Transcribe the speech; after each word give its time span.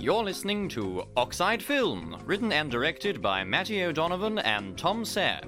You're 0.00 0.22
listening 0.22 0.68
to 0.70 1.02
Oxide 1.16 1.60
Film, 1.60 2.22
written 2.24 2.52
and 2.52 2.70
directed 2.70 3.20
by 3.20 3.42
Matty 3.42 3.82
O'Donovan 3.82 4.38
and 4.38 4.78
Tom 4.78 5.04
Sayre. 5.04 5.40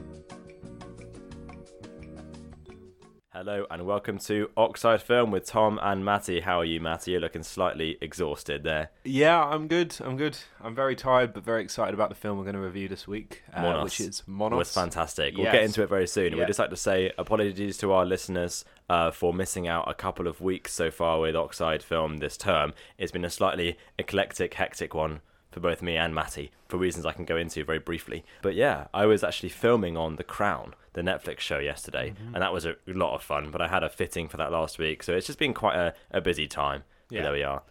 Hello 3.42 3.64
and 3.70 3.86
welcome 3.86 4.18
to 4.18 4.50
Oxide 4.54 5.00
Film 5.00 5.30
with 5.30 5.46
Tom 5.46 5.80
and 5.82 6.04
Matty. 6.04 6.40
How 6.40 6.60
are 6.60 6.64
you, 6.66 6.78
Matty? 6.78 7.12
You're 7.12 7.22
looking 7.22 7.42
slightly 7.42 7.96
exhausted 8.02 8.64
there. 8.64 8.90
Yeah, 9.02 9.42
I'm 9.42 9.66
good. 9.66 9.96
I'm 10.00 10.18
good. 10.18 10.36
I'm 10.60 10.74
very 10.74 10.94
tired, 10.94 11.32
but 11.32 11.42
very 11.42 11.62
excited 11.62 11.94
about 11.94 12.10
the 12.10 12.14
film 12.14 12.36
we're 12.36 12.44
going 12.44 12.56
to 12.56 12.60
review 12.60 12.86
this 12.86 13.08
week, 13.08 13.42
uh, 13.54 13.80
which 13.80 13.98
is 13.98 14.22
Monos. 14.26 14.58
was 14.58 14.74
fantastic. 14.74 15.38
We'll 15.38 15.50
get 15.50 15.64
into 15.64 15.82
it 15.82 15.88
very 15.88 16.06
soon. 16.06 16.34
Yeah. 16.34 16.40
We'd 16.40 16.48
just 16.48 16.58
like 16.58 16.68
to 16.68 16.76
say 16.76 17.12
apologies 17.16 17.78
to 17.78 17.92
our 17.92 18.04
listeners 18.04 18.66
uh, 18.90 19.10
for 19.10 19.32
missing 19.32 19.66
out 19.66 19.90
a 19.90 19.94
couple 19.94 20.26
of 20.26 20.42
weeks 20.42 20.74
so 20.74 20.90
far 20.90 21.18
with 21.18 21.34
Oxide 21.34 21.82
Film 21.82 22.18
this 22.18 22.36
term. 22.36 22.74
It's 22.98 23.10
been 23.10 23.24
a 23.24 23.30
slightly 23.30 23.78
eclectic, 23.98 24.52
hectic 24.52 24.92
one 24.92 25.22
for 25.50 25.60
both 25.60 25.82
me 25.82 25.96
and 25.96 26.14
Matty 26.14 26.50
for 26.68 26.76
reasons 26.76 27.04
I 27.06 27.12
can 27.12 27.24
go 27.24 27.36
into 27.36 27.64
very 27.64 27.78
briefly. 27.78 28.24
But 28.42 28.54
yeah, 28.54 28.86
I 28.94 29.06
was 29.06 29.24
actually 29.24 29.48
filming 29.48 29.96
on 29.96 30.16
The 30.16 30.24
Crown, 30.24 30.74
the 30.92 31.02
Netflix 31.02 31.40
show 31.40 31.58
yesterday, 31.58 32.10
Mm-hmm. 32.10 32.34
and 32.34 32.42
that 32.42 32.52
was 32.52 32.64
a 32.66 32.76
lot 32.86 33.14
of 33.14 33.22
fun. 33.22 33.50
But 33.50 33.60
I 33.60 33.68
had 33.68 33.82
a 33.82 33.88
fitting 33.88 34.28
for 34.28 34.36
that 34.36 34.52
last 34.52 34.78
week, 34.78 35.02
so 35.02 35.14
it's 35.14 35.26
just 35.26 35.38
been 35.38 35.54
quite 35.54 35.76
a, 35.76 35.94
a 36.10 36.20
busy 36.20 36.46
time. 36.46 36.84
But 37.08 37.16
Yeah. 37.16 37.22
there 37.22 37.32
we 37.32 37.42
are. 37.42 37.62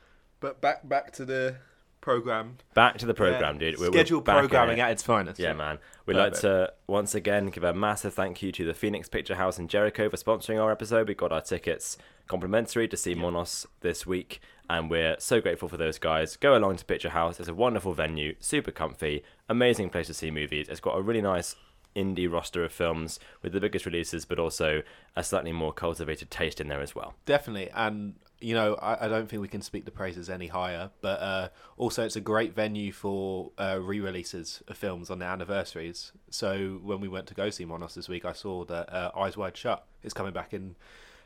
But 0.41 0.59
back 0.61 0.87
back 0.87 1.11
to 1.13 1.25
the 1.25 1.55
program. 2.01 2.57
Back 2.73 2.97
to 2.99 3.05
the 3.05 3.13
program, 3.13 3.55
Yeah. 3.55 3.71
dude. 3.71 3.79
We're, 3.79 3.91
we're 3.91 4.21
programming 4.21 4.77
it. 4.77 4.81
at 4.81 4.91
its 4.91 5.03
finest. 5.03 5.39
Yeah, 5.39 5.53
man. 5.53 5.79
We'd 6.05 6.15
like 6.15 6.33
to 6.41 6.73
once 6.87 7.13
again 7.13 7.47
give 7.47 7.63
a 7.63 7.73
massive 7.73 8.13
thank 8.13 8.41
you 8.41 8.51
to 8.53 8.63
the 8.65 8.73
Phoenix 8.73 9.09
Picture 9.09 9.35
House 9.35 9.59
in 9.59 9.67
Jericho 9.67 10.09
for 10.09 10.17
sponsoring 10.17 10.61
our 10.61 10.71
episode. 10.71 11.07
We 11.09 11.13
got 11.13 11.31
our 11.33 11.41
tickets 11.41 11.97
complimentary 12.27 12.87
to 12.87 12.95
see 12.97 13.15
Monos 13.15 13.67
this 13.81 14.05
week, 14.07 14.39
and 14.69 14.89
we're 14.89 15.15
so 15.19 15.41
grateful 15.41 15.67
for 15.67 15.77
those 15.77 15.97
guys. 15.97 16.35
Go 16.35 16.55
along 16.55 16.77
to 16.77 16.85
Picture 16.85 17.09
House. 17.09 17.39
It's 17.39 17.49
a 17.49 17.53
wonderful 17.53 17.93
venue, 17.93 18.35
super 18.39 18.71
comfy, 18.71 19.23
amazing 19.47 19.89
place 19.89 20.07
to 20.07 20.13
see 20.13 20.31
movies. 20.31 20.69
It's 20.69 20.79
got 20.79 20.97
a 20.97 21.01
really 21.01 21.21
nice 21.21 21.55
indie 21.95 22.31
roster 22.31 22.63
of 22.63 22.71
films 22.71 23.19
with 23.41 23.51
the 23.51 23.59
biggest 23.59 23.85
releases, 23.85 24.25
but 24.25 24.39
also 24.39 24.83
a 25.15 25.23
slightly 25.23 25.51
more 25.51 25.73
cultivated 25.73 26.29
taste 26.29 26.61
in 26.61 26.67
there 26.67 26.81
as 26.81 26.93
well. 26.93 27.15
Definitely, 27.25 27.69
and 27.71 28.15
you 28.41 28.53
know, 28.53 28.75
I, 28.75 29.05
I 29.05 29.07
don't 29.09 29.27
think 29.27 29.41
we 29.41 29.47
can 29.47 29.61
speak 29.61 29.85
the 29.85 29.91
praises 29.91 30.29
any 30.29 30.47
higher. 30.47 30.91
But 31.01 31.19
uh, 31.19 31.49
also, 31.77 32.05
it's 32.05 32.15
a 32.15 32.21
great 32.21 32.55
venue 32.55 32.91
for 32.91 33.51
uh, 33.57 33.79
re-releases 33.81 34.63
of 34.67 34.77
films 34.77 35.09
on 35.09 35.19
their 35.19 35.29
anniversaries. 35.29 36.11
So 36.29 36.79
when 36.81 37.01
we 37.01 37.07
went 37.07 37.27
to 37.27 37.33
go 37.33 37.49
see 37.49 37.65
Monos 37.65 37.95
this 37.95 38.07
week, 38.07 38.25
I 38.25 38.33
saw 38.33 38.65
that 38.65 38.93
uh, 38.93 39.11
Eyes 39.15 39.35
Wide 39.35 39.57
Shut 39.57 39.85
is 40.03 40.13
coming 40.13 40.31
back 40.31 40.53
in 40.53 40.75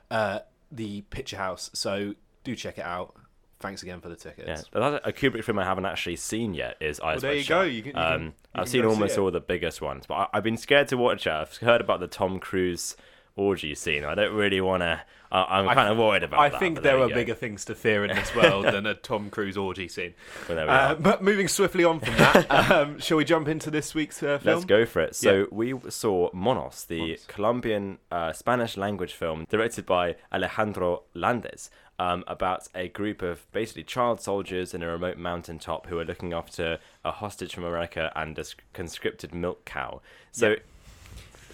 uh, 0.09 0.39
the 0.71 1.01
Picture 1.01 1.37
House. 1.37 1.69
So 1.73 2.15
do 2.43 2.55
check 2.55 2.77
it 2.77 2.85
out. 2.85 3.15
Thanks 3.63 3.81
again 3.81 3.99
for 4.01 4.09
the 4.09 4.15
tickets. 4.15 4.65
Yeah, 4.75 4.79
that's 4.91 5.07
a 5.07 5.11
Kubrick 5.11 5.43
film 5.43 5.57
I 5.57 5.63
haven't 5.65 5.85
actually 5.85 6.17
seen 6.17 6.53
yet. 6.53 6.77
Is 6.79 6.99
Eyes 6.99 7.21
there 7.21 7.31
Wide 7.31 7.37
you 7.37 7.43
Shut. 7.43 7.49
go. 7.49 7.61
You 7.63 7.81
can- 7.81 7.87
you 7.87 7.93
can- 7.93 8.13
um, 8.13 8.23
you 8.25 8.33
I've 8.55 8.69
seen 8.69 8.81
go 8.83 8.89
see 8.89 8.93
almost 8.93 9.17
all 9.17 9.31
the 9.31 9.39
biggest 9.39 9.81
ones, 9.81 10.05
but 10.05 10.15
I, 10.15 10.27
I've 10.33 10.43
been 10.43 10.57
scared 10.57 10.89
to 10.89 10.97
watch 10.97 11.25
it. 11.25 11.31
I've 11.33 11.55
heard 11.57 11.81
about 11.81 11.99
the 11.99 12.07
Tom 12.07 12.39
Cruise 12.39 12.95
orgy 13.35 13.73
scene. 13.73 14.05
I 14.05 14.13
don't 14.13 14.33
really 14.35 14.61
want 14.61 14.81
to. 14.83 15.01
I'm 15.31 15.67
I 15.67 15.73
kind 15.73 15.89
of 15.91 15.97
worried 15.97 16.21
about 16.21 16.39
I 16.39 16.49
that. 16.49 16.59
think 16.59 16.75
but 16.75 16.83
there 16.83 16.99
are 16.99 17.09
go. 17.09 17.15
bigger 17.15 17.33
things 17.33 17.65
to 17.65 17.73
fear 17.73 18.05
in 18.05 18.15
this 18.15 18.35
world 18.39 18.65
than 18.65 18.85
a 18.85 18.93
Tom 18.93 19.31
Cruise 19.31 19.57
orgy 19.57 19.87
scene. 19.87 20.13
But 20.47 20.53
there 20.53 20.65
we 20.67 20.71
Uh, 20.71 20.93
but 20.93 21.23
moving 21.23 21.47
swiftly 21.47 21.83
on 21.83 21.99
from 22.01 22.15
that, 22.17 22.51
um, 22.71 22.99
shall 22.99 23.17
we 23.17 23.25
jump 23.25 23.47
into 23.47 23.71
this 23.71 23.95
week's 23.95 24.21
uh, 24.21 24.37
film? 24.37 24.55
Let's 24.57 24.65
go 24.65 24.85
for 24.85 25.01
it. 25.01 25.15
So 25.15 25.31
Yeah. 25.39 25.45
we 25.51 25.73
saw 25.89 26.29
Monos, 26.33 26.83
the 26.85 26.99
Monos. 26.99 27.25
Colombian 27.27 27.97
uh, 28.11 28.31
Spanish 28.33 28.77
language 28.77 29.13
film 29.13 29.47
directed 29.49 29.87
by 29.87 30.17
Alejandro 30.31 31.01
Landes, 31.15 31.71
um, 31.99 32.23
about 32.27 32.67
a 32.73 32.87
group 32.87 33.21
of 33.21 33.49
basically 33.51 33.83
child 33.83 34.19
soldiers 34.19 34.73
in 34.73 34.81
a 34.81 34.87
remote 34.87 35.17
mountaintop 35.17 35.87
who 35.87 35.99
are 35.99 36.05
looking 36.05 36.33
after 36.33 36.79
a 37.05 37.11
hostage 37.11 37.53
from 37.53 37.63
America 37.63 38.11
and 38.15 38.37
a 38.37 38.45
conscripted 38.73 39.33
milk 39.33 39.65
cow. 39.65 40.01
So 40.31 40.55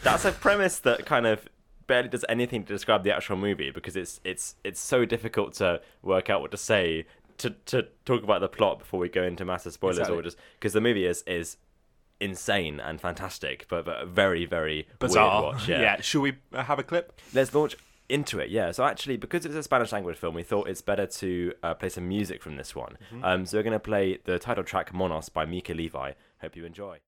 that's 0.03 0.25
a 0.25 0.31
premise 0.31 0.79
that 0.79 1.05
kind 1.05 1.27
of 1.27 1.47
barely 1.87 2.07
does 2.07 2.23
anything 2.29 2.63
to 2.63 2.73
describe 2.73 3.03
the 3.03 3.13
actual 3.13 3.35
movie 3.35 3.71
because 3.71 3.95
it's 3.95 4.21
it's 4.23 4.55
it's 4.63 4.79
so 4.79 5.05
difficult 5.05 5.53
to 5.55 5.81
work 6.03 6.29
out 6.29 6.39
what 6.39 6.51
to 6.51 6.57
say 6.57 7.05
to 7.39 7.49
to 7.65 7.87
talk 8.05 8.23
about 8.23 8.41
the 8.41 8.47
plot 8.47 8.79
before 8.79 8.99
we 8.99 9.09
go 9.09 9.23
into 9.23 9.43
massive 9.43 9.73
spoilers 9.73 10.07
or 10.07 10.21
just 10.21 10.37
because 10.59 10.73
the 10.73 10.81
movie 10.81 11.05
is 11.05 11.23
is 11.25 11.57
insane 12.21 12.79
and 12.79 13.01
fantastic 13.01 13.65
but, 13.69 13.85
but 13.85 14.07
very 14.07 14.45
very 14.45 14.87
Bizarre. 14.99 15.41
weird 15.41 15.53
watch 15.55 15.69
yeah. 15.69 15.99
should 16.01 16.21
we 16.21 16.33
uh, 16.53 16.63
have 16.63 16.77
a 16.77 16.83
clip? 16.83 17.19
let's 17.33 17.53
launch 17.53 17.75
into 18.09 18.39
it 18.39 18.49
yeah. 18.49 18.71
So 18.71 18.83
actually 18.83 19.17
because 19.17 19.45
it's 19.45 19.55
a 19.55 19.63
spanish 19.63 19.91
language 19.91 20.17
film 20.17 20.35
we 20.35 20.43
thought 20.43 20.67
it's 20.67 20.81
better 20.81 21.05
to 21.05 21.53
uh, 21.63 21.73
play 21.73 21.89
some 21.89 22.07
music 22.07 22.41
from 22.41 22.55
this 22.55 22.75
one. 22.75 22.97
Mm-hmm. 23.13 23.23
um, 23.23 23.45
so 23.45 23.57
we're 23.57 23.63
going 23.63 23.73
to 23.73 23.79
play 23.79 24.19
the 24.25 24.39
title 24.39 24.63
track 24.63 24.93
monos 24.93 25.29
by 25.29 25.45
mika 25.45 25.73
levi. 25.73 26.13
Hope 26.41 26.55
you 26.55 26.65
enjoy 26.65 26.99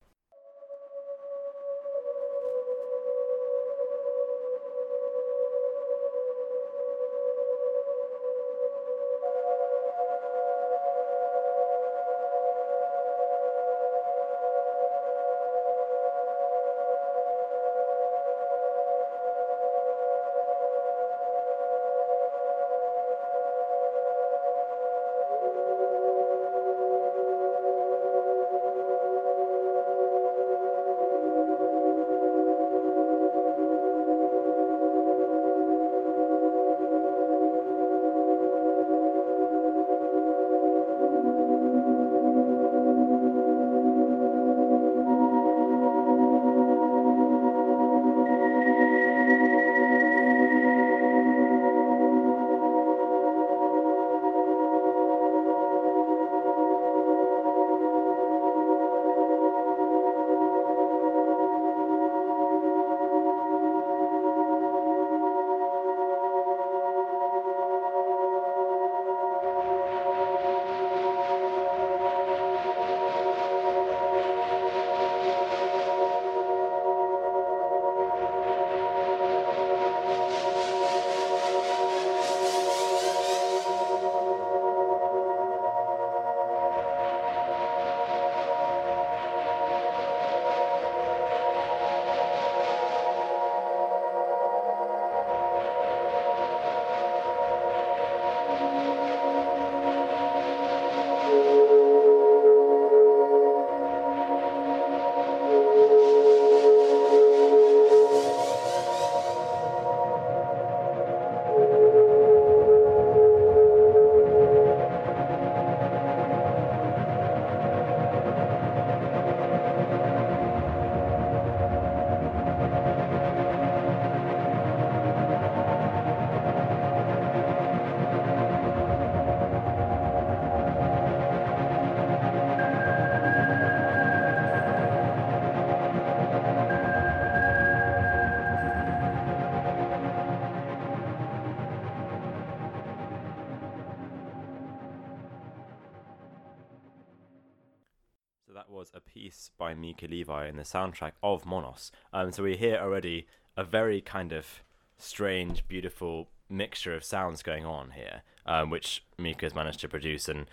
piece 149.32 149.52
by 149.58 149.74
Mika 149.74 150.08
Levi 150.08 150.48
in 150.48 150.58
the 150.58 150.64
soundtrack 150.64 151.14
of 151.24 151.46
Monos. 151.46 151.92
Um, 152.12 152.32
so 152.32 152.44
we 152.44 152.58
hear 152.58 152.78
already 152.78 153.28
a 153.56 153.64
very 153.64 154.02
kind 154.02 154.34
of 154.34 154.62
strange, 154.98 155.66
beautiful 155.68 156.28
mixture 156.50 156.94
of 156.94 157.04
sounds 157.04 157.42
going 157.42 157.66
on 157.66 157.92
here, 157.92 158.24
um, 158.46 158.70
which 158.70 159.06
Mika 159.18 159.46
has 159.46 159.56
managed 159.56 159.80
to 159.82 159.88
produce 159.88 160.28
and 160.28 160.48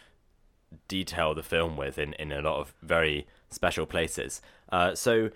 detail 0.86 1.34
the 1.34 1.42
film 1.42 1.76
with 1.76 1.98
in, 1.98 2.12
in 2.14 2.30
a 2.30 2.40
lot 2.40 2.60
of 2.60 2.75
very 2.82 3.26
special 3.50 3.84
places. 3.84 4.40
Uh, 4.70 4.94
so 4.94 5.31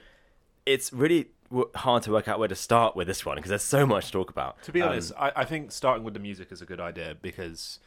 it's 0.64 0.92
really 0.92 1.30
w- 1.50 1.68
hard 1.74 2.02
to 2.04 2.12
work 2.12 2.28
out 2.28 2.38
where 2.38 2.48
to 2.48 2.54
start 2.54 2.94
with 2.94 3.08
this 3.08 3.26
one 3.26 3.36
because 3.36 3.48
there's 3.48 3.62
so 3.62 3.84
much 3.86 4.06
to 4.06 4.12
talk 4.12 4.30
about. 4.30 4.62
To 4.64 4.72
be 4.72 4.82
Um, 4.82 4.90
honest, 4.90 5.12
I, 5.18 5.32
I 5.36 5.44
think 5.44 5.72
starting 5.72 6.04
with 6.04 6.14
the 6.14 6.20
music 6.20 6.52
is 6.52 6.62
a 6.62 6.66
good 6.66 6.80
idea 6.80 7.16
because 7.20 7.80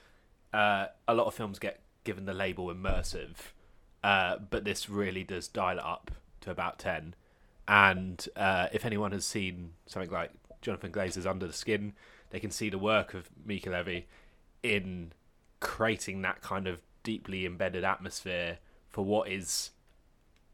uh, 0.53 0.87
a 1.07 1.13
lot 1.13 1.27
of 1.27 1.33
films 1.33 1.59
get 1.59 1.79
given 2.03 2.25
the 2.25 2.33
label 2.33 2.67
immersive, 2.73 3.35
uh, 4.05 4.37
but 4.51 4.63
this 4.63 4.87
really 4.87 5.23
does 5.23 5.47
dial 5.47 5.79
it 5.79 5.83
up 5.83 6.11
to 6.39 6.51
about 6.51 6.77
10. 6.77 7.15
And 7.67 8.23
uh, 8.35 8.67
if 8.71 8.85
anyone 8.85 9.11
has 9.13 9.25
seen 9.25 9.71
something 9.87 10.11
like 10.11 10.29
Jonathan 10.61 10.91
Glazer's 10.91 11.25
Under 11.25 11.47
the 11.47 11.53
Skin, 11.53 11.93
they 12.29 12.39
can 12.39 12.51
see 12.51 12.69
the 12.69 12.77
work 12.77 13.15
of 13.15 13.31
Mika 13.43 13.71
Levi 13.71 14.01
in 14.61 15.11
creating 15.59 16.21
that 16.21 16.41
kind 16.41 16.67
of 16.67 16.83
deeply 17.01 17.47
embedded 17.47 17.83
atmosphere 17.83 18.59
for 18.89 19.03
what 19.03 19.27
is 19.27 19.71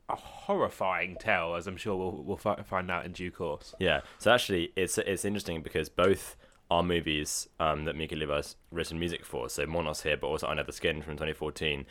a 0.07 0.15
horrifying 0.15 1.17
tale, 1.17 1.55
as 1.55 1.67
I'm 1.67 1.75
sure 1.75 1.97
we'll, 1.97 2.23
we'll 2.23 2.37
find 2.63 2.89
out 2.89 3.05
in 3.05 3.11
due 3.11 3.31
course. 3.31 3.75
Yeah. 3.79 3.99
So 4.17 4.31
actually, 4.31 4.71
it's 4.77 4.97
it's 4.97 5.25
interesting 5.25 5.61
because 5.61 5.89
both 5.89 6.37
are 6.71 6.81
movies 6.81 7.47
um, 7.59 7.83
that 7.85 7.95
Mika 7.97 8.15
Levi's 8.15 8.55
written 8.71 8.97
music 8.97 9.25
for. 9.25 9.49
So 9.49 9.65
Monos 9.67 10.01
here, 10.03 10.15
but 10.17 10.27
also 10.27 10.47
Under 10.47 10.63
the 10.63 10.71
Skin 10.71 11.01
from 11.01 11.15
2014, 11.15 11.85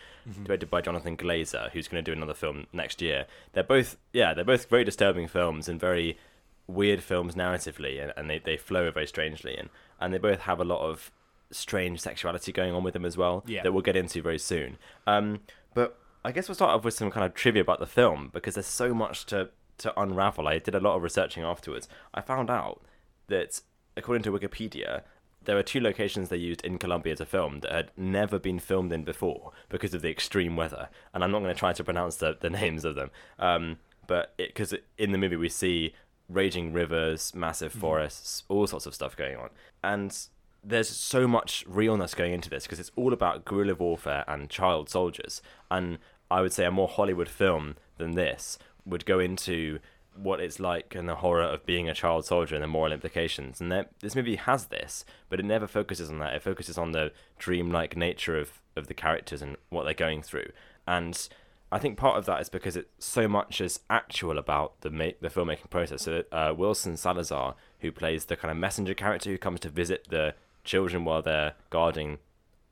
directed 0.44 0.70
by 0.70 0.80
Jonathan 0.80 1.16
Glazer, 1.16 1.70
who's 1.70 1.86
going 1.86 2.02
to 2.02 2.10
do 2.10 2.16
another 2.16 2.32
film 2.34 2.66
next 2.72 3.02
year. 3.02 3.26
They're 3.52 3.62
both 3.62 3.96
yeah, 4.12 4.32
they're 4.34 4.44
both 4.44 4.68
very 4.70 4.82
disturbing 4.84 5.28
films 5.28 5.68
and 5.68 5.78
very 5.78 6.18
weird 6.66 7.02
films 7.02 7.34
narratively, 7.34 8.02
and, 8.02 8.12
and 8.16 8.30
they, 8.30 8.38
they 8.38 8.56
flow 8.56 8.90
very 8.90 9.06
strangely, 9.06 9.56
and 9.56 9.68
and 10.00 10.14
they 10.14 10.18
both 10.18 10.40
have 10.40 10.58
a 10.60 10.64
lot 10.64 10.80
of 10.80 11.12
strange 11.52 12.00
sexuality 12.00 12.50
going 12.52 12.72
on 12.74 12.82
with 12.82 12.94
them 12.94 13.04
as 13.04 13.16
well 13.18 13.44
Yeah. 13.46 13.62
that 13.62 13.72
we'll 13.72 13.82
get 13.82 13.96
into 13.96 14.22
very 14.22 14.38
soon. 14.38 14.78
Um, 15.06 15.40
but 15.74 15.98
I 16.24 16.32
guess 16.32 16.48
we'll 16.48 16.54
start 16.54 16.70
off 16.70 16.84
with 16.84 16.94
some 16.94 17.10
kind 17.10 17.26
of 17.26 17.34
trivia 17.34 17.60
about 17.62 17.80
the 17.80 17.86
film 17.86 18.30
because 18.32 18.54
there's 18.54 18.66
so 18.66 18.94
much 18.94 19.26
to 19.26 19.50
to 19.78 20.00
unravel. 20.00 20.48
I 20.48 20.58
did 20.58 20.74
a 20.74 20.80
lot 20.80 20.96
of 20.96 21.02
researching 21.02 21.42
afterwards. 21.42 21.86
I 22.14 22.20
found 22.22 22.48
out 22.50 22.80
that 23.28 23.60
according 24.00 24.22
to 24.24 24.32
Wikipedia, 24.32 25.02
there 25.44 25.56
are 25.56 25.62
two 25.62 25.80
locations 25.80 26.28
they 26.28 26.36
used 26.36 26.64
in 26.64 26.78
Colombia 26.78 27.14
to 27.16 27.24
film 27.24 27.60
that 27.60 27.72
had 27.72 27.90
never 27.96 28.38
been 28.38 28.58
filmed 28.58 28.92
in 28.92 29.04
before 29.04 29.52
because 29.68 29.94
of 29.94 30.02
the 30.02 30.10
extreme 30.10 30.56
weather. 30.56 30.88
And 31.14 31.22
I'm 31.22 31.30
not 31.30 31.40
going 31.40 31.54
to 31.54 31.58
try 31.58 31.72
to 31.72 31.84
pronounce 31.84 32.16
the, 32.16 32.36
the 32.38 32.50
names 32.60 32.84
of 32.84 32.94
them. 32.94 33.10
Um, 33.38 33.78
but 34.06 34.34
because 34.36 34.74
in 34.98 35.12
the 35.12 35.18
movie 35.18 35.36
we 35.36 35.48
see 35.48 35.94
raging 36.28 36.72
rivers, 36.72 37.34
massive 37.34 37.72
forests, 37.72 38.44
all 38.48 38.66
sorts 38.66 38.86
of 38.86 38.94
stuff 38.94 39.16
going 39.16 39.36
on. 39.36 39.50
And 39.82 40.16
there's 40.62 40.88
so 40.88 41.26
much 41.26 41.64
realness 41.66 42.14
going 42.14 42.32
into 42.32 42.50
this 42.50 42.64
because 42.64 42.80
it's 42.80 42.92
all 42.96 43.12
about 43.12 43.44
guerrilla 43.44 43.74
warfare 43.74 44.24
and 44.28 44.50
child 44.50 44.88
soldiers. 44.88 45.42
And 45.70 45.98
I 46.30 46.40
would 46.40 46.52
say 46.52 46.64
a 46.64 46.70
more 46.70 46.88
Hollywood 46.88 47.28
film 47.28 47.76
than 47.98 48.12
this 48.12 48.58
would 48.84 49.04
go 49.06 49.18
into 49.18 49.78
what 50.16 50.40
it's 50.40 50.60
like 50.60 50.94
and 50.94 51.08
the 51.08 51.16
horror 51.16 51.42
of 51.42 51.64
being 51.64 51.88
a 51.88 51.94
child 51.94 52.24
soldier 52.24 52.54
and 52.54 52.64
the 52.64 52.68
moral 52.68 52.92
implications. 52.92 53.60
And 53.60 53.70
that, 53.72 53.90
this 54.00 54.16
movie 54.16 54.36
has 54.36 54.66
this, 54.66 55.04
but 55.28 55.40
it 55.40 55.44
never 55.44 55.66
focuses 55.66 56.10
on 56.10 56.18
that. 56.18 56.34
It 56.34 56.42
focuses 56.42 56.76
on 56.76 56.92
the 56.92 57.12
dreamlike 57.38 57.96
nature 57.96 58.38
of, 58.38 58.60
of 58.76 58.86
the 58.86 58.94
characters 58.94 59.42
and 59.42 59.56
what 59.68 59.84
they're 59.84 59.94
going 59.94 60.22
through. 60.22 60.50
And 60.86 61.28
I 61.72 61.78
think 61.78 61.96
part 61.96 62.18
of 62.18 62.26
that 62.26 62.40
is 62.40 62.48
because 62.48 62.76
it's 62.76 62.88
so 62.98 63.28
much 63.28 63.60
is 63.60 63.80
actual 63.88 64.38
about 64.38 64.80
the 64.80 64.90
ma- 64.90 65.16
the 65.20 65.28
filmmaking 65.28 65.70
process. 65.70 66.02
So 66.02 66.24
uh, 66.32 66.52
Wilson 66.56 66.96
Salazar, 66.96 67.54
who 67.78 67.92
plays 67.92 68.24
the 68.24 68.36
kind 68.36 68.50
of 68.50 68.56
messenger 68.56 68.94
character 68.94 69.30
who 69.30 69.38
comes 69.38 69.60
to 69.60 69.68
visit 69.68 70.08
the 70.10 70.34
children 70.64 71.04
while 71.04 71.22
they're 71.22 71.54
guarding 71.70 72.18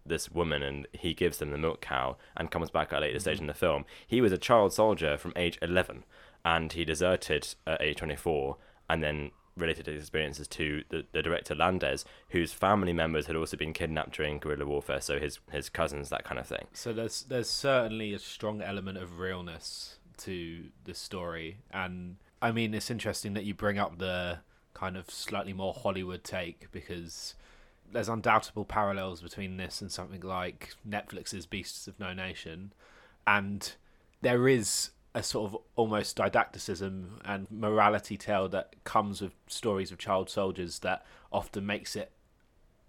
this 0.05 0.31
woman, 0.33 0.63
and 0.63 0.89
he 0.93 1.15
gives 1.15 1.39
them 1.39 1.51
the 1.51 1.59
milk 1.59 1.81
cow 1.81 2.17
and 2.37 2.51
comes 2.51 2.71
back 2.71 2.93
at 2.93 2.99
a 2.99 3.01
later 3.03 3.21
stage 3.21 3.39
in 3.39 3.47
the 3.47 3.55
film. 3.55 3.85
He 4.07 4.21
was 4.21 4.33
a 4.33 4.39
child 4.39 4.73
soldier 4.73 5.17
from 5.17 5.33
age 5.37 5.59
eleven, 5.63 6.03
and 6.49 6.73
he 6.73 6.85
deserted 6.85 7.55
at 7.67 7.83
age 7.83 7.99
twenty 7.99 8.17
four, 8.17 8.57
and 8.89 9.03
then 9.03 9.31
related 9.55 9.87
his 9.87 10.01
experiences 10.01 10.49
to 10.49 10.83
the, 10.89 11.05
the 11.13 11.23
director 11.23 11.55
Landes, 11.55 12.05
whose 12.31 12.53
family 12.53 12.93
members 12.93 13.27
had 13.27 13.37
also 13.37 13.57
been 13.57 13.73
kidnapped 13.73 14.13
during 14.13 14.39
guerrilla 14.39 14.65
warfare, 14.65 15.01
so 15.01 15.19
his 15.19 15.41
his 15.53 15.69
cousins, 15.69 16.09
that 16.09 16.25
kind 16.25 16.41
of 16.41 16.47
thing. 16.47 16.67
So 16.73 16.93
there's 16.95 17.23
there's 17.25 17.51
certainly 17.51 18.15
a 18.15 18.19
strong 18.19 18.63
element 18.63 18.97
of 18.97 19.19
realness 19.19 19.99
to 20.19 20.65
the 20.85 20.95
story, 20.95 21.59
and 21.71 22.17
I 22.41 22.51
mean 22.51 22.73
it's 22.73 22.91
interesting 22.91 23.35
that 23.35 23.45
you 23.45 23.53
bring 23.53 23.79
up 23.79 23.99
the 23.99 24.39
kind 24.73 24.97
of 24.97 25.11
slightly 25.11 25.53
more 25.53 25.75
Hollywood 25.75 26.25
take 26.25 26.73
because 26.73 27.35
there's 27.93 28.09
undoubtable 28.09 28.65
parallels 28.65 29.21
between 29.21 29.59
this 29.59 29.81
and 29.83 29.91
something 29.93 30.21
like 30.21 30.75
Netflix's 30.89 31.45
Beasts 31.45 31.87
of 31.87 32.01
No 32.01 32.15
Nation, 32.15 32.73
and 33.27 33.75
there 34.23 34.49
is 34.49 34.91
a 35.15 35.23
sort 35.23 35.53
of 35.53 35.61
almost 35.75 36.17
didacticism 36.17 37.19
and 37.25 37.51
morality 37.51 38.17
tale 38.17 38.49
that 38.49 38.75
comes 38.85 39.21
with 39.21 39.33
stories 39.47 39.91
of 39.91 39.99
child 39.99 40.29
soldiers 40.29 40.81
that 40.81 41.05
often 41.33 41.65
makes 41.65 41.97
it 41.97 42.13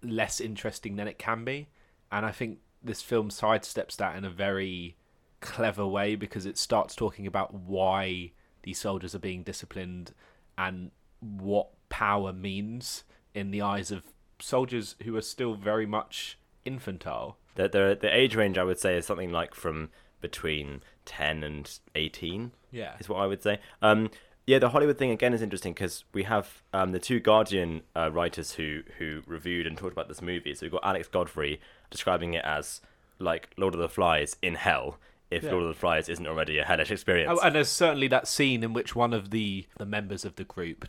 less 0.02 0.40
interesting 0.40 0.96
than 0.96 1.08
it 1.08 1.18
can 1.18 1.44
be. 1.44 1.68
And 2.12 2.26
I 2.26 2.32
think 2.32 2.58
this 2.82 3.02
film 3.02 3.30
sidesteps 3.30 3.96
that 3.96 4.16
in 4.16 4.24
a 4.24 4.30
very 4.30 4.96
clever 5.40 5.86
way 5.86 6.14
because 6.14 6.46
it 6.46 6.58
starts 6.58 6.94
talking 6.94 7.26
about 7.26 7.54
why 7.54 8.32
these 8.62 8.78
soldiers 8.78 9.14
are 9.14 9.20
being 9.20 9.42
disciplined 9.42 10.12
and 10.58 10.90
what 11.20 11.68
power 11.88 12.32
means 12.32 13.04
in 13.34 13.50
the 13.50 13.62
eyes 13.62 13.90
of 13.90 14.04
soldiers 14.40 14.96
who 15.04 15.16
are 15.16 15.22
still 15.22 15.54
very 15.54 15.86
much 15.86 16.38
infantile. 16.64 17.38
The, 17.54 17.68
the 17.68 17.98
the 18.00 18.14
age 18.14 18.36
range 18.36 18.58
I 18.58 18.64
would 18.64 18.78
say 18.78 18.96
is 18.96 19.06
something 19.06 19.30
like 19.30 19.54
from 19.54 19.90
between 20.20 20.82
ten 21.04 21.42
and 21.42 21.78
eighteen. 21.94 22.52
Yeah. 22.70 22.94
is 23.00 23.08
what 23.08 23.18
I 23.18 23.26
would 23.26 23.42
say. 23.42 23.58
Um, 23.82 24.10
yeah, 24.46 24.58
the 24.58 24.70
Hollywood 24.70 24.98
thing 24.98 25.10
again 25.10 25.32
is 25.34 25.42
interesting 25.42 25.72
because 25.74 26.04
we 26.12 26.24
have 26.24 26.62
um, 26.72 26.92
the 26.92 26.98
two 26.98 27.20
Guardian 27.20 27.82
uh, 27.96 28.10
writers 28.10 28.52
who 28.52 28.82
who 28.98 29.22
reviewed 29.26 29.66
and 29.66 29.76
talked 29.76 29.92
about 29.92 30.08
this 30.08 30.22
movie. 30.22 30.54
So 30.54 30.66
we've 30.66 30.72
got 30.72 30.84
Alex 30.84 31.08
Godfrey 31.08 31.60
describing 31.90 32.34
it 32.34 32.44
as 32.44 32.80
like 33.18 33.50
Lord 33.56 33.74
of 33.74 33.80
the 33.80 33.88
Flies 33.88 34.36
in 34.42 34.54
hell. 34.54 34.98
If 35.30 35.44
Yeah. 35.44 35.52
Lord 35.52 35.62
of 35.64 35.68
the 35.68 35.74
Flies 35.78 36.08
isn't 36.08 36.26
already 36.26 36.58
a 36.58 36.64
hellish 36.64 36.90
experience. 36.90 37.38
Oh, 37.40 37.46
and 37.46 37.54
there's 37.54 37.68
certainly 37.68 38.08
that 38.08 38.26
scene 38.26 38.64
in 38.64 38.72
which 38.72 38.96
one 38.96 39.12
of 39.12 39.30
the, 39.30 39.66
the 39.78 39.86
members 39.86 40.24
of 40.24 40.34
the 40.34 40.42
group, 40.42 40.86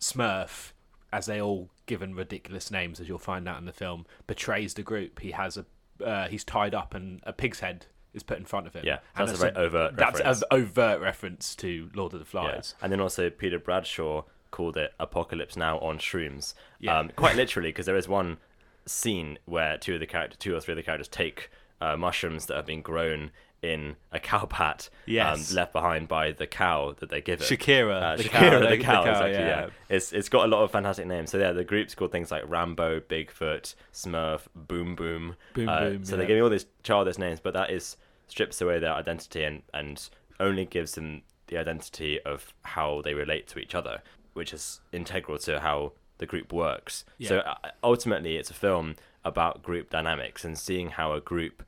Smurf, 0.00 0.72
as 1.12 1.26
they 1.26 1.40
all 1.40 1.68
given 1.86 2.14
ridiculous 2.14 2.70
names, 2.70 2.98
as 3.00 3.08
you'll 3.08 3.18
find 3.18 3.46
out 3.48 3.58
in 3.58 3.66
the 3.66 3.72
film, 3.72 4.06
betrays 4.26 4.74
the 4.74 4.82
group. 4.82 5.20
He 5.20 5.32
has 5.32 5.56
a 5.58 5.66
uh, 6.04 6.28
he's 6.28 6.42
tied 6.44 6.74
up 6.74 6.94
and 6.94 7.20
a 7.24 7.32
pig's 7.32 7.60
head 7.60 7.86
is 8.14 8.22
put 8.22 8.38
in 8.38 8.44
front 8.44 8.66
of 8.66 8.74
him. 8.74 8.84
Yeah, 8.86 8.98
and 9.16 9.28
that's 9.28 9.38
a 9.38 9.40
very 9.50 9.56
overt 9.56 9.96
That's 9.96 10.18
reference. 10.20 10.42
an 10.42 10.46
overt 10.50 11.00
reference 11.00 11.54
to 11.56 11.90
Lord 11.94 12.14
of 12.14 12.20
the 12.20 12.24
Yeah. 12.38 12.50
Flies. 12.52 12.74
And 12.80 12.90
then 12.92 13.00
also 13.00 13.28
Peter 13.30 13.58
Bradshaw 13.58 14.22
called 14.50 14.76
it 14.76 14.94
Apocalypse 15.00 15.56
Now 15.56 15.78
on 15.80 15.98
shrooms. 15.98 16.54
Yeah. 16.78 16.98
Um, 16.98 17.10
quite 17.16 17.34
literally, 17.36 17.70
because 17.70 17.86
there 17.86 17.96
is 17.96 18.06
one 18.08 18.38
scene 18.86 19.38
where 19.46 19.78
two 19.78 19.94
of 19.94 20.00
the 20.00 20.06
characters, 20.06 20.38
two 20.38 20.54
or 20.54 20.60
three 20.60 20.72
of 20.72 20.76
the 20.76 20.82
characters, 20.82 21.08
take 21.08 21.50
uh, 21.80 21.96
mushrooms 21.96 22.46
that 22.46 22.56
have 22.56 22.66
been 22.66 22.82
grown 22.82 23.30
in 23.62 23.96
a 24.12 24.20
cow 24.20 24.44
pat, 24.44 24.90
Yes. 25.06 25.50
um, 25.50 25.56
left 25.56 25.72
behind 25.72 26.06
by 26.06 26.32
the 26.32 26.46
cow 26.46 26.94
that 27.00 27.08
they 27.08 27.22
give 27.22 27.40
it. 27.40 27.44
Shakira, 27.44 28.02
Uh, 28.12 28.16
the 28.16 28.24
Shakira, 28.24 28.30
cow, 28.30 28.50
the 28.60 28.66
the- 28.68 28.76
cow, 28.76 28.76
the 28.76 28.82
cow, 28.84 29.00
exactly, 29.24 29.32
yeah. 29.32 29.46
yeah. 29.64 29.68
It's 29.88 30.12
it's 30.12 30.28
got 30.28 30.44
a 30.44 30.48
lot 30.48 30.62
of 30.62 30.70
fantastic 30.70 31.06
names. 31.06 31.30
So 31.30 31.38
yeah, 31.38 31.52
the 31.52 31.64
group's 31.64 31.94
called 31.94 32.12
things 32.12 32.30
like 32.30 32.42
Rambo, 32.46 33.00
Bigfoot, 33.00 33.74
Smurf, 33.92 34.42
Boom 34.54 34.94
Boom. 34.94 35.36
Boom 35.54 35.68
Uh, 35.70 35.80
Boom, 35.80 36.04
So 36.04 36.12
yeah. 36.12 36.18
they're 36.18 36.26
giving 36.26 36.42
all 36.42 36.50
these 36.50 36.66
childish 36.82 37.16
names, 37.16 37.40
but 37.40 37.54
that 37.54 37.70
is 37.70 37.96
strips 38.26 38.60
away 38.60 38.78
their 38.78 38.92
identity 38.94 39.42
and 39.44 39.62
and 39.72 40.08
only 40.40 40.64
gives 40.64 40.92
them 40.94 41.22
the 41.46 41.56
identity 41.58 42.20
of 42.22 42.52
how 42.62 43.00
they 43.02 43.14
relate 43.14 43.46
to 43.48 43.58
each 43.58 43.74
other, 43.74 44.02
which 44.32 44.52
is 44.52 44.80
integral 44.92 45.38
to 45.38 45.60
how 45.60 45.92
the 46.18 46.26
group 46.26 46.52
works. 46.52 47.04
So 47.20 47.36
Yeah. 47.36 47.54
uh, 47.64 47.70
ultimately, 47.82 48.36
it's 48.36 48.50
a 48.50 48.54
film 48.54 48.96
about 49.24 49.62
group 49.62 49.90
dynamics 49.90 50.44
and 50.44 50.58
seeing 50.58 50.90
how 50.90 51.12
a 51.12 51.20
group, 51.20 51.62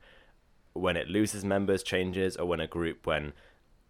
when 0.73 0.97
it 0.97 1.07
loses 1.09 1.43
members, 1.45 1.83
changes, 1.83 2.35
or 2.37 2.45
when 2.45 2.59
a 2.59 2.67
group, 2.67 3.05
when 3.07 3.33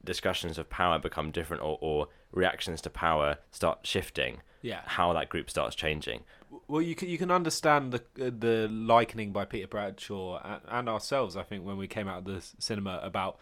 discussions 0.04 0.58
of 0.58 0.70
power 0.70 1.00
become 1.00 1.32
different 1.32 1.64
or, 1.64 1.78
or 1.82 2.08
reactions 2.32 2.82
to 2.82 2.90
power 2.90 3.38
start 3.52 3.80
shifting, 3.86 4.42
Yeah. 4.62 4.82
how 4.86 5.14
that 5.14 5.30
group 5.30 5.50
starts 5.50 5.76
changing. 5.76 6.24
Well, 6.68 6.82
you 6.82 6.96
can 6.96 7.08
you 7.10 7.18
can 7.18 7.32
understand 7.32 7.94
the 7.94 8.04
the 8.32 8.68
likening 8.70 9.32
by 9.32 9.46
Peter 9.46 9.68
Bradshaw 9.68 10.42
and, 10.44 10.62
and 10.68 10.90
ourselves. 10.90 11.38
I 11.38 11.44
think 11.44 11.66
when 11.66 11.78
we 11.78 11.88
came 11.88 12.08
out 12.08 12.20
of 12.20 12.26
the 12.26 12.46
cinema 12.60 13.00
about 13.04 13.40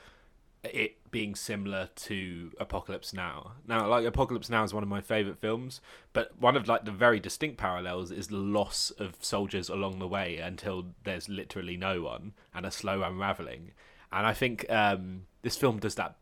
it 0.63 0.97
being 1.11 1.35
similar 1.35 1.89
to 1.95 2.51
Apocalypse 2.59 3.13
Now. 3.13 3.53
Now, 3.67 3.87
like 3.87 4.05
Apocalypse 4.05 4.49
Now 4.49 4.63
is 4.63 4.73
one 4.73 4.81
of 4.81 4.89
my 4.89 5.01
favorite 5.01 5.39
films, 5.39 5.79
but 6.11 6.39
one 6.39 6.55
of 6.57 6.67
like 6.67 6.85
the 6.85 6.91
very 6.91 7.19
distinct 7.19 7.57
parallels 7.57 8.09
is 8.11 8.27
the 8.27 8.37
loss 8.37 8.91
of 8.97 9.15
soldiers 9.21 9.69
along 9.69 9.99
the 9.99 10.07
way 10.07 10.37
until 10.37 10.87
there's 11.03 11.29
literally 11.29 11.77
no 11.77 12.01
one 12.01 12.33
and 12.53 12.65
a 12.65 12.71
slow 12.71 13.03
unraveling. 13.03 13.71
And 14.11 14.25
I 14.25 14.33
think 14.33 14.65
um, 14.71 15.27
this 15.43 15.55
film 15.55 15.79
does 15.79 15.95
that 15.95 16.15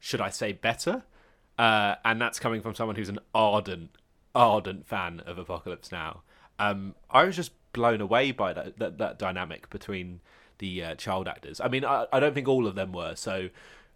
should 0.00 0.20
I 0.20 0.30
say, 0.30 0.52
better. 0.52 1.04
Uh, 1.58 1.96
and 2.04 2.20
that's 2.20 2.40
coming 2.40 2.62
from 2.62 2.74
someone 2.74 2.96
who's 2.96 3.10
an 3.10 3.20
ardent, 3.34 3.90
ardent 4.34 4.88
fan 4.88 5.20
of 5.20 5.38
Apocalypse 5.38 5.92
Now. 5.92 6.22
Um, 6.60 6.94
I 7.10 7.24
was 7.24 7.36
just 7.36 7.52
blown 7.72 8.00
away 8.00 8.32
by 8.32 8.52
that 8.52 8.78
that, 8.78 8.98
that 8.98 9.18
dynamic 9.18 9.70
between 9.70 10.20
the 10.58 10.84
uh, 10.84 10.94
child 10.94 11.26
actors. 11.26 11.60
I 11.60 11.68
mean, 11.68 11.84
I, 11.84 12.06
I 12.12 12.20
don't 12.20 12.34
think 12.34 12.48
all 12.48 12.66
of 12.66 12.74
them 12.74 12.92
were. 12.92 13.14
So 13.16 13.48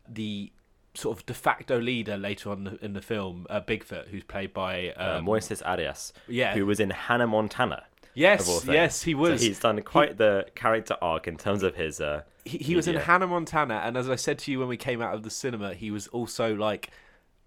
the 0.08 0.50
sort 0.94 1.18
of 1.18 1.26
de 1.26 1.34
facto 1.34 1.78
leader 1.80 2.16
later 2.16 2.50
on 2.50 2.78
in 2.80 2.92
the 2.92 3.02
film, 3.02 3.46
uh, 3.50 3.60
Bigfoot, 3.60 4.08
who's 4.08 4.22
played 4.24 4.54
by 4.54 4.90
Uh, 4.90 5.18
um, 5.18 5.26
Moises 5.26 5.60
Arias, 5.66 6.12
yeah. 6.28 6.54
who 6.54 6.64
was 6.64 6.78
in 6.80 6.90
Hannah 6.90 7.26
Montana. 7.26 7.84
yes, 8.14 8.64
yes, 8.66 9.02
he 9.02 9.14
was. 9.14 9.40
So 9.40 9.46
he's 9.48 9.58
done 9.60 9.82
quite 9.82 10.18
the 10.18 10.46
character 10.54 10.96
arc 11.02 11.26
in 11.26 11.36
terms 11.36 11.62
of 11.62 11.74
his. 11.74 12.00
Uh, 12.00 12.22
he, 12.44 12.58
he 12.58 12.76
was 12.76 12.86
in. 12.86 12.96
Hannah 12.96 13.26
Montana, 13.26 13.82
and 13.84 13.96
as 13.96 14.08
I 14.08 14.16
said 14.16 14.38
to 14.40 14.52
you 14.52 14.60
when 14.60 14.68
we 14.68 14.76
came 14.76 15.02
out 15.02 15.14
of 15.14 15.22
the 15.22 15.30
cinema, 15.30 15.74
he 15.74 15.90
was 15.90 16.06
also 16.08 16.54
like 16.54 16.90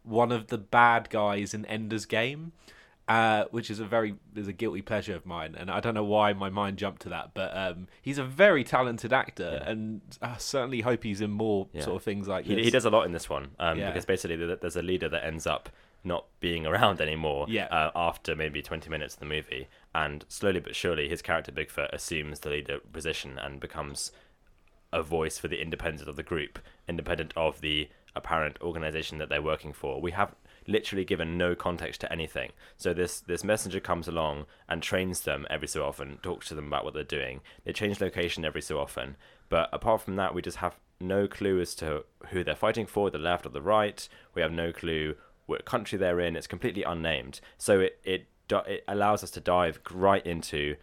one 0.03 0.31
of 0.31 0.47
the 0.47 0.57
bad 0.57 1.09
guys 1.09 1.53
in 1.53 1.65
Ender's 1.65 2.05
Game, 2.05 2.51
uh, 3.07 3.45
which 3.51 3.69
is 3.69 3.79
a 3.79 3.85
very 3.85 4.15
is 4.35 4.47
a 4.47 4.53
guilty 4.53 4.81
pleasure 4.81 5.15
of 5.15 5.25
mine, 5.25 5.55
and 5.57 5.71
I 5.71 5.79
don't 5.79 5.93
know 5.93 6.03
why 6.03 6.33
my 6.33 6.49
mind 6.49 6.77
jumped 6.77 7.03
to 7.03 7.09
that, 7.09 7.31
but 7.33 7.55
um, 7.55 7.87
he's 8.01 8.17
a 8.17 8.23
very 8.25 8.63
talented 8.63 9.13
actor, 9.13 9.59
Yeah. 9.61 9.69
and 9.69 10.01
I 10.21 10.37
certainly 10.37 10.81
hope 10.81 11.03
he's 11.03 11.21
in 11.21 11.31
more 11.31 11.67
Yeah. 11.73 11.83
sort 11.83 11.95
of 11.97 12.03
things 12.03 12.27
like 12.27 12.45
he, 12.45 12.55
this. 12.55 12.65
he 12.65 12.71
does 12.71 12.85
a 12.85 12.89
lot 12.89 13.05
in 13.05 13.13
this 13.13 13.29
one 13.29 13.51
um, 13.59 13.77
Yeah. 13.79 13.87
because 13.89 14.05
basically 14.05 14.35
there's 14.35 14.75
a 14.75 14.81
leader 14.81 15.07
that 15.09 15.23
ends 15.25 15.47
up 15.47 15.69
not 16.03 16.25
being 16.39 16.65
around 16.65 17.01
anymore 17.01 17.45
Yeah. 17.49 17.65
uh, 17.65 17.91
after 17.95 18.35
maybe 18.35 18.61
20 18.61 18.89
minutes 18.89 19.15
of 19.15 19.19
the 19.21 19.25
movie 19.25 19.67
and 19.95 20.25
slowly 20.29 20.59
but 20.59 20.75
surely 20.75 21.09
his 21.09 21.21
character 21.21 21.51
bigfoot 21.51 21.89
assumes 21.91 22.41
the 22.41 22.49
leader 22.49 22.79
position 22.79 23.37
and 23.39 23.59
becomes 23.59 24.11
a 24.93 25.01
voice 25.01 25.37
for 25.37 25.47
the 25.47 25.61
independence 25.61 26.07
of 26.07 26.15
the 26.15 26.23
group 26.23 26.59
independent 26.87 27.33
of 27.35 27.59
the 27.61 27.89
apparent 28.15 28.57
organization 28.61 29.17
that 29.17 29.27
they're 29.27 29.41
working 29.41 29.73
for 29.73 29.99
we 29.99 30.11
have 30.11 30.33
literally 30.67 31.05
given 31.05 31.37
no 31.37 31.55
context 31.55 32.01
to 32.01 32.11
anything. 32.11 32.51
So 32.77 32.93
this 32.93 33.19
this 33.19 33.43
messenger 33.43 33.79
comes 33.79 34.07
along 34.07 34.45
and 34.67 34.83
trains 34.83 35.21
them 35.21 35.47
every 35.49 35.67
so 35.67 35.85
often 35.85 36.19
talks 36.21 36.47
to 36.49 36.55
them 36.55 36.67
about 36.67 36.83
what 36.83 36.93
they're 36.93 37.03
doing. 37.03 37.41
They 37.63 37.73
change 37.73 38.01
location 38.01 38.45
every 38.45 38.61
so 38.61 38.79
often. 38.79 39.15
But 39.49 39.69
apart 39.71 40.01
from 40.01 40.15
that 40.17 40.35
we 40.35 40.41
just 40.41 40.57
have 40.57 40.77
no 40.99 41.27
clue 41.27 41.59
as 41.61 41.75
to 41.75 42.03
who 42.29 42.43
they're 42.43 42.55
fighting 42.55 42.85
for 42.85 43.09
the 43.09 43.17
left 43.17 43.45
or 43.45 43.49
the 43.49 43.61
right. 43.61 44.07
We 44.33 44.41
have 44.41 44.51
no 44.51 44.71
clue 44.71 45.15
what 45.45 45.65
country 45.65 45.97
they're 45.97 46.19
in. 46.19 46.35
It's 46.35 46.47
completely 46.47 46.83
unnamed. 46.83 47.39
So 47.57 47.79
it 47.79 47.99
it, 48.03 48.27
it 48.49 48.83
allows 48.87 49.23
us 49.23 49.31
to 49.31 49.39
dive 49.39 49.79
right 49.91 50.25
into 50.25 50.75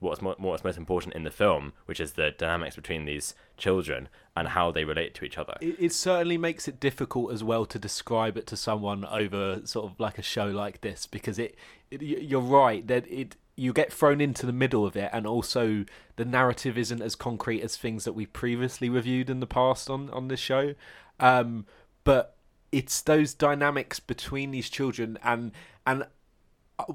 what's 0.00 0.22
mo- 0.22 0.36
what's 0.38 0.64
most 0.64 0.76
important 0.76 1.14
in 1.14 1.24
the 1.24 1.30
film, 1.30 1.72
which 1.86 2.00
is 2.00 2.12
the 2.12 2.30
dynamics 2.30 2.76
between 2.76 3.04
these 3.04 3.34
children 3.56 4.08
and 4.36 4.48
how 4.48 4.70
they 4.70 4.84
relate 4.84 5.14
to 5.14 5.24
each 5.24 5.36
other. 5.38 5.56
it, 5.60 5.76
it 5.78 5.92
certainly 5.92 6.38
makes 6.38 6.68
it 6.68 6.78
difficult 6.78 7.32
as 7.32 7.42
well 7.42 7.66
to 7.66 7.78
describe 7.78 8.36
it 8.36 8.46
to 8.46 8.56
someone 8.56 9.04
over 9.06 9.60
sort 9.64 9.90
of 9.90 9.98
like 9.98 10.18
a 10.18 10.22
show 10.22 10.46
like 10.46 10.80
this 10.80 11.06
because 11.06 11.38
it, 11.38 11.56
it 11.90 12.02
you're 12.02 12.40
right 12.40 12.86
that 12.86 13.06
it 13.10 13.36
you 13.56 13.72
get 13.72 13.92
thrown 13.92 14.20
into 14.20 14.46
the 14.46 14.52
middle 14.52 14.86
of 14.86 14.96
it 14.96 15.10
and 15.12 15.26
also 15.26 15.84
the 16.14 16.24
narrative 16.24 16.78
isn't 16.78 17.02
as 17.02 17.16
concrete 17.16 17.60
as 17.60 17.76
things 17.76 18.04
that 18.04 18.12
we 18.12 18.24
previously 18.24 18.88
reviewed 18.88 19.28
in 19.28 19.40
the 19.40 19.46
past 19.46 19.90
on 19.90 20.08
on 20.10 20.28
this 20.28 20.38
show 20.38 20.74
um 21.18 21.66
but 22.04 22.36
it's 22.70 23.02
those 23.02 23.34
dynamics 23.34 23.98
between 23.98 24.52
these 24.52 24.70
children 24.70 25.18
and 25.24 25.50
and 25.86 26.06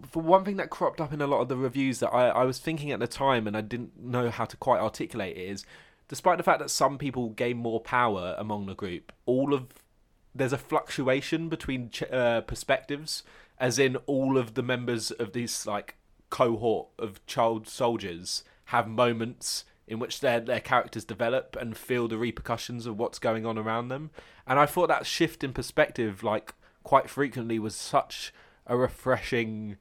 for 0.10 0.22
one 0.22 0.46
thing 0.46 0.58
that 0.58 0.70
cropped 0.70 1.02
up 1.02 1.12
in 1.12 1.22
a 1.22 1.28
lot 1.28 1.42
of 1.42 1.50
the 1.50 1.58
reviews 1.58 2.00
that 2.00 2.10
I, 2.10 2.30
I 2.30 2.44
was 2.46 2.58
thinking 2.60 2.92
at 2.92 3.00
the 3.00 3.08
time 3.08 3.48
and 3.48 3.58
I 3.58 3.62
didn't 3.62 4.02
know 4.02 4.30
how 4.30 4.46
to 4.46 4.58
quite 4.58 4.80
articulate 4.80 5.38
is 5.38 5.66
despite 6.08 6.38
the 6.38 6.44
fact 6.44 6.60
that 6.60 6.70
some 6.70 6.98
people 6.98 7.30
gain 7.30 7.58
more 7.58 7.80
power 7.80 8.36
among 8.38 8.66
the 8.66 8.76
group, 8.76 9.12
all 9.26 9.54
of 9.54 9.68
there's 10.36 10.54
a 10.54 10.58
fluctuation 10.58 11.50
between 11.50 11.90
ch- 11.90 12.04
uh, 12.04 12.42
perspectives, 12.42 13.24
as 13.60 13.78
in 13.78 13.96
all 14.08 14.38
of 14.38 14.56
the 14.56 14.64
members 14.64 15.12
of 15.12 15.34
this 15.34 15.66
like 15.66 15.96
cohort 16.30 16.88
of 16.98 17.24
child 17.28 17.68
soldiers 17.68 18.44
have 18.66 18.88
moments 18.88 19.66
in 19.88 20.00
which 20.00 20.20
their 20.22 20.40
their 20.40 20.60
characters 20.60 21.04
develop 21.04 21.56
and 21.60 21.78
feel 21.78 22.08
the 22.08 22.18
repercussions 22.18 22.86
of 22.86 22.98
what's 22.98 23.20
going 23.20 23.46
on 23.46 23.58
around 23.58 23.90
them. 23.90 24.10
And 24.48 24.60
I 24.60 24.66
thought 24.66 24.88
that 24.88 25.06
shift 25.06 25.44
in 25.44 25.54
perspective, 25.54 26.24
like 26.24 26.54
quite 26.84 27.10
frequently, 27.10 27.60
was 27.60 27.76
such 27.76 28.34
a 28.68 28.78
refreshing 28.78 29.78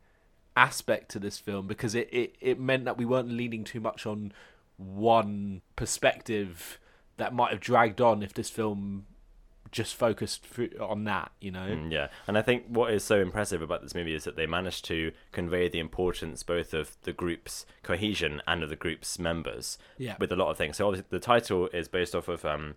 aspect 0.57 1.11
to 1.11 1.19
this 1.19 1.39
film 1.39 1.67
because 1.67 1.95
it, 1.95 2.09
it, 2.13 2.35
it 2.41 2.61
meant 2.61 2.85
that 2.85 2.99
we 2.99 3.05
weren't 3.05 3.31
leaning 3.31 3.65
too 3.65 3.81
much 3.81 4.05
on 4.07 4.33
one 4.77 5.63
perspective 5.77 6.79
that 7.17 7.33
might 7.33 7.51
have 7.51 7.61
dragged 7.61 8.01
on 8.01 8.23
if 8.23 8.35
this 8.35 8.51
film 8.51 9.07
just 9.71 9.95
focused 9.95 10.45
on 10.79 11.05
that, 11.05 11.33
you 11.41 11.51
know. 11.51 11.67
Mm, 11.67 11.91
yeah, 11.91 12.09
and 12.27 12.37
I 12.37 12.43
think 12.43 12.65
what 12.69 12.93
is 12.93 13.03
so 13.03 13.19
impressive 13.21 13.63
about 13.63 13.81
this 13.81 13.95
movie 13.95 14.15
is 14.15 14.25
that 14.25 14.37
they 14.37 14.45
managed 14.47 14.85
to 14.87 15.13
convey 15.31 15.69
the 15.71 15.79
importance 15.79 16.43
both 16.43 16.75
of 16.75 16.97
the 17.05 17.13
group's 17.13 17.65
cohesion 17.83 18.43
and 18.47 18.63
of 18.63 18.69
the 18.69 18.77
group's 18.77 19.19
members 19.19 19.79
Yeah. 19.97 20.17
with 20.19 20.31
a 20.31 20.37
lot 20.37 20.51
of 20.51 20.59
things. 20.59 20.77
So 20.77 20.89
obviously 20.89 21.07
the 21.09 21.19
title 21.19 21.69
is 21.73 21.89
based 21.89 22.15
off 22.15 22.29
of 22.29 22.45
um, 22.45 22.75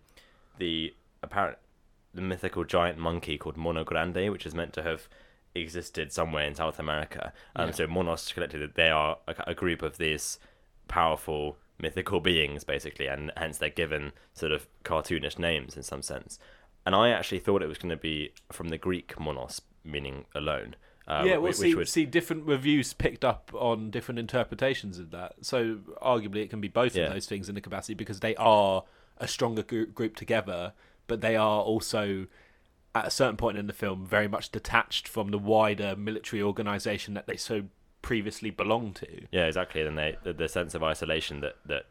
the 0.57 0.93
apparent 1.21 1.57
the 2.13 2.21
mythical 2.21 2.63
giant 2.63 2.97
monkey 2.97 3.37
called 3.37 3.57
Mono 3.57 3.83
Grande, 3.83 4.31
which 4.31 4.45
is 4.45 4.55
meant 4.55 4.71
to 4.73 4.83
have 4.83 5.09
existed 5.55 6.11
somewhere 6.11 6.45
in 6.45 6.55
South 6.55 6.79
America. 6.79 7.33
Um, 7.55 7.67
Yeah. 7.69 7.73
So 7.73 7.87
Monos 7.87 8.31
collectively, 8.33 8.67
that 8.67 8.75
they 8.75 8.89
are 8.89 9.17
a, 9.27 9.35
a 9.47 9.53
group 9.55 9.81
of 9.81 9.97
these 9.97 10.39
powerful 10.87 11.57
mythical 11.79 12.19
beings, 12.19 12.63
basically, 12.63 13.07
and 13.07 13.31
hence 13.37 13.57
they're 13.57 13.69
given 13.69 14.11
sort 14.33 14.51
of 14.51 14.67
cartoonish 14.83 15.37
names 15.39 15.75
in 15.75 15.83
some 15.83 16.01
sense. 16.01 16.39
And 16.85 16.93
I 16.95 17.09
actually 17.09 17.39
thought 17.39 17.61
it 17.63 17.67
was 17.67 17.77
going 17.77 17.89
to 17.89 17.97
be 17.97 18.31
from 18.51 18.69
the 18.69 18.77
Greek 18.77 19.19
monos, 19.19 19.61
meaning 19.83 20.25
alone. 20.35 20.75
Uh, 21.07 21.23
yeah, 21.25 21.37
well, 21.37 21.53
see, 21.53 21.75
would 21.75 21.87
see, 21.87 22.05
different 22.05 22.45
reviews 22.45 22.93
picked 22.93 23.23
up 23.23 23.51
on 23.53 23.91
different 23.91 24.17
interpretations 24.19 24.97
of 24.97 25.11
that. 25.11 25.33
So, 25.41 25.79
arguably, 26.01 26.37
it 26.37 26.49
can 26.49 26.61
be 26.61 26.67
both 26.67 26.95
Yeah. 26.95 27.05
of 27.05 27.13
those 27.13 27.27
things 27.27 27.47
in 27.49 27.55
the 27.55 27.61
capacity 27.61 27.93
because 27.93 28.21
they 28.21 28.35
are 28.37 28.83
a 29.17 29.27
stronger 29.27 29.61
group, 29.63 29.93
group 29.93 30.15
together, 30.15 30.73
but 31.07 31.21
they 31.21 31.35
are 31.35 31.61
also, 31.61 32.25
at 32.95 33.05
a 33.05 33.11
certain 33.11 33.35
point 33.35 33.57
in 33.57 33.67
the 33.67 33.73
film, 33.73 34.05
very 34.05 34.27
much 34.27 34.49
detached 34.51 35.07
from 35.07 35.29
the 35.29 35.37
wider 35.37 35.95
military 35.95 36.41
organization 36.41 37.13
that 37.13 37.27
they 37.27 37.35
so 37.35 37.65
previously 38.01 38.49
belonged 38.49 38.95
to. 38.95 39.27
Yeah, 39.31 39.45
exactly. 39.45 39.81
And 39.81 39.97
they 39.97 40.17
the, 40.23 40.33
the 40.33 40.47
sense 40.47 40.73
of 40.73 40.81
isolation 40.81 41.41
that 41.41 41.57
that 41.65 41.85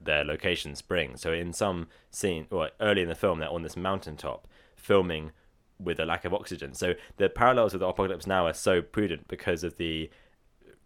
their 0.00 0.24
locations 0.24 0.82
bring. 0.82 1.16
So 1.16 1.32
in 1.32 1.52
some 1.52 1.88
scene, 2.10 2.46
or 2.50 2.70
early 2.80 3.02
in 3.02 3.08
the 3.08 3.14
film, 3.14 3.38
they're 3.38 3.48
on 3.48 3.62
this 3.62 3.76
mountaintop 3.76 4.46
filming 4.76 5.32
with 5.78 5.98
a 5.98 6.04
lack 6.04 6.24
of 6.24 6.34
oxygen. 6.34 6.74
So 6.74 6.94
the 7.16 7.28
parallels 7.28 7.72
with 7.72 7.80
the 7.80 7.86
Apocalypse 7.86 8.26
Now 8.26 8.46
are 8.46 8.52
so 8.52 8.82
prudent 8.82 9.28
because 9.28 9.64
of 9.64 9.76
the 9.76 10.10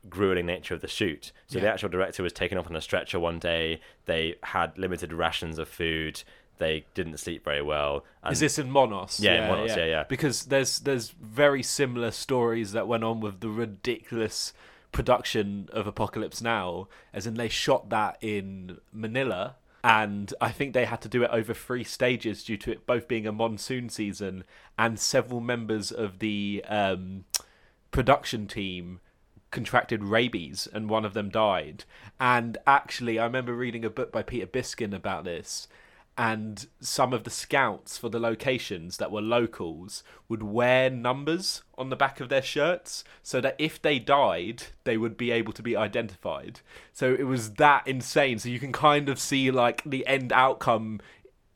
grueling 0.09 0.47
nature 0.47 0.75
of 0.75 0.81
the 0.81 0.89
shoot. 0.89 1.33
So 1.49 1.59
the 1.59 1.69
actual 1.69 1.89
director 1.89 2.23
was 2.23 2.33
taken 2.33 2.59
off 2.59 2.69
on 2.69 2.77
a 2.77 2.81
stretcher 2.81 3.19
one 3.19 3.39
day. 3.39 3.81
They 4.05 4.37
had 4.43 4.79
limited 4.79 5.13
rations 5.13 5.59
of 5.59 5.69
food. 5.69 6.23
They 6.59 6.87
didn't 6.95 7.19
sleep 7.19 7.45
very 7.45 7.63
well. 7.63 8.05
And 8.23 8.33
Is 8.33 8.41
this 8.41 8.59
in 8.59 8.71
Monos? 8.71 9.21
Yeah, 9.21 9.45
in 9.45 9.49
Monos, 9.51 9.77
yeah, 9.77 9.85
yeah. 9.85 10.05
Because 10.05 10.47
there's 10.47 10.81
there's 10.81 11.11
very 11.11 11.63
similar 11.63 12.11
stories 12.11 12.73
that 12.73 12.89
went 12.89 13.05
on 13.05 13.21
with 13.21 13.41
the 13.41 13.49
ridiculous 13.49 14.53
production 14.93 15.69
of 15.73 15.87
Apocalypse 15.87 16.41
Now, 16.41 16.89
as 17.13 17.27
in 17.27 17.35
they 17.35 17.49
shot 17.49 17.91
that 17.91 18.17
in 18.21 18.79
Manila, 18.93 19.57
and 19.85 20.33
I 20.41 20.51
think 20.51 20.73
they 20.73 20.87
had 20.87 21.01
to 21.03 21.09
do 21.09 21.23
it 21.23 21.31
over 21.31 21.55
three 21.55 21.85
stages 21.85 22.43
due 22.43 22.57
to 22.57 22.73
it 22.73 22.87
both 22.87 23.07
being 23.07 23.27
a 23.27 23.33
monsoon 23.33 23.89
season 23.89 24.45
and 24.79 24.99
several 24.99 25.41
members 25.41 25.93
of 25.93 26.19
the 26.19 26.65
um, 26.69 27.25
production 27.93 28.49
team 28.49 29.01
contracted 29.51 30.03
rabies 30.03 30.67
and 30.73 30.91
one 30.91 31.05
of 31.05 31.15
them 31.15 31.29
died. 31.29 31.85
And 32.19 32.59
actually, 32.67 33.19
I 33.19 33.25
remember 33.25 33.55
reading 33.55 33.85
a 33.85 33.91
book 33.91 34.11
by 34.11 34.23
Peter 34.23 34.47
Biskind 34.47 34.93
about 34.93 35.25
this. 35.25 35.69
And 36.19 36.67
some 36.81 37.13
of 37.13 37.25
the 37.25 37.31
scouts 37.31 37.99
for 37.99 38.09
the 38.09 38.19
locations 38.19 38.97
that 38.97 39.11
were 39.11 39.21
locals 39.21 40.03
would 40.31 40.43
wear 40.43 40.89
numbers 40.89 41.63
on 41.77 41.91
the 41.91 41.97
back 41.97 42.21
of 42.21 42.31
their 42.31 42.41
shirts 42.41 43.05
so 43.23 43.41
that 43.43 43.55
if 43.59 43.83
they 43.83 43.99
died, 43.99 44.63
they 44.85 44.97
would 44.97 45.19
be 45.19 45.31
able 45.31 45.53
to 45.53 45.63
be 45.63 45.77
identified. 45.77 46.61
So 46.93 47.13
it 47.13 47.25
was 47.25 47.55
that 47.55 47.87
insane. 47.87 48.39
So 48.39 48.49
you 48.49 48.59
can 48.59 48.73
kind 48.73 49.11
of 49.11 49.19
see 49.21 49.51
like 49.51 49.83
the 49.85 50.07
end 50.07 50.33
outcome 50.33 51.01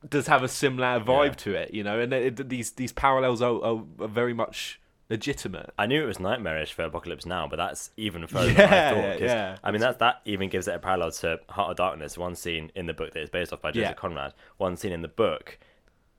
does 0.06 0.26
have 0.26 0.42
a 0.42 0.48
similar 0.48 1.00
vibe 1.00 1.24
Yeah. 1.28 1.32
to 1.34 1.54
it, 1.54 1.74
you 1.74 1.82
know, 1.82 1.98
and 1.98 2.12
it, 2.12 2.48
these 2.50 2.72
these 2.72 2.92
parallels 2.92 3.40
are, 3.42 3.62
are, 3.64 3.82
are 3.98 4.08
very 4.08 4.34
much 4.34 4.78
legitimate. 5.10 5.70
I 5.78 5.86
knew 5.86 6.02
it 6.02 6.06
was 6.06 6.18
nightmarish 6.20 6.72
for 6.72 6.82
Apocalypse 6.84 7.26
Now, 7.26 7.46
but 7.48 7.56
that's 7.56 7.90
even 7.96 8.26
further 8.26 8.52
than 8.54 8.56
Yeah, 8.70 8.90
I 8.90 8.94
thought. 9.12 9.20
yeah. 9.20 9.56
I 9.62 9.70
mean, 9.70 9.80
that 9.82 9.98
that 9.98 10.22
even 10.24 10.48
gives 10.48 10.68
it 10.68 10.74
a 10.74 10.78
parallel 10.78 11.10
to 11.12 11.40
Heart 11.50 11.70
of 11.72 11.76
Darkness. 11.76 12.16
One 12.16 12.34
scene 12.36 12.70
in 12.74 12.86
the 12.86 12.94
book 12.94 13.12
that 13.12 13.20
is 13.20 13.28
based 13.30 13.52
off 13.52 13.60
by 13.60 13.72
Joseph 13.72 13.82
Yeah. 13.90 13.92
Conrad. 13.94 14.32
One 14.56 14.76
scene 14.76 14.92
in 14.92 15.02
the 15.02 15.08
book, 15.08 15.58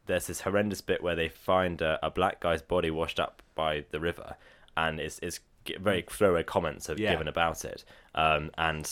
there's 0.06 0.28
this 0.28 0.42
horrendous 0.42 0.82
bit 0.82 1.02
where 1.02 1.16
they 1.16 1.30
find 1.30 1.82
a, 1.82 1.98
a 2.06 2.12
black 2.12 2.40
guy's 2.42 2.62
body 2.62 2.92
washed 2.92 3.20
up 3.20 3.42
by 3.56 3.86
the 3.92 4.00
river, 4.00 4.36
and 4.76 5.00
it's 5.00 5.20
it's 5.24 5.40
very 5.80 6.04
throwaway 6.10 6.44
comments 6.44 6.88
have 6.88 7.00
Yeah. 7.00 7.12
given 7.12 7.28
about 7.28 7.64
it. 7.66 7.84
Um, 8.14 8.52
and 8.58 8.92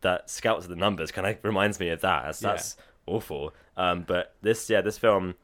that 0.00 0.30
Scouts 0.30 0.64
of 0.64 0.70
the 0.70 0.76
Numbers 0.76 1.10
kind 1.10 1.26
of 1.26 1.36
reminds 1.42 1.80
me 1.80 1.88
of 1.88 2.00
that. 2.02 2.24
That's, 2.24 2.38
that's 2.40 2.76
awful. 3.06 3.52
Um, 3.76 4.02
but 4.02 4.34
this, 4.42 4.68
yeah, 4.70 4.80
this 4.80 4.96
film 4.98 5.34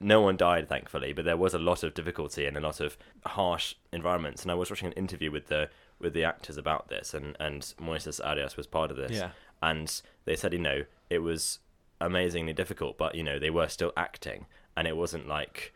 no 0.00 0.20
one 0.22 0.36
died, 0.36 0.68
thankfully, 0.68 1.12
but 1.12 1.24
there 1.26 1.36
was 1.36 1.52
a 1.52 1.58
lot 1.58 1.82
of 1.82 1.92
difficulty 1.94 2.46
and 2.46 2.56
a 2.56 2.60
lot 2.60 2.80
of 2.80 2.96
harsh 3.26 3.74
environments. 3.92 4.42
And 4.42 4.50
I 4.50 4.54
was 4.54 4.70
watching 4.70 4.86
an 4.86 4.92
interview 4.94 5.30
with 5.30 5.48
the 5.48 5.68
with 6.00 6.14
the 6.14 6.24
actors 6.24 6.56
about 6.56 6.88
this, 6.88 7.12
and 7.14 7.36
and 7.38 7.62
Moises 7.80 8.20
Arias 8.24 8.56
was 8.56 8.66
part 8.66 8.90
of 8.90 8.96
this. 8.96 9.12
Yeah. 9.12 9.30
And 9.62 10.00
they 10.24 10.36
said, 10.36 10.52
you 10.54 10.58
know, 10.58 10.84
it 11.10 11.18
was 11.18 11.58
amazingly 12.00 12.54
difficult, 12.54 12.96
but 12.96 13.14
you 13.14 13.22
know, 13.22 13.38
they 13.38 13.50
were 13.50 13.68
still 13.68 13.92
acting, 13.96 14.46
and 14.76 14.88
it 14.88 14.96
wasn't 14.96 15.28
like, 15.28 15.74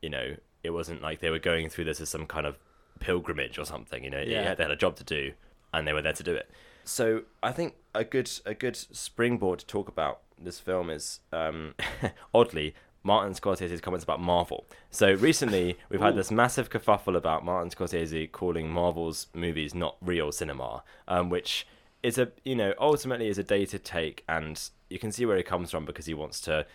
you 0.00 0.08
know, 0.10 0.36
it 0.62 0.70
wasn't 0.70 1.02
like 1.02 1.20
they 1.20 1.30
were 1.30 1.40
going 1.40 1.68
through 1.68 1.84
this 1.84 2.00
as 2.00 2.08
some 2.08 2.26
kind 2.26 2.46
of 2.46 2.58
pilgrimage 3.00 3.58
or 3.58 3.64
something. 3.64 4.04
You 4.04 4.10
know, 4.10 4.20
Yeah. 4.20 4.54
they 4.54 4.62
had 4.62 4.70
a 4.70 4.76
job 4.76 4.94
to 4.96 5.04
do, 5.04 5.32
and 5.72 5.86
they 5.86 5.92
were 5.92 6.02
there 6.02 6.12
to 6.12 6.22
do 6.22 6.34
it. 6.34 6.48
So 6.84 7.22
I 7.42 7.50
think 7.50 7.74
a 7.94 8.04
good 8.04 8.30
a 8.46 8.54
good 8.54 8.76
springboard 8.76 9.58
to 9.60 9.66
talk 9.66 9.88
about 9.88 10.20
this 10.38 10.60
film 10.60 10.90
is 10.90 11.20
um, 11.32 11.74
oddly 12.34 12.74
Martin 13.04 13.34
Scorsese's 13.34 13.82
comments 13.82 14.02
about 14.02 14.18
Marvel. 14.18 14.64
So 14.90 15.12
recently 15.12 15.78
we've 15.90 16.00
had 16.00 16.14
Ooh. 16.14 16.16
this 16.16 16.30
massive 16.30 16.70
kerfuffle 16.70 17.16
about 17.16 17.44
Martin 17.44 17.70
Scorsese 17.70 18.32
calling 18.32 18.70
Marvel's 18.70 19.28
movies 19.34 19.74
not 19.74 19.96
real 20.00 20.32
cinema, 20.32 20.82
um, 21.06 21.28
which 21.28 21.66
is 22.02 22.18
a 22.18 22.32
you 22.44 22.56
know 22.56 22.74
ultimately 22.80 23.28
is 23.28 23.38
a 23.38 23.44
dated 23.44 23.84
take, 23.84 24.24
and 24.28 24.70
you 24.88 24.98
can 24.98 25.12
see 25.12 25.26
where 25.26 25.36
it 25.36 25.46
comes 25.46 25.70
from 25.70 25.84
because 25.84 26.06
he 26.06 26.14
wants 26.14 26.40
to 26.40 26.66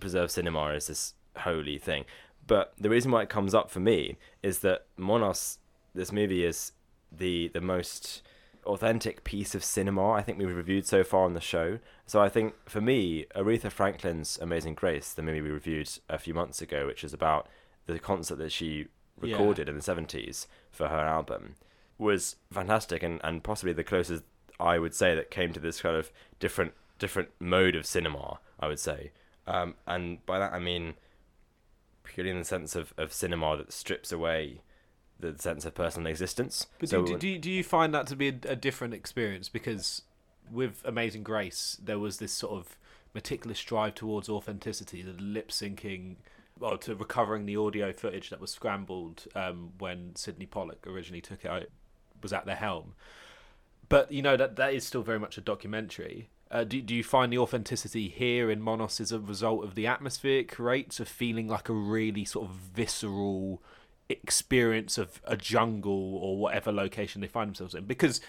preserve 0.00 0.30
cinema 0.30 0.72
as 0.72 0.86
this 0.86 1.14
holy 1.36 1.78
thing. 1.78 2.04
But 2.46 2.72
the 2.78 2.88
reason 2.88 3.10
why 3.10 3.22
it 3.22 3.28
comes 3.28 3.54
up 3.54 3.70
for 3.70 3.80
me 3.80 4.16
is 4.42 4.60
that 4.60 4.86
Monos, 4.96 5.58
this 5.94 6.10
movie, 6.10 6.44
is 6.44 6.72
the 7.12 7.48
the 7.48 7.60
most 7.60 8.22
authentic 8.68 9.24
piece 9.24 9.54
of 9.54 9.64
cinema 9.64 10.10
I 10.12 10.22
think 10.22 10.38
we've 10.38 10.54
reviewed 10.54 10.86
so 10.86 11.02
far 11.02 11.24
on 11.24 11.34
the 11.34 11.40
show. 11.40 11.78
So 12.06 12.20
I 12.20 12.28
think 12.28 12.54
for 12.68 12.80
me, 12.80 13.26
Aretha 13.34 13.70
Franklin's 13.72 14.38
Amazing 14.40 14.74
Grace, 14.74 15.12
the 15.12 15.22
movie 15.22 15.40
we 15.40 15.50
reviewed 15.50 15.88
a 16.08 16.18
few 16.18 16.34
months 16.34 16.60
ago, 16.62 16.86
which 16.86 17.02
is 17.02 17.12
about 17.12 17.48
the 17.86 17.98
concert 17.98 18.36
that 18.36 18.52
she 18.52 18.86
Yeah. 19.22 19.32
recorded 19.32 19.68
in 19.68 19.74
the 19.74 19.82
seventies 19.82 20.46
for 20.70 20.88
her 20.88 21.00
album, 21.00 21.56
was 21.96 22.36
fantastic 22.52 23.02
and, 23.02 23.20
and 23.24 23.42
possibly 23.42 23.72
the 23.72 23.82
closest 23.84 24.22
I 24.60 24.78
would 24.78 24.94
say 24.94 25.14
that 25.14 25.30
came 25.30 25.52
to 25.52 25.60
this 25.60 25.80
kind 25.80 25.96
of 25.96 26.10
different 26.38 26.74
different 26.98 27.30
mode 27.40 27.74
of 27.76 27.86
cinema. 27.86 28.38
I 28.60 28.66
would 28.68 28.80
say, 28.80 29.12
um, 29.46 29.74
and 29.86 30.24
by 30.26 30.38
that 30.38 30.52
I 30.52 30.58
mean 30.58 30.94
purely 32.04 32.30
in 32.30 32.38
the 32.38 32.44
sense 32.44 32.74
of, 32.74 32.92
of 32.96 33.12
cinema 33.12 33.56
that 33.56 33.72
strips 33.72 34.10
away 34.12 34.62
the 35.20 35.34
sense 35.38 35.64
of 35.64 35.74
personal 35.74 36.08
existence. 36.08 36.66
But 36.78 36.88
So 36.88 37.04
do, 37.04 37.18
do, 37.18 37.38
do 37.38 37.50
you 37.50 37.64
find 37.64 37.94
that 37.94 38.06
to 38.08 38.16
be 38.16 38.28
a, 38.28 38.34
a 38.50 38.56
different 38.56 38.94
experience? 38.94 39.48
Because 39.48 40.02
with 40.50 40.82
Amazing 40.84 41.24
Grace, 41.24 41.78
there 41.82 41.98
was 41.98 42.18
this 42.18 42.32
sort 42.32 42.52
of 42.52 42.76
meticulous 43.14 43.62
drive 43.62 43.94
towards 43.94 44.28
authenticity, 44.28 45.02
the 45.02 45.12
lip 45.12 45.50
syncing, 45.50 46.16
well, 46.58 46.78
to 46.78 46.94
recovering 46.94 47.46
the 47.46 47.56
audio 47.56 47.92
footage 47.92 48.30
that 48.30 48.40
was 48.40 48.50
scrambled 48.50 49.26
um, 49.34 49.72
when 49.78 50.14
Sydney 50.14 50.46
Pollack 50.46 50.86
originally 50.86 51.20
took 51.20 51.44
it 51.44 51.50
out, 51.50 51.66
was 52.22 52.32
at 52.32 52.46
the 52.46 52.54
helm. 52.54 52.94
But 53.88 54.12
you 54.12 54.22
know 54.22 54.36
that 54.36 54.56
that 54.56 54.74
is 54.74 54.84
still 54.84 55.02
very 55.02 55.18
much 55.18 55.38
a 55.38 55.40
documentary. 55.40 56.28
Uh, 56.50 56.64
do 56.64 56.80
do 56.82 56.94
you 56.94 57.04
find 57.04 57.32
the 57.32 57.38
authenticity 57.38 58.08
here 58.08 58.50
in 58.50 58.60
Monos 58.60 59.00
as 59.00 59.12
a 59.12 59.18
result 59.18 59.64
of 59.64 59.74
the 59.74 59.86
atmosphere 59.86 60.40
it 60.40 60.48
creates 60.48 61.00
of 61.00 61.08
feeling 61.08 61.48
like 61.48 61.68
a 61.68 61.72
really 61.72 62.24
sort 62.24 62.48
of 62.48 62.54
visceral 62.54 63.62
experience 64.08 64.98
of 64.98 65.20
a 65.24 65.36
jungle 65.36 66.16
or 66.16 66.36
whatever 66.36 66.72
location 66.72 67.20
they 67.20 67.26
find 67.26 67.48
themselves 67.48 67.74
in? 67.74 67.84
Because 67.84 68.20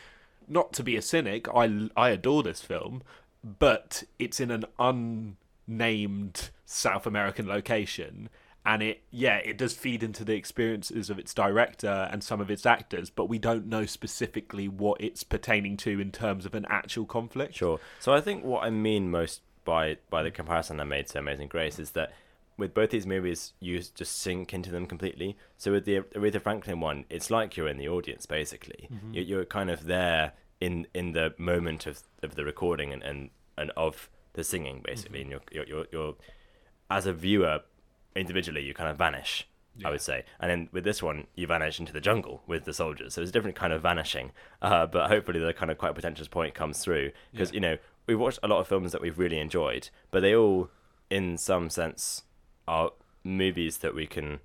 not 0.47 0.73
to 0.73 0.83
be 0.83 0.95
a 0.95 1.01
cynic, 1.01 1.47
I 1.53 1.89
I 1.95 2.09
adore 2.09 2.43
this 2.43 2.61
film, 2.61 3.03
but 3.43 4.03
it's 4.17 4.39
in 4.39 4.51
an 4.51 4.65
unnamed 4.79 6.49
South 6.65 7.05
American 7.05 7.47
location. 7.47 8.29
And 8.65 8.83
it, 8.83 9.01
yeah, 9.09 9.37
it 9.37 9.57
does 9.57 9.73
feed 9.73 10.03
into 10.03 10.25
the 10.25 10.35
experiences 10.35 11.09
of 11.09 11.17
its 11.17 11.33
director 11.33 12.09
and 12.11 12.23
some 12.23 12.41
of 12.41 12.51
its 12.51 12.65
actors, 12.65 13.09
but 13.09 13.25
we 13.25 13.39
don't 13.39 13.67
know 13.67 13.85
specifically 13.85 14.67
what 14.67 15.01
it's 15.01 15.23
pertaining 15.23 15.77
to 15.77 15.99
in 15.99 16.11
terms 16.11 16.45
of 16.45 16.53
an 16.53 16.65
actual 16.69 17.05
conflict. 17.05 17.55
Sure. 17.55 17.79
So 17.99 18.13
I 18.13 18.21
think 18.21 18.43
what 18.43 18.63
I 18.63 18.69
mean 18.69 19.09
most 19.09 19.41
by 19.63 19.97
by 20.09 20.23
the 20.23 20.31
comparison 20.31 20.79
I 20.79 20.83
made 20.83 21.07
to 21.07 21.19
Amazing 21.19 21.47
Grace 21.47 21.79
is 21.79 21.91
that 21.91 22.11
with 22.59 22.73
both 22.73 22.89
these 22.91 23.07
movies, 23.07 23.53
you 23.59 23.79
just 23.79 24.17
sink 24.19 24.53
into 24.53 24.69
them 24.71 24.85
completely. 24.85 25.37
So 25.57 25.71
with 25.71 25.85
the 25.85 26.01
Aretha 26.17 26.41
Franklin 26.41 26.79
one, 26.79 27.05
it's 27.09 27.29
like 27.31 27.55
you're 27.57 27.67
in 27.67 27.77
the 27.77 27.89
audience 27.89 28.25
basically. 28.25 28.89
You're, 29.11 29.23
you're 29.23 29.45
kind 29.45 29.69
of 29.71 29.85
there 29.85 30.33
in 30.61 30.85
in 30.93 31.13
the 31.13 31.33
moment 31.37 31.87
of, 31.87 32.01
of 32.21 32.35
the 32.35 32.43
recording 32.45 32.91
and, 32.93 33.01
and, 33.01 33.29
and 33.57 33.71
of 33.77 34.09
the 34.33 34.43
singing 34.43 34.81
basically, 34.85 35.21
and 35.21 35.31
you're, 35.31 35.41
you're 35.51 35.65
you're 35.65 35.85
you're 35.91 36.15
as 36.91 37.05
a 37.07 37.13
viewer 37.13 37.61
individually 38.15 38.61
you 38.63 38.73
kind 38.73 38.89
of 38.89 38.97
vanish. 38.97 39.47
I 39.85 39.91
would 39.91 40.01
say, 40.01 40.25
and 40.41 40.51
then 40.51 40.67
with 40.73 40.83
this 40.83 41.01
one, 41.01 41.27
you 41.35 41.47
vanish 41.47 41.79
into 41.79 41.93
the 41.93 42.01
jungle 42.01 42.41
with 42.45 42.65
the 42.65 42.73
soldiers. 42.73 43.13
So 43.13 43.21
it's 43.21 43.29
a 43.29 43.31
different 43.31 43.55
kind 43.55 43.71
of 43.71 43.81
vanishing, 43.81 44.31
uh, 44.61 44.85
but 44.87 45.09
hopefully 45.09 45.39
the 45.39 45.53
kind 45.53 45.71
of 45.71 45.77
quite 45.77 45.93
pretentious 45.93 46.27
point 46.27 46.53
comes 46.53 46.79
through 46.79 47.11
because 47.31 47.51
Yeah. 47.51 47.53
you 47.55 47.59
know 47.61 47.77
we've 48.05 48.19
watched 48.19 48.39
a 48.43 48.47
lot 48.49 48.59
of 48.59 48.67
films 48.67 48.91
that 48.91 49.01
we've 49.01 49.17
really 49.17 49.39
enjoyed, 49.39 49.89
but 50.11 50.19
they 50.19 50.35
all, 50.35 50.69
in 51.09 51.37
some 51.37 51.69
sense, 51.69 52.23
are 52.69 52.91
movies 53.23 53.79
that 53.79 53.95
we 53.95 54.05
can 54.05 54.39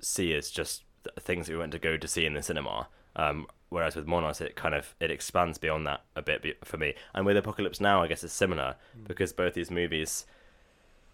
see 0.00 0.34
as 0.34 0.50
just 0.50 0.82
things 1.18 1.46
that 1.46 1.52
we 1.52 1.58
went 1.58 1.72
to 1.72 1.78
go 1.78 1.96
to 1.96 2.08
see 2.08 2.26
in 2.26 2.34
the 2.34 2.42
cinema. 2.42 2.88
Um, 3.16 3.46
whereas 3.68 3.94
with 3.94 4.06
Monos, 4.06 4.40
it 4.40 4.56
kind 4.56 4.74
of 4.74 4.94
it 5.00 5.10
expands 5.10 5.56
beyond 5.58 5.86
that 5.86 6.02
a 6.16 6.22
bit 6.22 6.58
for 6.64 6.76
me. 6.76 6.94
And 7.14 7.24
with 7.24 7.36
Apocalypse 7.36 7.80
Now, 7.80 8.02
I 8.02 8.08
guess 8.08 8.24
it's 8.24 8.34
similar 8.34 8.74
because 9.06 9.32
both 9.32 9.54
these 9.54 9.70
movies 9.70 10.26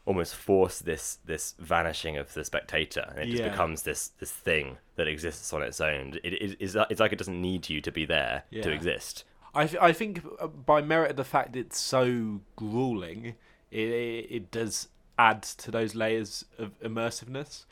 almost 0.06 0.34
force 0.34 0.78
this 0.78 1.18
this 1.26 1.54
vanishing 1.58 2.16
of 2.16 2.32
the 2.32 2.44
spectator, 2.44 3.04
and 3.10 3.18
it 3.18 3.26
just 3.26 3.42
becomes 3.50 3.82
this 3.82 4.08
this 4.18 4.32
thing 4.32 4.78
that 4.96 5.06
exists 5.06 5.52
on 5.52 5.62
its 5.62 5.80
own. 5.80 6.18
It, 6.24 6.32
it, 6.32 6.56
it's, 6.58 6.74
it's 6.90 7.00
like 7.00 7.12
it 7.12 7.18
doesn't 7.18 7.40
need 7.40 7.68
you 7.68 7.80
to 7.82 7.92
be 7.92 8.06
there 8.06 8.44
to 8.62 8.70
exist. 8.70 9.24
I, 9.52 9.66
th- 9.66 9.82
I 9.82 9.92
think 9.92 10.24
uh, 10.40 10.46
by 10.46 10.80
merit 10.80 11.10
of 11.10 11.16
the 11.16 11.24
fact 11.24 11.56
it's 11.56 11.78
so 11.78 12.40
grueling, 12.56 13.34
it, 13.70 13.88
it, 13.88 14.26
it 14.30 14.50
does 14.50 14.88
add 15.20 15.42
to 15.42 15.70
those 15.70 15.94
layers 15.94 16.46
of 16.58 16.80
immersiveness. 16.80 17.66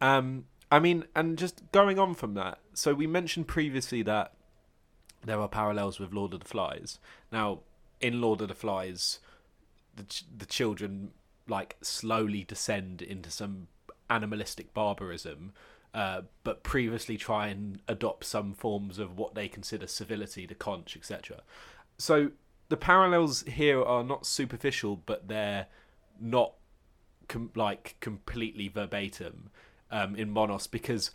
Um, 0.00 0.46
I 0.72 0.78
mean, 0.78 1.04
and 1.14 1.36
just 1.36 1.70
going 1.70 1.98
on 1.98 2.14
from 2.14 2.32
that, 2.34 2.58
so 2.72 2.94
we 2.94 3.06
mentioned 3.06 3.46
previously 3.46 4.02
that 4.02 4.32
there 5.22 5.38
are 5.38 5.48
parallels 5.48 6.00
with 6.00 6.14
Lord 6.14 6.32
of 6.32 6.40
the 6.40 6.48
Flies. 6.48 6.98
Now, 7.30 7.60
in 8.00 8.20
Lord 8.22 8.40
of 8.40 8.48
the 8.48 8.54
Flies, 8.54 9.20
the 9.94 10.04
ch- 10.04 10.24
the 10.36 10.46
children 10.46 11.10
like 11.46 11.76
slowly 11.82 12.44
descend 12.44 13.02
into 13.02 13.30
some 13.30 13.68
animalistic 14.08 14.72
barbarism, 14.72 15.52
uh, 15.94 16.22
but 16.44 16.62
previously 16.62 17.16
try 17.16 17.48
and 17.48 17.80
adopt 17.88 18.24
some 18.24 18.54
forms 18.54 18.98
of 18.98 19.18
what 19.18 19.34
they 19.34 19.48
consider 19.48 19.86
civility, 19.86 20.46
the 20.46 20.54
conch, 20.54 20.96
etc. 20.96 21.42
So 21.98 22.30
the 22.68 22.76
parallels 22.76 23.42
here 23.42 23.82
are 23.82 24.02
not 24.02 24.26
superficial, 24.26 24.96
but 25.06 25.28
they're 25.28 25.66
not 26.20 26.54
com- 27.28 27.50
like 27.54 27.96
completely 28.00 28.68
verbatim 28.68 29.50
um, 29.90 30.16
in 30.16 30.30
Monos 30.30 30.66
because 30.66 31.10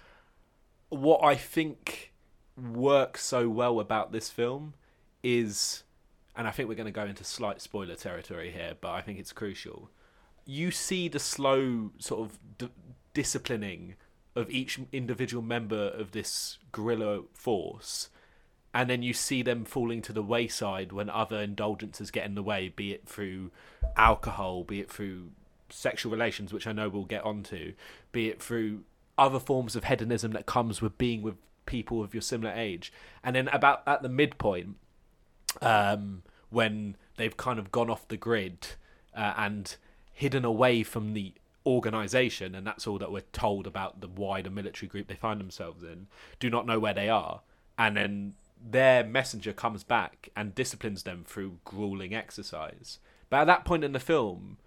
what 0.90 1.24
I 1.24 1.36
think 1.36 2.12
works 2.58 3.24
so 3.24 3.50
well 3.50 3.80
about 3.80 4.12
this 4.12 4.30
film 4.30 4.74
is, 5.24 5.84
and 6.36 6.48
I 6.48 6.52
think 6.52 6.68
we're 6.68 6.76
going 6.76 6.86
to 6.86 6.92
go 6.92 7.06
into 7.06 7.24
slight 7.24 7.62
spoiler 7.62 7.96
territory 7.96 8.52
here, 8.52 8.74
but 8.80 8.92
I 8.92 9.02
think 9.02 9.20
it's 9.20 9.34
crucial. 9.34 9.90
You 10.46 10.72
see 10.72 11.08
the 11.08 11.20
slow 11.20 11.92
sort 11.98 12.22
of 12.22 12.40
d- 12.58 12.70
disciplining 13.14 13.96
of 14.36 14.50
each 14.50 14.80
individual 14.92 15.44
member 15.44 15.90
of 15.90 16.12
this 16.12 16.58
guerrilla 16.72 17.24
force, 17.34 18.10
and 18.74 18.90
then 18.90 19.04
you 19.04 19.14
see 19.14 19.42
them 19.42 19.66
falling 19.66 20.02
to 20.02 20.14
the 20.14 20.24
wayside 20.24 20.92
when 20.92 21.10
other 21.10 21.42
indulgences 21.42 22.12
get 22.12 22.26
in 22.26 22.36
the 22.36 22.44
way, 22.44 22.70
be 22.70 22.94
it 22.94 23.08
through 23.08 23.52
alcohol, 23.98 24.64
be 24.64 24.80
it 24.80 24.90
through 24.90 25.32
sexual 25.72 26.12
relations, 26.12 26.54
which 26.54 26.68
I 26.68 26.72
know 26.72 26.90
we'll 26.90 27.06
get 27.06 27.24
onto, 27.24 27.74
be 28.12 28.30
it 28.30 28.42
through 28.42 28.82
other 29.18 29.40
forms 29.40 29.76
of 29.76 29.86
hedonism 29.86 30.32
that 30.32 30.46
comes 30.46 30.82
with 30.82 30.98
being 30.98 31.22
with 31.22 31.36
people 31.66 32.04
of 32.04 32.14
your 32.14 32.22
similar 32.22 32.54
age. 32.54 32.92
And 33.24 33.36
then 33.36 33.48
about 33.50 33.84
at 33.88 34.02
the 34.02 34.10
midpoint, 34.10 34.76
um, 35.62 36.24
when 36.50 36.96
they've 37.18 37.36
kind 37.38 37.60
of 37.60 37.72
gone 37.72 37.90
off 37.90 38.08
the 38.08 38.18
grid 38.18 38.68
uh, 39.16 39.34
and 39.38 39.76
hidden 40.14 40.46
away 40.46 40.84
from 40.84 41.14
the 41.14 41.34
organization, 41.66 42.56
and 42.56 42.66
that's 42.66 42.88
all 42.88 42.98
that 42.98 43.12
we're 43.12 43.22
told 43.32 43.68
about 43.68 44.02
the 44.02 44.08
wider 44.08 44.50
military 44.50 44.88
group 44.88 45.08
they 45.08 45.16
find 45.16 45.40
themselves 45.40 45.84
in, 45.84 46.08
do 46.40 46.50
not 46.50 46.66
know 46.66 46.80
where 46.80 46.94
they 46.94 47.10
are. 47.10 47.42
And 47.78 47.96
then 47.96 48.34
their 48.64 49.04
messenger 49.04 49.54
comes 49.54 49.84
back 49.84 50.30
and 50.36 50.56
disciplines 50.56 51.04
them 51.04 51.24
through 51.26 51.58
grueling 51.64 52.14
exercise. 52.14 53.00
But 53.30 53.42
at 53.42 53.48
that 53.48 53.66
point 53.66 53.84
in 53.84 53.94
the 53.94 54.00
film, 54.00 54.58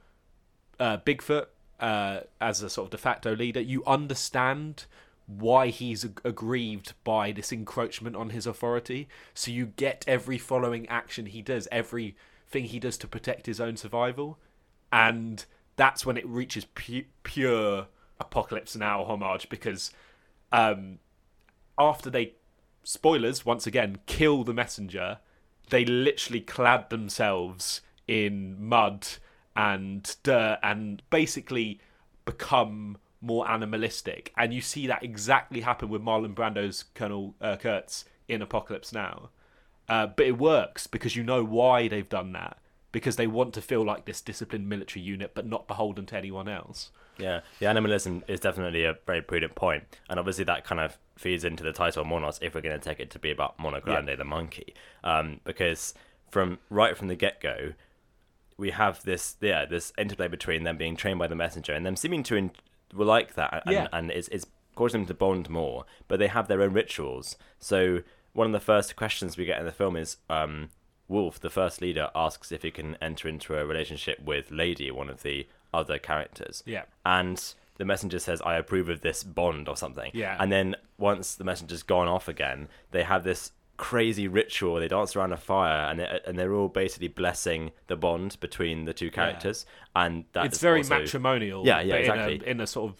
uh, 0.79 0.99
Bigfoot, 0.99 1.47
uh, 1.81 2.21
as 2.41 2.63
a 2.63 2.71
sort 2.71 2.87
of 2.87 2.91
de 2.91 2.99
facto 2.99 3.35
leader, 3.35 3.61
you 3.61 3.83
understand 3.87 4.87
why 5.27 5.69
he's 5.69 6.05
ag- 6.05 6.21
aggrieved 6.25 6.93
by 7.03 7.33
this 7.33 7.53
encroachment 7.53 8.15
on 8.17 8.31
his 8.31 8.47
authority. 8.47 9.09
So 9.33 9.51
you 9.51 9.67
get 9.67 10.05
every 10.07 10.39
following 10.39 10.89
action 10.89 11.27
he 11.27 11.43
does, 11.43 11.67
everything 11.73 12.65
he 12.65 12.79
does 12.79 12.97
to 12.99 13.09
protect 13.09 13.47
his 13.47 13.61
own 13.61 13.77
survival, 13.77 14.39
and 14.93 15.45
that's 15.77 16.07
when 16.07 16.17
it 16.17 16.27
reaches 16.27 16.65
pu- 16.65 17.05
pure 17.23 17.89
Apocalypse 18.21 18.77
Now 18.77 19.05
homage 19.05 19.49
because 19.49 19.91
um, 20.53 20.99
after 21.79 22.11
they 22.11 22.35
spoilers 22.85 23.45
once 23.45 23.67
again 23.67 23.99
kill 24.07 24.45
the 24.45 24.55
messenger, 24.55 25.19
they 25.71 25.85
literally 25.85 26.41
clad 26.41 26.91
themselves 26.91 27.81
in 28.07 28.57
mud 28.63 29.07
and 29.57 30.17
dirt 30.23 30.59
and 30.62 31.03
basically 31.11 31.81
become 32.25 32.99
more 33.21 33.49
animalistic. 33.51 34.33
And 34.37 34.53
you 34.53 34.61
see 34.61 34.87
that 34.87 35.03
exactly 35.03 35.61
happen 35.61 35.88
with 35.88 36.03
Marlon 36.03 36.35
Brando's 36.35 36.85
Colonel 36.95 37.35
uh, 37.40 37.57
Kurtz 37.57 38.05
in 38.29 38.43
Apocalypse 38.43 38.93
Now. 38.93 39.31
Uh, 39.88 40.07
but 40.07 40.27
it 40.27 40.38
works 40.38 40.87
because 40.87 41.14
you 41.17 41.23
know 41.23 41.45
why 41.45 41.88
they've 41.88 42.09
done 42.09 42.33
that. 42.33 42.59
Because 42.93 43.17
they 43.17 43.27
want 43.27 43.53
to 43.55 43.61
feel 43.61 43.85
like 43.85 44.05
this 44.05 44.21
disciplined 44.21 44.69
military 44.69 45.03
unit, 45.05 45.33
but 45.35 45.47
not 45.47 45.67
beholden 45.67 46.07
to 46.07 46.17
anyone 46.17 46.49
else. 46.49 46.90
Yeah, 47.19 47.40
the 47.59 47.67
animalism 47.67 48.23
is 48.29 48.40
definitely 48.40 48.85
a 48.85 48.97
very 49.07 49.21
prudent 49.23 49.55
point, 49.55 49.85
and 50.09 50.19
obviously 50.19 50.45
that 50.45 50.64
kind 50.64 50.81
of 50.81 50.97
feeds 51.17 51.45
into 51.45 51.62
the 51.62 51.73
title 51.73 52.05
Monos 52.05 52.38
if 52.43 52.55
we're 52.55 52.61
going 52.61 52.79
to 52.79 52.85
take 52.85 52.99
it 53.01 53.11
to 53.11 53.19
be 53.21 53.31
about 53.31 53.59
Mono 53.59 53.81
Grande, 53.81 54.09
Yeah. 54.09 54.17
the 54.17 54.25
monkey, 54.25 54.75
um, 55.05 55.40
because 55.45 55.95
from 56.31 56.59
right 56.71 56.97
from 56.97 57.07
the 57.09 57.14
get 57.14 57.40
go, 57.40 57.73
we 58.57 58.71
have 58.71 59.03
this 59.05 59.37
yeah 59.40 59.64
this 59.64 59.93
interplay 59.99 60.29
between 60.29 60.62
them 60.64 60.77
being 60.77 60.97
trained 60.97 61.19
by 61.19 61.27
the 61.27 61.35
messenger 61.35 61.73
and 61.73 61.85
them 61.85 61.97
seeming 61.97 62.23
to 62.25 62.37
in- 62.37 62.51
like 62.93 63.35
that, 63.35 63.62
and, 63.67 63.75
Yeah. 63.75 63.88
and 63.93 64.11
it's 64.11 64.29
it's 64.29 64.47
causing 64.77 65.03
them 65.03 65.09
to 65.09 65.14
bond 65.14 65.49
more, 65.51 65.85
but 66.09 66.19
they 66.19 66.29
have 66.29 66.47
their 66.49 66.62
own 66.62 66.73
rituals. 66.73 67.37
So 67.59 68.01
one 68.33 68.47
of 68.47 68.53
the 68.53 68.61
first 68.61 68.97
questions 68.97 69.37
we 69.37 69.45
get 69.45 69.59
in 69.59 69.67
the 69.67 69.73
film 69.73 69.97
is. 69.97 70.17
Um, 70.31 70.71
Wolf, 71.07 71.38
the 71.38 71.51
first 71.51 71.83
leader, 71.83 72.09
asks 72.14 72.51
if 72.51 72.62
he 72.62 72.71
can 72.71 72.97
enter 73.03 73.29
into 73.29 73.55
a 73.55 73.67
relationship 73.67 74.19
with 74.25 74.51
Lady, 74.51 74.90
one 74.90 75.11
of 75.11 75.23
the 75.23 75.47
other 75.73 75.99
characters 75.99 76.62
Yeah. 76.64 76.85
and 77.05 77.55
the 77.77 77.85
messenger 77.85 78.19
says 78.19 78.40
i 78.40 78.55
approve 78.57 78.88
of 78.88 79.03
this 79.03 79.23
bond 79.23 79.69
or 79.69 79.77
something 79.77 80.11
Yeah. 80.14 80.37
and 80.40 80.51
then 80.51 80.77
once 80.97 81.35
the 81.35 81.45
messenger's 81.45 81.83
gone 81.83 82.09
off 82.09 82.27
again 82.27 82.69
they 82.93 83.03
have 83.03 83.23
this 83.25 83.53
crazy 83.85 84.27
ritual 84.27 84.77
they 84.77 84.88
dance 84.88 85.14
around 85.14 85.31
a 85.31 85.37
fire 85.37 85.90
and 85.90 86.01
and 86.01 86.38
they're 86.38 86.55
all 86.55 86.68
basically 86.68 87.07
blessing 87.09 87.70
the 87.87 87.97
bond 87.97 88.40
between 88.40 88.87
the 88.87 88.94
two 88.94 89.11
characters 89.11 89.66
and 89.94 90.25
that's 90.33 90.47
it's 90.55 90.59
very 90.59 90.81
also, 90.81 91.01
matrimonial. 91.01 91.66
Yeah, 91.66 91.83
yeah, 91.83 91.97
exactly. 91.97 92.37
In 92.37 92.42
a, 92.42 92.44
in 92.47 92.61
a 92.61 92.66
sort 92.66 92.90
of 92.90 92.97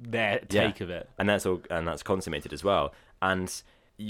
their 0.00 0.40
Yeah. 0.48 0.68
take 0.68 0.80
of 0.80 0.88
it. 0.88 1.10
and 1.18 1.28
that's 1.28 1.44
all 1.44 1.60
and 1.68 1.86
that's 1.86 2.02
consummated 2.02 2.54
as 2.54 2.64
well 2.64 2.94
and 3.20 3.62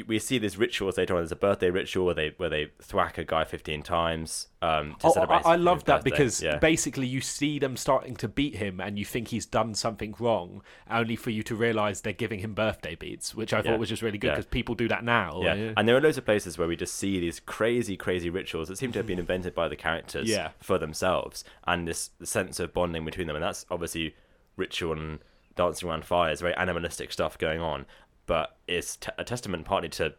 we 0.07 0.19
see 0.19 0.39
these 0.39 0.57
rituals 0.57 0.97
later 0.97 1.15
on. 1.15 1.21
There's 1.21 1.33
a 1.33 1.37
birthday 1.37 1.69
ritual 1.69 2.07
where 2.07 2.15
they 2.15 2.33
where 2.39 2.49
they 2.49 2.69
thwack 2.81 3.19
a 3.19 3.25
guy 3.25 3.45
15 3.45 3.83
times 3.83 4.47
um, 4.63 4.95
to 5.01 5.09
Oh, 5.09 5.13
celebrate. 5.13 5.45
I, 5.45 5.53
I 5.53 5.57
love 5.57 5.85
that 5.85 5.97
birthday. 6.05 6.11
because 6.11 6.43
yeah. 6.43 6.57
basically 6.57 7.07
you 7.07 7.21
see 7.21 7.59
them 7.59 7.77
starting 7.77 8.17
to 8.17 8.29
beat 8.29 8.57
him 8.57 8.81
and 8.81 8.99
you 8.99 9.05
think 9.05 9.29
he's 9.29 9.45
done 9.45 9.75
something 9.75 10.15
wrong, 10.19 10.63
only 10.91 11.17
for 11.17 11.29
you 11.31 11.43
to 11.43 11.55
realise 11.55 12.01
they're 12.01 12.13
giving 12.15 12.39
him 12.41 12.55
birthday 12.55 12.95
beats, 12.95 13.35
which 13.35 13.53
I 13.53 13.59
Yeah. 13.59 13.63
thought 13.73 13.81
was 13.81 13.89
just 13.91 14.03
really 14.03 14.19
good 14.19 14.29
Yeah. 14.29 14.35
because 14.37 14.47
people 14.47 14.75
do 14.75 14.89
that 14.89 15.05
now. 15.05 15.41
Yeah. 15.43 15.73
and 15.77 15.87
there 15.87 15.97
are 15.97 16.01
loads 16.01 16.17
of 16.17 16.25
places 16.25 16.57
where 16.57 16.69
we 16.69 16.77
just 16.77 16.95
see 16.95 17.21
these 17.21 17.41
crazy, 17.41 17.97
crazy 17.97 18.31
rituals 18.31 18.69
that 18.69 18.77
seem 18.79 18.93
to 18.93 18.99
have 19.01 19.07
been 19.07 19.19
invented 19.19 19.55
by 19.55 19.69
the 19.69 19.77
characters 19.77 20.31
Yeah. 20.31 20.51
for 20.61 20.79
themselves, 20.79 21.45
and 21.67 21.87
this 21.87 22.11
sense 22.23 22.61
of 22.61 22.73
bonding 22.73 23.05
between 23.05 23.27
them, 23.27 23.37
and 23.37 23.45
that's 23.45 23.67
obviously 23.71 24.15
ritual 24.57 24.93
and 24.93 25.19
dancing 25.55 25.87
around 25.87 26.03
fires, 26.03 26.41
very 26.41 26.55
animalistic 26.55 27.13
stuff 27.13 27.37
going 27.37 27.61
on, 27.61 27.85
but 28.27 28.57
it's 28.67 28.97
t- 28.97 29.11
a 29.19 29.25
testament 29.25 29.65
partly 29.65 29.89
to 29.91 30.15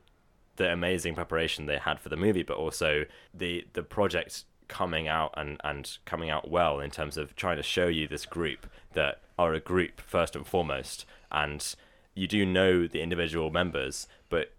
the 0.55 0.71
amazing 0.71 1.15
preparation 1.15 1.65
they 1.65 1.77
had 1.77 1.99
for 1.99 2.09
the 2.09 2.15
movie, 2.17 2.43
but 2.43 2.57
also 2.57 3.05
the 3.33 3.65
the 3.73 3.83
project 3.83 4.45
coming 4.67 5.07
out 5.07 5.33
and 5.35 5.59
and 5.63 5.97
coming 6.05 6.29
out 6.29 6.49
well 6.49 6.79
in 6.79 6.89
terms 6.89 7.17
of 7.17 7.35
trying 7.35 7.57
to 7.57 7.63
show 7.63 7.87
you 7.87 8.07
this 8.07 8.25
group 8.25 8.67
that 8.93 9.21
are 9.37 9.53
a 9.53 9.59
group 9.59 9.99
first 9.99 10.35
and 10.35 10.45
foremost, 10.45 11.05
and 11.31 11.75
you 12.13 12.27
do 12.27 12.45
know 12.45 12.87
the 12.87 13.01
individual 13.01 13.49
members, 13.49 14.07
but 14.29 14.53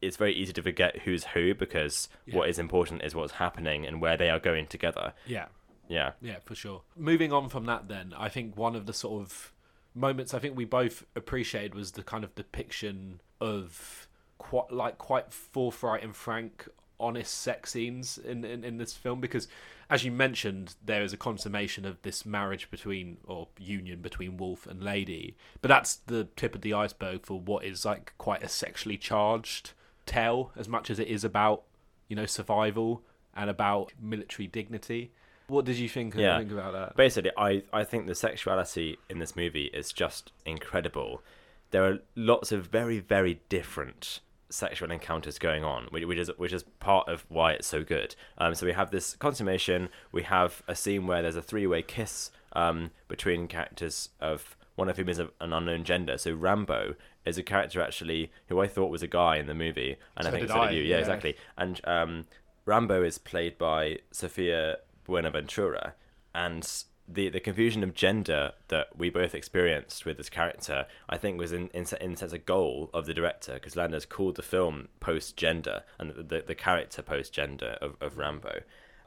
it's 0.00 0.16
very 0.16 0.32
easy 0.34 0.52
to 0.52 0.62
forget 0.62 1.00
who's 1.00 1.24
who 1.24 1.54
because 1.54 2.08
what 2.30 2.48
is 2.48 2.58
important 2.58 3.02
is 3.02 3.14
what's 3.14 3.32
happening 3.34 3.84
and 3.86 4.00
where 4.00 4.16
they 4.16 4.30
are 4.30 4.38
going 4.38 4.66
together. 4.66 5.12
yeah. 5.26 5.46
Yeah. 5.88 6.12
Yeah, 6.20 6.36
for 6.44 6.54
sure. 6.54 6.82
Moving 6.96 7.32
on 7.32 7.48
from 7.48 7.64
that, 7.64 7.88
then, 7.88 8.12
I 8.16 8.28
think 8.28 8.58
one 8.58 8.76
of 8.76 8.84
the 8.84 8.92
sort 8.92 9.22
of 9.22 9.52
moments 9.94 10.34
I 10.34 10.38
think 10.38 10.56
we 10.56 10.64
both 10.64 11.04
appreciated 11.16 11.74
was 11.74 11.92
the 11.92 12.02
kind 12.02 12.24
of 12.24 12.34
depiction 12.34 13.20
of 13.40 14.08
quite 14.38 14.70
like 14.72 14.98
quite 14.98 15.32
forthright 15.32 16.02
and 16.02 16.14
frank, 16.14 16.68
honest 17.00 17.34
sex 17.34 17.72
scenes 17.72 18.18
in, 18.18 18.44
in, 18.44 18.64
in 18.64 18.78
this 18.78 18.92
film 18.92 19.20
because, 19.20 19.48
as 19.90 20.04
you 20.04 20.12
mentioned, 20.12 20.74
there 20.84 21.02
is 21.02 21.12
a 21.12 21.16
consummation 21.16 21.84
of 21.84 22.00
this 22.02 22.24
marriage 22.24 22.70
between 22.70 23.18
or 23.26 23.48
union 23.58 24.00
between 24.00 24.36
Wolf 24.36 24.66
and 24.66 24.82
Lady, 24.82 25.36
but 25.60 25.68
that's 25.68 25.96
the 25.96 26.28
tip 26.36 26.54
of 26.54 26.62
the 26.62 26.74
iceberg 26.74 27.26
for 27.26 27.40
what 27.40 27.64
is 27.64 27.84
like 27.84 28.14
quite 28.18 28.42
a 28.42 28.48
sexually 28.48 28.96
charged 28.96 29.72
tale, 30.06 30.52
as 30.56 30.68
much 30.68 30.90
as 30.90 30.98
it 30.98 31.08
is 31.08 31.24
about 31.24 31.64
you 32.08 32.16
know 32.16 32.26
survival 32.26 33.02
and 33.34 33.50
about 33.50 33.92
military 34.00 34.46
dignity. 34.46 35.12
What 35.48 35.64
did 35.64 35.76
you 35.76 35.88
think, 35.88 36.14
Yeah. 36.14 36.38
think 36.38 36.52
about 36.52 36.72
that? 36.74 36.96
Basically, 36.96 37.32
I, 37.36 37.62
I 37.72 37.82
think 37.84 38.06
the 38.06 38.14
sexuality 38.14 38.98
in 39.08 39.18
this 39.18 39.34
movie 39.34 39.66
is 39.74 39.92
just 39.92 40.30
incredible. 40.44 41.22
There 41.70 41.84
are 41.84 41.98
lots 42.14 42.52
of 42.52 42.66
very, 42.66 43.00
very 43.00 43.40
different 43.48 44.20
sexual 44.50 44.90
encounters 44.90 45.38
going 45.38 45.64
on, 45.64 45.86
which, 45.90 46.04
which 46.04 46.18
is 46.18 46.30
which 46.38 46.52
is 46.52 46.62
part 46.80 47.08
of 47.08 47.24
why 47.28 47.52
it's 47.52 47.66
so 47.66 47.82
good. 47.84 48.14
Um, 48.38 48.54
so 48.54 48.66
we 48.66 48.72
have 48.72 48.90
this 48.90 49.14
consummation. 49.16 49.88
We 50.12 50.22
have 50.22 50.62
a 50.66 50.74
scene 50.74 51.06
where 51.06 51.20
there's 51.22 51.36
a 51.36 51.42
three-way 51.42 51.82
kiss 51.82 52.30
um, 52.52 52.90
between 53.08 53.48
characters 53.48 54.10
of 54.20 54.56
one 54.76 54.88
of 54.88 54.96
whom 54.96 55.08
is 55.08 55.18
a, 55.18 55.28
an 55.40 55.52
unknown 55.52 55.84
gender. 55.84 56.16
So 56.16 56.32
Rambo 56.32 56.94
is 57.26 57.36
a 57.36 57.42
character 57.42 57.80
actually 57.82 58.32
who 58.48 58.60
I 58.60 58.68
thought 58.68 58.90
was 58.90 59.02
a 59.02 59.06
guy 59.08 59.36
in 59.36 59.46
the 59.46 59.54
movie, 59.54 59.96
and 60.16 60.26
I 60.26 60.30
think 60.30 60.42
did 60.42 60.50
so 60.50 60.60
I, 60.60 60.68
did 60.68 60.76
you. 60.76 60.82
Yeah, 60.84 60.94
yeah. 60.96 61.00
exactly. 61.00 61.36
And 61.56 61.80
um, 61.84 62.26
Rambo 62.64 63.02
is 63.02 63.18
played 63.18 63.58
by 63.58 63.98
Sophia 64.12 64.78
Buenaventura, 65.08 65.94
and 66.34 66.84
the 67.08 67.30
the 67.30 67.40
confusion 67.40 67.82
of 67.82 67.94
gender 67.94 68.52
that 68.68 68.96
we 68.96 69.10
both 69.10 69.34
experienced 69.34 70.04
with 70.04 70.18
this 70.18 70.28
character, 70.28 70.86
I 71.08 71.16
think, 71.16 71.38
was 71.40 71.52
in 71.52 71.68
in, 71.68 71.86
in 72.00 72.12
a 72.12 72.16
sense 72.16 72.32
a 72.32 72.38
goal 72.38 72.90
of 72.92 73.06
the 73.06 73.14
director 73.14 73.54
because 73.54 73.74
Landes 73.76 74.04
called 74.04 74.36
the 74.36 74.42
film 74.42 74.88
post 75.00 75.36
gender 75.36 75.82
and 75.98 76.10
the, 76.10 76.22
the 76.22 76.44
the 76.46 76.54
character 76.54 77.02
post 77.02 77.32
gender 77.32 77.78
of, 77.80 77.96
of 78.00 78.18
Rambo, 78.18 78.60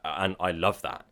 Uh, 0.03 0.15
and 0.17 0.35
I 0.39 0.51
love 0.51 0.81
that. 0.81 1.05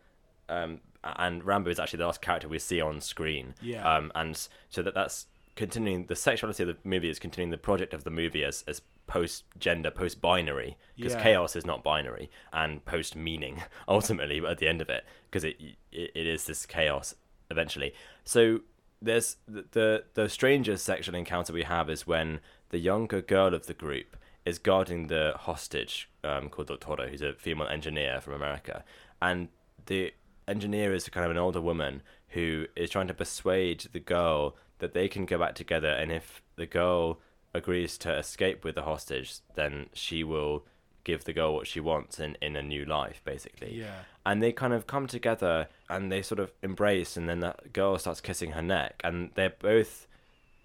Um, 0.50 0.82
and 1.04 1.46
Rambo 1.46 1.70
is 1.70 1.80
actually 1.80 2.00
the 2.00 2.08
last 2.08 2.22
character 2.22 2.48
we 2.50 2.60
see 2.60 2.82
on 2.82 3.00
screen. 3.02 3.54
Yeah. 3.62 3.88
Um, 3.90 4.12
and 4.16 4.36
so 4.70 4.82
that 4.82 4.96
that's 4.96 5.28
continuing 5.56 6.08
the 6.08 6.16
sexuality 6.16 6.64
of 6.64 6.70
the 6.70 6.78
movie 6.84 7.10
is 7.10 7.20
continuing 7.20 7.52
the 7.52 7.58
project 7.58 7.94
of 7.94 8.04
the 8.04 8.10
movie 8.10 8.44
as 8.44 8.64
as 8.68 8.82
post 9.16 9.44
gender, 9.58 9.92
post 9.92 10.22
binary 10.22 10.78
because 10.96 11.14
Yeah. 11.16 11.24
chaos 11.24 11.56
is 11.56 11.66
not 11.66 11.84
binary 11.84 12.30
and 12.54 12.86
post 12.86 13.16
meaning 13.16 13.56
ultimately 13.88 14.38
at 14.46 14.60
the 14.60 14.68
end 14.68 14.82
of 14.82 14.90
it 14.90 15.04
because 15.30 15.44
it, 15.44 15.58
it 15.92 16.12
it 16.22 16.28
is 16.36 16.46
this 16.46 16.66
chaos 16.66 17.16
eventually. 17.50 17.92
So 18.24 18.62
there's 19.02 19.38
the, 19.48 19.66
the 19.72 20.04
the 20.14 20.30
strangest 20.30 20.86
sexual 20.86 21.16
encounter 21.16 21.52
we 21.54 21.64
have 21.64 21.90
is 21.90 22.06
when 22.08 22.40
the 22.70 22.78
younger 22.80 23.22
girl 23.22 23.54
of 23.54 23.66
the 23.66 23.74
group 23.74 24.16
is 24.46 24.60
guarding 24.60 25.08
the 25.08 25.34
hostage 25.48 26.10
um, 26.24 26.50
called 26.50 26.68
Doctora, 26.70 27.10
who's 27.10 27.22
a 27.22 27.34
female 27.34 27.68
engineer 27.68 28.22
from 28.22 28.34
America, 28.34 28.84
and 29.22 29.48
the 29.88 30.14
engineer 30.48 30.94
is 30.94 31.10
kind 31.10 31.26
of 31.26 31.32
an 31.32 31.38
older 31.38 31.62
woman 31.62 32.02
who 32.30 32.66
is 32.76 32.90
trying 32.92 33.08
to 33.08 33.14
persuade 33.14 33.88
the 33.92 34.00
girl 34.00 34.56
that 34.80 34.94
they 34.94 35.08
can 35.08 35.26
go 35.26 35.38
back 35.38 35.56
together, 35.56 35.90
and 35.90 36.12
if 36.12 36.42
the 36.56 36.66
girl 36.68 37.20
agrees 37.54 37.98
to 38.00 38.16
escape 38.18 38.64
with 38.64 38.76
the 38.76 38.84
hostage, 38.84 39.36
then 39.56 39.88
she 39.94 40.24
will 40.24 40.66
give 41.04 41.24
the 41.24 41.34
girl 41.34 41.54
what 41.56 41.66
she 41.66 41.80
wants 41.80 42.20
in, 42.20 42.38
in 42.42 42.56
a 42.56 42.62
new 42.62 42.86
life, 42.86 43.22
basically. 43.26 43.74
Yeah. 43.80 44.02
And 44.26 44.44
they 44.44 44.52
kind 44.52 44.74
of 44.74 44.86
come 44.86 45.08
together 45.08 45.68
and 45.90 46.12
they 46.12 46.22
sort 46.22 46.40
of 46.40 46.52
embrace, 46.62 47.18
and 47.18 47.28
then 47.28 47.40
that 47.40 47.74
girl 47.74 47.98
starts 47.98 48.22
kissing 48.22 48.52
her 48.52 48.62
neck, 48.62 49.02
and 49.04 49.32
they're 49.36 49.50
both 49.60 50.08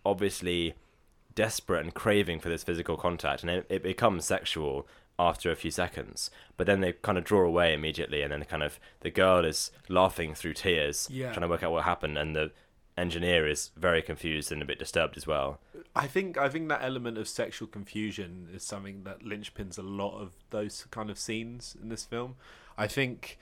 obviously 0.05 0.75
desperate 1.35 1.83
and 1.83 1.94
craving 1.94 2.40
for 2.40 2.49
this 2.49 2.62
physical 2.64 2.97
contact, 2.97 3.42
and 3.42 3.51
it, 3.51 3.66
it 3.68 3.83
becomes 3.83 4.25
sexual 4.25 4.87
after 5.18 5.51
a 5.51 5.57
few 5.57 5.70
seconds. 5.70 6.31
But 6.57 6.66
then 6.66 6.81
they 6.81 6.92
kind 6.92 7.16
of 7.18 7.25
draw 7.25 7.42
away 7.47 7.73
immediately, 7.73 8.23
and 8.23 8.33
then 8.33 8.44
kind 8.44 8.62
of 8.62 8.79
the 9.01 9.11
girl 9.11 9.44
is 9.44 9.70
laughing 9.88 10.35
through 10.35 10.55
tears, 10.55 11.09
Yeah. 11.11 11.29
trying 11.33 11.42
to 11.42 11.49
work 11.49 11.62
out 11.62 11.73
what 11.73 11.85
happened, 11.85 12.18
and 12.18 12.35
the 12.37 12.51
engineer 12.96 13.46
is 13.46 13.70
very 13.76 14.02
confused 14.02 14.52
and 14.52 14.62
a 14.62 14.64
bit 14.64 14.78
disturbed 14.78 15.16
as 15.16 15.26
well. 15.26 15.61
I 15.96 16.07
think 16.07 16.38
I 16.38 16.48
think 16.48 16.68
that 16.68 16.83
element 16.83 17.18
of 17.18 17.28
sexual 17.28 17.68
confusion 17.68 18.48
is 18.52 18.62
something 18.62 19.04
that 19.04 19.20
linchpins 19.20 19.78
a 19.78 19.83
lot 19.83 20.20
of 20.20 20.33
those 20.50 20.87
kind 20.90 21.11
of 21.11 21.18
scenes 21.18 21.76
in 21.80 21.88
this 21.88 22.04
film. 22.04 22.37
I 22.76 22.87
think 22.87 23.38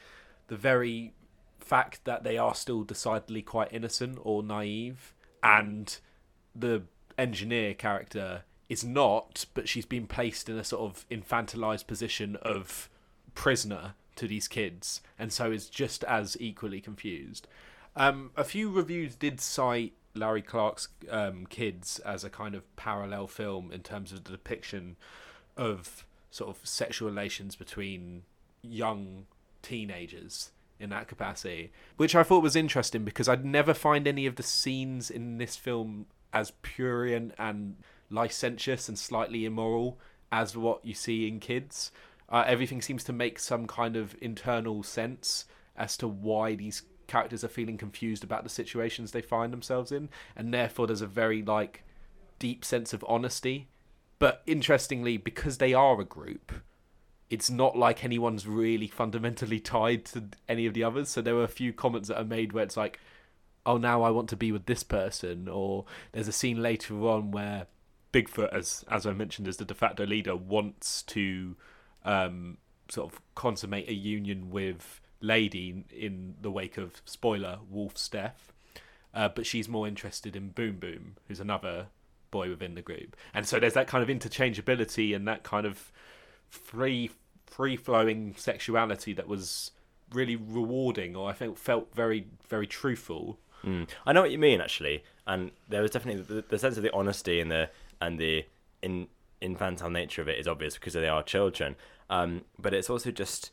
the 0.49 0.57
very 0.57 1.13
fact 1.61 2.05
that 2.05 2.25
they 2.25 2.37
are 2.37 2.55
still 2.55 2.83
decidedly 2.83 3.43
quite 3.43 3.73
innocent 3.73 4.19
or 4.23 4.43
naive, 4.43 5.15
and 5.43 5.99
the 6.55 6.83
engineer 7.17 7.75
character 7.75 8.43
is 8.69 8.85
not, 8.85 9.47
but 9.55 9.69
she's 9.69 9.87
been 9.87 10.07
placed 10.07 10.49
in 10.49 10.59
a 10.59 10.65
sort 10.65 10.83
of 10.83 11.07
infantilized 11.11 11.87
position 11.87 12.37
of 12.37 12.89
prisoner 13.35 13.95
to 14.17 14.27
these 14.27 14.49
kids, 14.49 15.01
and 15.19 15.33
so 15.33 15.51
is 15.51 15.69
just 15.69 16.05
as 16.05 16.37
equally 16.41 16.81
confused. 16.81 17.47
Um, 17.95 18.31
a 18.37 18.45
few 18.45 18.71
reviews 18.71 19.17
did 19.17 19.41
cite 19.41 19.93
Larry 20.15 20.43
Clark's 20.43 20.89
um, 21.11 21.47
Kids 21.47 21.99
as 22.01 22.25
a 22.25 22.31
kind 22.31 22.55
of 22.55 22.77
parallel 22.77 23.27
film 23.27 23.71
in 23.73 23.81
terms 23.81 24.13
of 24.13 24.25
the 24.25 24.33
depiction 24.33 24.97
of 25.57 26.05
sort 26.31 26.57
of 26.57 26.67
sexual 26.67 27.09
relations 27.09 27.57
between 27.57 28.23
young 28.63 29.27
teenagers 29.63 30.51
in 30.81 30.91
that 30.91 31.09
capacity, 31.09 31.71
which 31.97 32.15
I 32.15 32.23
thought 32.23 32.43
was 32.43 32.57
interesting 32.57 33.05
because 33.05 33.29
I'd 33.29 33.45
never 33.45 33.75
find 33.75 34.09
any 34.09 34.27
of 34.27 34.37
the 34.37 34.43
scenes 34.43 35.11
in 35.11 35.39
this 35.39 35.57
film 35.57 36.07
as 36.33 36.51
prurient 36.63 37.35
and 37.39 37.77
licentious 38.11 38.89
and 38.89 38.99
slightly 38.99 39.45
immoral 39.45 39.99
as 40.33 40.57
what 40.57 40.85
you 40.85 40.95
see 40.95 41.29
in 41.29 41.39
kids. 41.39 41.93
Uh, 42.29 42.45
everything 42.47 42.81
seems 42.81 43.05
to 43.05 43.13
make 43.13 43.39
some 43.39 43.67
kind 43.67 43.95
of 43.97 44.17
internal 44.21 44.83
sense 44.83 45.45
as 45.77 45.97
to 45.99 46.09
why 46.09 46.55
these 46.55 46.83
characters 47.13 47.45
are 47.45 47.49
feeling 47.49 47.77
confused 47.77 48.25
about 48.25 48.43
the 48.43 48.49
situations 48.49 49.13
they 49.13 49.21
find 49.21 49.53
themselves 49.53 49.93
in, 49.93 50.09
and 50.35 50.53
therefore 50.53 50.87
there's 50.87 51.03
a 51.03 51.07
very 51.07 51.43
like 51.43 51.85
deep 52.39 52.65
sense 52.65 52.95
of 52.95 53.05
honesty. 53.07 53.69
But 54.19 54.43
interestingly, 54.47 55.19
because 55.19 55.59
they 55.59 55.75
are 55.75 56.01
a 56.01 56.07
group, 56.07 56.53
it's 57.29 57.51
not 57.51 57.77
like 57.77 58.03
anyone's 58.03 58.47
really 58.47 58.89
fundamentally 58.89 59.61
tied 59.77 60.07
to 60.07 60.25
any 60.49 60.65
of 60.65 60.73
the 60.73 60.85
others. 60.85 61.11
So 61.11 61.21
there 61.21 61.35
were 61.35 61.45
a 61.45 61.49
few 61.49 61.73
comments 61.75 62.09
that 62.09 62.19
are 62.19 62.25
made 62.25 62.53
where 62.53 62.65
it's 62.65 62.79
like, 62.79 62.99
"Oh, 63.67 63.77
now 63.77 64.03
I 64.03 64.11
want 64.11 64.31
to 64.31 64.37
be 64.37 64.51
with 64.51 64.65
this 64.65 64.83
person," 64.83 65.49
or 65.49 65.85
there's 66.13 66.29
a 66.29 66.33
scene 66.33 66.63
later 66.63 66.95
on 67.07 67.31
where 67.31 67.67
Bigfoot, 68.15 68.55
as 68.55 68.87
as 68.91 69.05
I 69.07 69.13
mentioned, 69.13 69.49
as 69.49 69.59
the 69.59 69.67
de 69.67 69.75
facto 69.75 70.07
leader, 70.07 70.35
wants 70.35 71.03
to 71.03 71.57
um, 72.07 72.57
sort 72.89 73.13
of 73.13 73.21
consummate 73.35 73.89
a 73.91 73.95
union 73.95 74.51
with 74.51 75.02
Lady 75.23 75.85
in 75.91 76.35
the 76.41 76.51
wake 76.51 76.77
of 76.77 77.01
spoiler 77.07 77.61
Wolf's 77.71 78.09
death, 78.09 78.53
uh, 79.15 79.29
but 79.29 79.47
she's 79.47 79.69
more 79.69 79.89
interested 79.89 80.37
in 80.37 80.49
Boom 80.51 80.77
Boom, 80.77 81.17
who's 81.29 81.41
another 81.41 81.87
boy 82.31 82.51
within 82.51 82.75
the 82.75 82.83
group, 82.83 83.17
and 83.33 83.47
so 83.47 83.59
there's 83.59 83.75
that 83.75 83.87
kind 83.87 84.03
of 84.03 84.15
interchangeability 84.15 85.15
and 85.17 85.27
that 85.27 85.43
kind 85.43 85.67
of 85.67 85.93
free 86.49 87.11
free 87.47 87.77
flowing 87.77 88.35
sexuality 88.37 89.13
that 89.13 89.29
was 89.29 89.71
really 90.13 90.37
rewarding, 90.37 91.17
or 91.17 91.31
I 91.31 91.33
felt 91.33 91.59
felt 91.59 91.95
very 91.95 92.27
very 92.49 92.67
truthful. 92.67 93.39
Mm. 93.65 93.89
I 94.05 94.13
know 94.13 94.23
what 94.23 94.33
you 94.33 94.39
mean 94.39 94.61
actually, 94.61 95.05
and 95.27 95.53
there 95.69 95.83
was 95.83 95.93
definitely 95.93 96.23
the, 96.23 96.45
the 96.49 96.59
sense 96.59 96.77
of 96.77 96.83
the 96.83 96.93
honesty 96.93 97.41
and 97.41 97.51
the 97.51 97.71
and 98.01 98.19
the 98.19 98.45
in 98.83 99.09
infantile 99.41 99.91
nature 99.91 100.23
of 100.23 100.29
it 100.29 100.39
is 100.39 100.49
obvious 100.49 100.75
because 100.75 100.95
they 100.95 101.09
are 101.09 101.23
children. 101.23 101.77
Um, 102.09 102.43
but 102.59 102.75
it's 102.75 102.91
also 102.91 103.11
just 103.11 103.51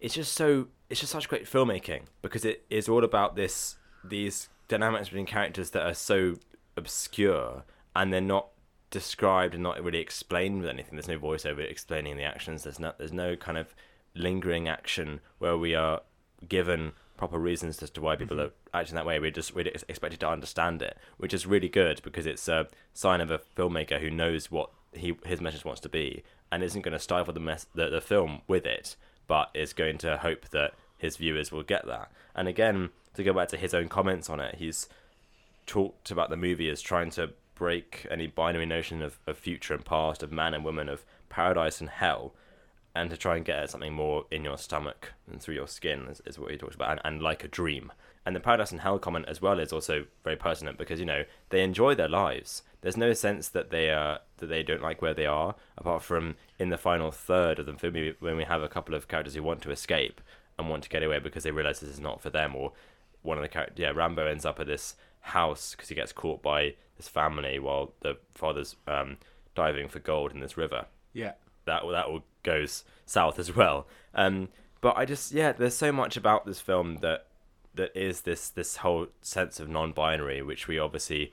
it's 0.00 0.14
just 0.14 0.34
so 0.34 0.68
it's 0.88 1.00
just 1.00 1.12
such 1.12 1.28
great 1.28 1.44
filmmaking 1.46 2.02
because 2.22 2.44
it 2.44 2.64
is 2.70 2.88
all 2.88 3.04
about 3.04 3.36
this 3.36 3.76
these 4.04 4.48
dynamics 4.68 5.08
between 5.08 5.26
characters 5.26 5.70
that 5.70 5.84
are 5.84 5.94
so 5.94 6.36
obscure 6.76 7.64
and 7.94 8.12
they're 8.12 8.20
not 8.20 8.48
described 8.90 9.54
and 9.54 9.62
not 9.62 9.82
really 9.82 9.98
explained 9.98 10.60
with 10.60 10.70
anything. 10.70 10.94
There's 10.94 11.08
no 11.08 11.18
voiceover 11.18 11.68
explaining 11.68 12.16
the 12.16 12.24
actions. 12.24 12.62
There's 12.62 12.78
no 12.78 12.92
there's 12.98 13.12
no 13.12 13.36
kind 13.36 13.58
of 13.58 13.74
lingering 14.14 14.68
action 14.68 15.20
where 15.38 15.56
we 15.56 15.74
are 15.74 16.00
given 16.48 16.92
proper 17.16 17.38
reasons 17.38 17.82
as 17.82 17.90
to 17.90 18.00
why 18.00 18.16
people 18.16 18.36
mm-hmm. 18.36 18.46
are 18.74 18.80
acting 18.80 18.94
that 18.94 19.06
way. 19.06 19.18
We're 19.18 19.30
just 19.30 19.54
we're 19.54 19.66
expected 19.66 20.20
to 20.20 20.28
understand 20.28 20.82
it, 20.82 20.96
which 21.16 21.34
is 21.34 21.46
really 21.46 21.68
good 21.68 22.00
because 22.02 22.26
it's 22.26 22.48
a 22.48 22.68
sign 22.92 23.20
of 23.20 23.30
a 23.30 23.40
filmmaker 23.56 24.00
who 24.00 24.10
knows 24.10 24.50
what 24.50 24.70
he 24.92 25.16
his 25.24 25.40
message 25.40 25.64
wants 25.64 25.80
to 25.82 25.88
be 25.88 26.22
and 26.50 26.62
isn't 26.62 26.82
going 26.82 26.92
to 26.92 26.98
stifle 26.98 27.32
the 27.32 27.40
mess 27.40 27.66
the, 27.74 27.88
the 27.88 28.00
film 28.00 28.42
with 28.46 28.66
it, 28.66 28.96
but 29.26 29.50
is 29.54 29.72
going 29.72 29.98
to 29.98 30.18
hope 30.18 30.48
that 30.50 30.74
his 30.98 31.16
viewers 31.16 31.52
will 31.52 31.62
get 31.62 31.86
that. 31.86 32.10
And 32.34 32.48
again, 32.48 32.90
to 33.14 33.24
go 33.24 33.32
back 33.32 33.48
to 33.48 33.56
his 33.56 33.74
own 33.74 33.88
comments 33.88 34.30
on 34.30 34.40
it, 34.40 34.56
he's 34.56 34.88
talked 35.66 36.10
about 36.10 36.30
the 36.30 36.36
movie 36.36 36.70
as 36.70 36.80
trying 36.80 37.10
to 37.10 37.30
break 37.54 38.06
any 38.10 38.26
binary 38.26 38.66
notion 38.66 39.02
of, 39.02 39.18
of 39.26 39.38
future 39.38 39.74
and 39.74 39.84
past, 39.84 40.22
of 40.22 40.30
man 40.30 40.54
and 40.54 40.64
woman, 40.64 40.88
of 40.88 41.04
paradise 41.28 41.80
and 41.80 41.90
hell, 41.90 42.34
and 42.94 43.10
to 43.10 43.16
try 43.16 43.36
and 43.36 43.44
get 43.44 43.58
at 43.58 43.70
something 43.70 43.92
more 43.92 44.26
in 44.30 44.44
your 44.44 44.58
stomach 44.58 45.12
and 45.30 45.40
through 45.40 45.54
your 45.54 45.68
skin 45.68 46.06
is, 46.10 46.22
is 46.24 46.38
what 46.38 46.50
he 46.50 46.56
talks 46.56 46.74
about, 46.74 46.92
and, 46.92 47.00
and 47.04 47.22
like 47.22 47.44
a 47.44 47.48
dream. 47.48 47.92
And 48.26 48.34
the 48.34 48.40
paradise 48.40 48.72
and 48.72 48.80
hell 48.80 48.98
comment 48.98 49.26
as 49.28 49.40
well 49.40 49.60
is 49.60 49.72
also 49.72 50.04
very 50.24 50.34
pertinent 50.34 50.76
because 50.76 50.98
you 50.98 51.06
know 51.06 51.24
they 51.50 51.62
enjoy 51.62 51.94
their 51.94 52.08
lives. 52.08 52.62
There's 52.80 52.96
no 52.96 53.12
sense 53.12 53.48
that 53.50 53.70
they 53.70 53.90
are 53.90 54.18
that 54.38 54.46
they 54.46 54.64
don't 54.64 54.82
like 54.82 55.00
where 55.00 55.14
they 55.14 55.26
are, 55.26 55.54
apart 55.78 56.02
from 56.02 56.34
in 56.58 56.70
the 56.70 56.76
final 56.76 57.12
third 57.12 57.60
of 57.60 57.66
the 57.66 57.74
film 57.74 58.14
when 58.18 58.36
we 58.36 58.42
have 58.42 58.62
a 58.62 58.68
couple 58.68 58.96
of 58.96 59.06
characters 59.06 59.34
who 59.34 59.44
want 59.44 59.62
to 59.62 59.70
escape 59.70 60.20
and 60.58 60.68
want 60.68 60.82
to 60.82 60.88
get 60.88 61.04
away 61.04 61.20
because 61.20 61.44
they 61.44 61.52
realize 61.52 61.78
this 61.78 61.90
is 61.90 62.00
not 62.00 62.20
for 62.20 62.30
them, 62.30 62.56
or 62.56 62.72
one 63.22 63.38
of 63.38 63.42
the 63.42 63.48
characters, 63.48 63.78
yeah, 63.78 63.90
Rambo 63.90 64.26
ends 64.26 64.44
up 64.44 64.58
at 64.58 64.66
this 64.66 64.96
house 65.20 65.72
because 65.72 65.88
he 65.88 65.94
gets 65.94 66.12
caught 66.12 66.42
by 66.42 66.74
this 66.96 67.08
family 67.08 67.60
while 67.60 67.92
the 68.00 68.16
father's 68.34 68.74
um, 68.88 69.18
diving 69.54 69.88
for 69.88 70.00
gold 70.00 70.32
in 70.32 70.40
this 70.40 70.56
river. 70.56 70.86
Yeah, 71.12 71.32
that 71.66 71.82
that 71.88 72.06
all 72.06 72.24
goes 72.42 72.84
south 73.04 73.38
as 73.38 73.54
well. 73.54 73.86
Um, 74.14 74.48
but 74.80 74.96
I 74.96 75.04
just 75.04 75.32
yeah, 75.32 75.52
there's 75.52 75.76
so 75.76 75.92
much 75.92 76.16
about 76.16 76.44
this 76.44 76.60
film 76.60 76.96
that 77.02 77.26
that 77.76 77.96
is 77.96 78.22
this 78.22 78.48
this 78.48 78.76
whole 78.76 79.08
sense 79.22 79.60
of 79.60 79.68
non-binary, 79.68 80.42
which 80.42 80.68
we 80.68 80.78
obviously 80.78 81.32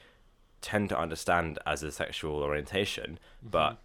tend 0.61 0.89
to 0.89 0.99
understand 0.99 1.59
as 1.65 1.83
a 1.83 1.91
sexual 1.91 2.41
orientation, 2.43 3.19
mm-hmm. 3.39 3.49
but 3.49 3.77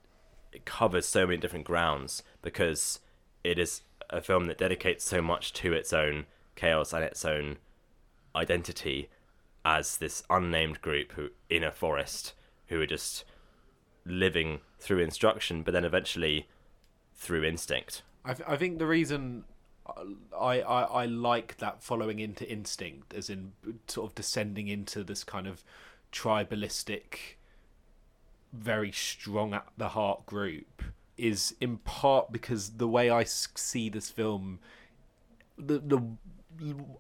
it 0.53 0.65
covers 0.65 1.07
so 1.07 1.27
many 1.27 1.39
different 1.39 1.65
grounds 1.65 2.23
because 2.43 3.01
it 3.45 3.59
is 3.59 3.83
a 4.11 4.21
film 4.21 4.47
that 4.47 4.59
dedicates 4.59 5.05
so 5.05 5.21
much 5.21 5.53
to 5.53 5.73
its 5.73 5.93
own 5.93 6.27
chaos 6.57 6.93
and 6.93 7.05
its 7.05 7.25
own 7.25 7.59
identity 8.35 9.09
as 9.65 9.99
this 9.99 10.23
unnamed 10.31 10.81
group 10.81 11.13
who 11.13 11.29
in 11.51 11.63
a 11.63 11.71
forest 11.71 12.33
who 12.69 12.81
are 12.81 12.87
just 12.87 13.25
living 14.07 14.61
through 14.79 14.99
instruction, 14.99 15.63
but 15.63 15.73
then 15.73 15.85
eventually 15.85 16.47
through 17.15 17.45
instinct. 17.45 18.03
I, 18.25 18.35
th- 18.35 18.49
I 18.49 18.57
think 18.57 18.79
the 18.79 18.87
reason 18.87 19.45
I, 20.39 20.61
I 20.61 20.83
I 20.83 21.07
like 21.07 21.57
that 21.59 21.83
following 21.83 22.19
into 22.19 22.49
instinct, 22.51 23.15
as 23.15 23.31
in 23.31 23.53
sort 23.87 24.11
of 24.11 24.15
descending 24.15 24.69
into 24.69 25.05
this 25.05 25.25
kind 25.25 25.47
of 25.47 25.65
tribalistic, 26.13 27.37
very 28.53 28.93
strong 28.93 29.55
at 29.55 29.67
the 29.77 29.89
heart 29.89 30.27
group, 30.27 30.83
is 31.17 31.55
in 31.61 31.79
part 31.79 32.33
because 32.33 32.71
the 32.71 32.89
way 32.89 33.11
I 33.11 33.25
see 33.25 33.89
this 33.89 34.11
film, 34.11 34.61
the 35.57 35.79
the 35.79 36.03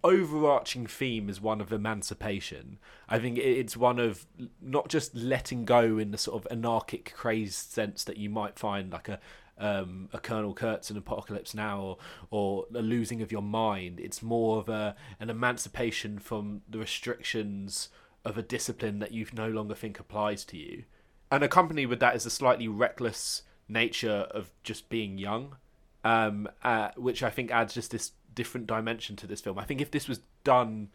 overarching 0.04 0.86
theme 0.86 1.28
is 1.28 1.40
one 1.40 1.60
of 1.60 1.72
emancipation. 1.72 2.78
I 3.08 3.18
think 3.18 3.38
it's 3.38 3.76
one 3.76 3.98
of 3.98 4.26
not 4.60 4.88
just 4.88 5.14
letting 5.14 5.64
go 5.64 5.98
in 5.98 6.10
the 6.10 6.18
sort 6.18 6.44
of 6.44 6.52
anarchic, 6.52 7.12
crazed 7.14 7.72
sense 7.72 8.04
that 8.04 8.18
you 8.18 8.30
might 8.30 8.58
find 8.58 8.92
like 8.92 9.08
a 9.08 9.18
um, 9.58 10.08
a 10.12 10.18
Colonel 10.18 10.54
Kurtz 10.54 10.90
in 10.90 10.96
Apocalypse 10.96 11.54
Now 11.54 11.80
or, 11.80 11.98
or 12.30 12.66
a 12.74 12.82
losing 12.82 13.22
of 13.22 13.32
your 13.32 13.42
mind. 13.42 14.00
It's 14.00 14.22
more 14.22 14.58
of 14.58 14.68
a 14.68 14.96
an 15.20 15.30
emancipation 15.30 16.18
from 16.18 16.62
the 16.68 16.78
restrictions 16.78 17.88
of 18.24 18.36
a 18.38 18.42
discipline 18.42 18.98
that 18.98 19.12
you 19.12 19.26
no 19.32 19.48
longer 19.48 19.74
think 19.74 19.98
applies 19.98 20.44
to 20.46 20.56
you. 20.56 20.84
And 21.30 21.44
accompanied 21.44 21.86
with 21.86 22.00
that 22.00 22.16
is 22.16 22.26
a 22.26 22.30
slightly 22.30 22.68
reckless 22.68 23.42
nature 23.68 24.26
of 24.30 24.50
just 24.62 24.88
being 24.88 25.18
young, 25.18 25.56
um, 26.04 26.48
uh, 26.62 26.90
which 26.96 27.22
I 27.22 27.30
think 27.30 27.50
adds 27.50 27.74
just 27.74 27.90
this 27.90 28.12
different 28.34 28.66
dimension 28.66 29.16
to 29.16 29.26
this 29.26 29.40
film. 29.40 29.58
I 29.58 29.64
think 29.64 29.80
if 29.80 29.90
this 29.90 30.08
was 30.08 30.20
done 30.44 30.88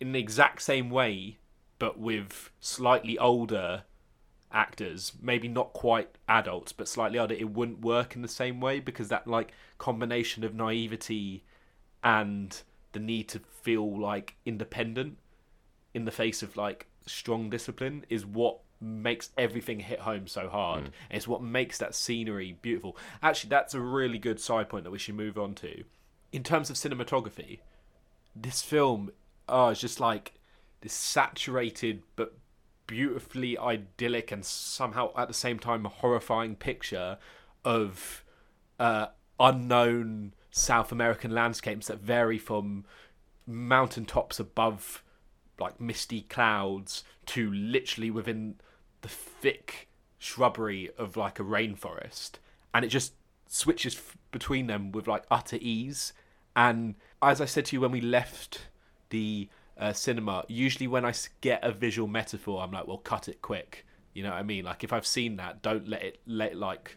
in 0.00 0.12
the 0.12 0.20
exact 0.20 0.62
same 0.62 0.90
way, 0.90 1.38
but 1.78 1.98
with 1.98 2.50
slightly 2.60 3.18
older 3.18 3.84
actors, 4.52 5.12
maybe 5.20 5.48
not 5.48 5.72
quite 5.72 6.08
adults, 6.28 6.72
but 6.72 6.88
slightly 6.88 7.18
older, 7.18 7.34
it 7.34 7.50
wouldn't 7.50 7.80
work 7.80 8.16
in 8.16 8.22
the 8.22 8.28
same 8.28 8.60
way 8.60 8.80
because 8.80 9.08
that 9.08 9.26
like 9.26 9.52
combination 9.78 10.44
of 10.44 10.54
naivety 10.54 11.44
and 12.02 12.62
the 12.92 13.00
need 13.00 13.28
to 13.28 13.40
feel 13.62 13.98
like 13.98 14.36
independent 14.44 15.18
in 15.94 16.04
the 16.04 16.10
face 16.10 16.42
of 16.42 16.56
like 16.56 16.86
strong 17.06 17.50
discipline 17.50 18.04
is 18.08 18.24
what 18.24 18.60
makes 18.80 19.30
everything 19.36 19.80
hit 19.80 20.00
home 20.00 20.26
so 20.26 20.48
hard. 20.48 20.84
Mm. 20.84 20.90
It's 21.10 21.28
what 21.28 21.42
makes 21.42 21.78
that 21.78 21.94
scenery 21.94 22.56
beautiful. 22.62 22.96
Actually, 23.22 23.50
that's 23.50 23.74
a 23.74 23.80
really 23.80 24.18
good 24.18 24.40
side 24.40 24.68
point 24.68 24.84
that 24.84 24.90
we 24.90 24.98
should 24.98 25.16
move 25.16 25.36
on 25.36 25.54
to. 25.56 25.84
In 26.32 26.42
terms 26.42 26.70
of 26.70 26.76
cinematography, 26.76 27.58
this 28.36 28.62
film 28.62 29.10
oh, 29.48 29.68
is 29.70 29.80
just 29.80 30.00
like 30.00 30.34
this 30.80 30.92
saturated 30.92 32.02
but 32.14 32.37
beautifully 32.88 33.56
idyllic 33.56 34.32
and 34.32 34.44
somehow 34.44 35.12
at 35.16 35.28
the 35.28 35.34
same 35.34 35.60
time 35.60 35.84
horrifying 35.84 36.56
picture 36.56 37.18
of 37.64 38.24
uh, 38.80 39.06
unknown 39.38 40.34
South 40.50 40.90
American 40.90 41.30
landscapes 41.30 41.86
that 41.86 42.00
vary 42.00 42.38
from 42.38 42.84
mountaintops 43.46 44.40
above 44.40 45.04
like 45.60 45.80
misty 45.80 46.22
clouds 46.22 47.04
to 47.26 47.52
literally 47.52 48.10
within 48.10 48.56
the 49.02 49.08
thick 49.08 49.88
shrubbery 50.18 50.90
of 50.98 51.16
like 51.16 51.38
a 51.38 51.44
rainforest. 51.44 52.32
And 52.74 52.84
it 52.84 52.88
just 52.88 53.12
switches 53.46 53.94
f- 53.94 54.16
between 54.32 54.66
them 54.66 54.92
with 54.92 55.06
like 55.06 55.24
utter 55.30 55.58
ease. 55.60 56.12
And 56.56 56.94
as 57.22 57.40
i 57.40 57.44
said 57.44 57.66
to 57.66 57.76
you 57.76 57.80
when 57.80 57.90
we 57.90 58.00
left 58.00 58.68
the 59.10 59.48
uh, 59.78 59.92
cinema, 59.92 60.44
usually 60.48 60.86
when 60.86 61.04
I 61.04 61.12
get 61.40 61.62
a 61.62 61.72
visual 61.72 62.08
metaphor, 62.08 62.62
I'm 62.62 62.72
like, 62.72 62.86
well, 62.86 62.98
cut 62.98 63.28
it 63.28 63.40
quick. 63.40 63.86
You 64.12 64.22
know 64.24 64.30
what 64.30 64.38
I 64.38 64.42
mean? 64.42 64.64
Like 64.64 64.82
if 64.82 64.92
I've 64.92 65.06
seen 65.06 65.36
that, 65.36 65.62
don't 65.62 65.88
let 65.88 66.02
it 66.02 66.20
let 66.26 66.52
it, 66.52 66.56
like 66.56 66.96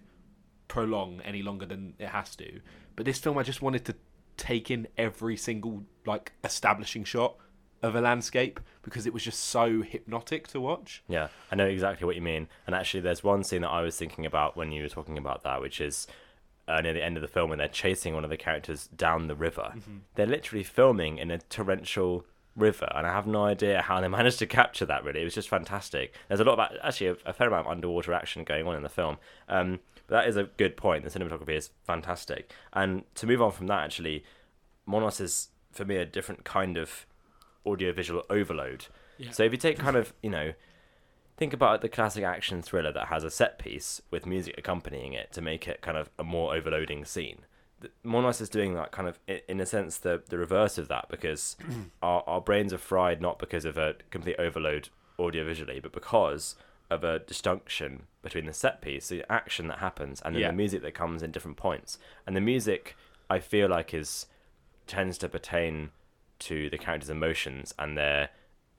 prolong 0.67 1.21
any 1.21 1.43
longer 1.43 1.65
than 1.65 1.93
it 1.99 2.07
has 2.07 2.35
to. 2.37 2.61
But 2.95 3.05
this 3.05 3.19
film, 3.19 3.37
I 3.37 3.43
just 3.43 3.61
wanted 3.61 3.85
to 3.85 3.95
take 4.37 4.71
in 4.71 4.87
every 4.97 5.37
single 5.37 5.83
like 6.05 6.33
establishing 6.43 7.03
shot 7.03 7.35
of 7.83 7.95
a 7.95 8.01
landscape 8.01 8.59
because 8.81 9.05
it 9.05 9.13
was 9.13 9.23
just 9.23 9.39
so 9.39 9.81
hypnotic 9.81 10.47
to 10.47 10.59
watch. 10.59 11.03
Yeah, 11.07 11.27
I 11.51 11.55
know 11.55 11.65
exactly 11.67 12.05
what 12.05 12.15
you 12.15 12.21
mean. 12.21 12.47
And 12.65 12.75
actually, 12.75 13.01
there's 13.01 13.23
one 13.23 13.43
scene 13.43 13.61
that 13.61 13.69
I 13.69 13.81
was 13.81 13.97
thinking 13.97 14.25
about 14.25 14.57
when 14.57 14.71
you 14.71 14.81
were 14.81 14.89
talking 14.89 15.17
about 15.17 15.43
that, 15.43 15.61
which 15.61 15.79
is 15.81 16.07
uh, 16.67 16.81
near 16.81 16.93
the 16.93 17.03
end 17.03 17.17
of 17.17 17.21
the 17.21 17.27
film 17.27 17.49
when 17.49 17.59
they're 17.59 17.67
chasing 17.67 18.15
one 18.15 18.23
of 18.23 18.29
the 18.29 18.37
characters 18.37 18.87
down 18.87 19.27
the 19.27 19.35
river. 19.35 19.73
They're 20.15 20.25
literally 20.25 20.63
filming 20.63 21.17
in 21.17 21.29
a 21.29 21.37
torrential 21.37 22.25
river, 22.55 22.91
and 22.95 23.07
I 23.07 23.13
have 23.13 23.27
no 23.27 23.43
idea 23.45 23.81
how 23.81 24.01
they 24.01 24.07
managed 24.19 24.39
to 24.39 24.47
capture 24.47 24.85
that. 24.85 25.03
Really, 25.03 25.21
it 25.21 25.25
was 25.25 25.35
just 25.35 25.49
fantastic. 25.49 26.13
There's 26.27 26.39
a 26.39 26.43
lot 26.43 26.59
of 26.59 26.77
actually 26.83 27.07
a, 27.07 27.17
a 27.25 27.33
fair 27.33 27.47
amount 27.47 27.67
of 27.67 27.71
underwater 27.71 28.13
action 28.13 28.43
going 28.43 28.67
on 28.67 28.75
in 28.75 28.83
the 28.83 28.89
film. 28.89 29.17
Um, 29.47 29.79
but 30.07 30.23
that 30.23 30.27
is 30.27 30.37
a 30.37 30.43
good 30.43 30.75
point. 30.75 31.03
The 31.03 31.09
cinematography 31.09 31.55
is 31.55 31.69
fantastic. 31.83 32.51
And 32.73 33.03
to 33.15 33.25
move 33.25 33.41
on 33.41 33.51
from 33.51 33.67
that, 33.67 33.83
actually, 33.83 34.23
Monos 34.85 35.19
is 35.19 35.49
for 35.71 35.85
me 35.85 35.95
a 35.95 36.05
different 36.05 36.43
kind 36.43 36.77
of 36.77 37.05
audiovisual 37.65 38.23
overload. 38.29 38.87
So 39.31 39.43
if 39.43 39.51
you 39.51 39.57
take 39.57 39.77
kind 39.77 39.95
of, 39.95 40.13
you 40.23 40.29
know, 40.29 40.53
think 41.37 41.53
about 41.53 41.81
the 41.81 41.89
classic 41.89 42.23
action 42.23 42.61
thriller 42.61 42.91
that 42.91 43.07
has 43.07 43.23
a 43.23 43.29
set 43.29 43.59
piece 43.59 44.01
with 44.11 44.25
music 44.25 44.55
accompanying 44.57 45.13
it 45.13 45.31
to 45.33 45.41
make 45.41 45.67
it 45.67 45.81
kind 45.81 45.97
of 45.97 46.09
a 46.19 46.23
more 46.23 46.55
overloading 46.55 47.05
scene. 47.05 47.45
Monos 48.03 48.41
is 48.41 48.49
doing 48.49 48.73
that 48.75 48.91
kind 48.91 49.07
of, 49.07 49.19
in 49.47 49.59
a 49.59 49.65
sense, 49.65 49.97
the, 49.97 50.21
the 50.29 50.37
reverse 50.37 50.77
of 50.77 50.87
that 50.89 51.07
because 51.09 51.55
our, 52.01 52.23
our 52.27 52.41
brains 52.41 52.73
are 52.73 52.77
fried 52.77 53.21
not 53.21 53.39
because 53.39 53.65
of 53.65 53.77
a 53.77 53.95
complete 54.09 54.35
overload 54.39 54.89
audiovisually, 55.19 55.81
but 55.81 55.91
because 55.91 56.55
of 56.89 57.03
a 57.03 57.19
disjunction 57.19 58.03
between 58.21 58.45
the 58.45 58.53
set 58.53 58.81
piece, 58.81 59.07
the 59.09 59.23
action 59.31 59.67
that 59.67 59.79
happens, 59.79 60.21
and 60.21 60.35
then 60.35 60.41
Yeah. 60.41 60.47
the 60.49 60.57
music 60.57 60.81
that 60.81 60.93
comes 60.93 61.23
in 61.23 61.31
different 61.31 61.57
points. 61.57 61.97
And 62.27 62.35
the 62.35 62.41
music, 62.41 62.95
I 63.29 63.39
feel 63.39 63.69
like, 63.69 63.93
is 63.93 64.25
tends 64.87 65.17
to 65.19 65.29
pertain 65.29 65.91
to 66.39 66.69
the 66.69 66.77
characters' 66.77 67.09
emotions 67.09 67.73
and 67.79 67.97
their 67.97 68.29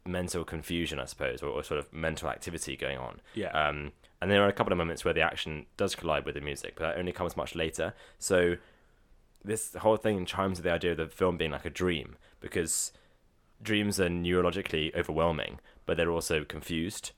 mental 0.05 0.45
confusion, 0.45 0.99
I 0.99 1.05
suppose, 1.07 1.43
or, 1.43 1.49
or 1.51 1.63
sort 1.63 1.79
of 1.79 1.93
mental 1.93 2.29
activity 2.29 2.77
going 2.77 2.99
on. 2.99 3.21
Yeah. 3.35 3.49
Um, 3.51 3.93
and 4.21 4.31
there 4.31 4.43
are 4.43 4.49
a 4.49 4.53
couple 4.53 4.73
of 4.73 4.79
moments 4.79 5.05
where 5.05 5.15
the 5.15 5.21
action 5.23 5.67
does 5.77 5.95
collide 5.95 6.25
with 6.27 6.35
the 6.35 6.41
music, 6.41 6.75
but 6.77 6.83
that 6.89 6.99
only 6.99 7.13
comes 7.13 7.37
much 7.37 7.55
later. 7.55 7.95
So 8.19 8.57
this 9.45 9.75
whole 9.75 9.97
thing 9.97 10.25
chimes 10.25 10.59
with 10.59 10.65
the 10.65 10.73
idea 10.73 10.93
of 10.93 10.99
the 10.99 11.07
film 11.07 11.37
being 11.37 11.51
like 11.51 11.65
a 11.65 11.71
dream 11.71 12.17
because 12.41 12.93
dreams 13.63 14.01
are 14.01 14.09
neurologically 14.09 14.95
overwhelming, 14.97 15.61
but 15.87 15.97
they're 15.97 16.11
also 16.11 16.45
confused 16.45 17.13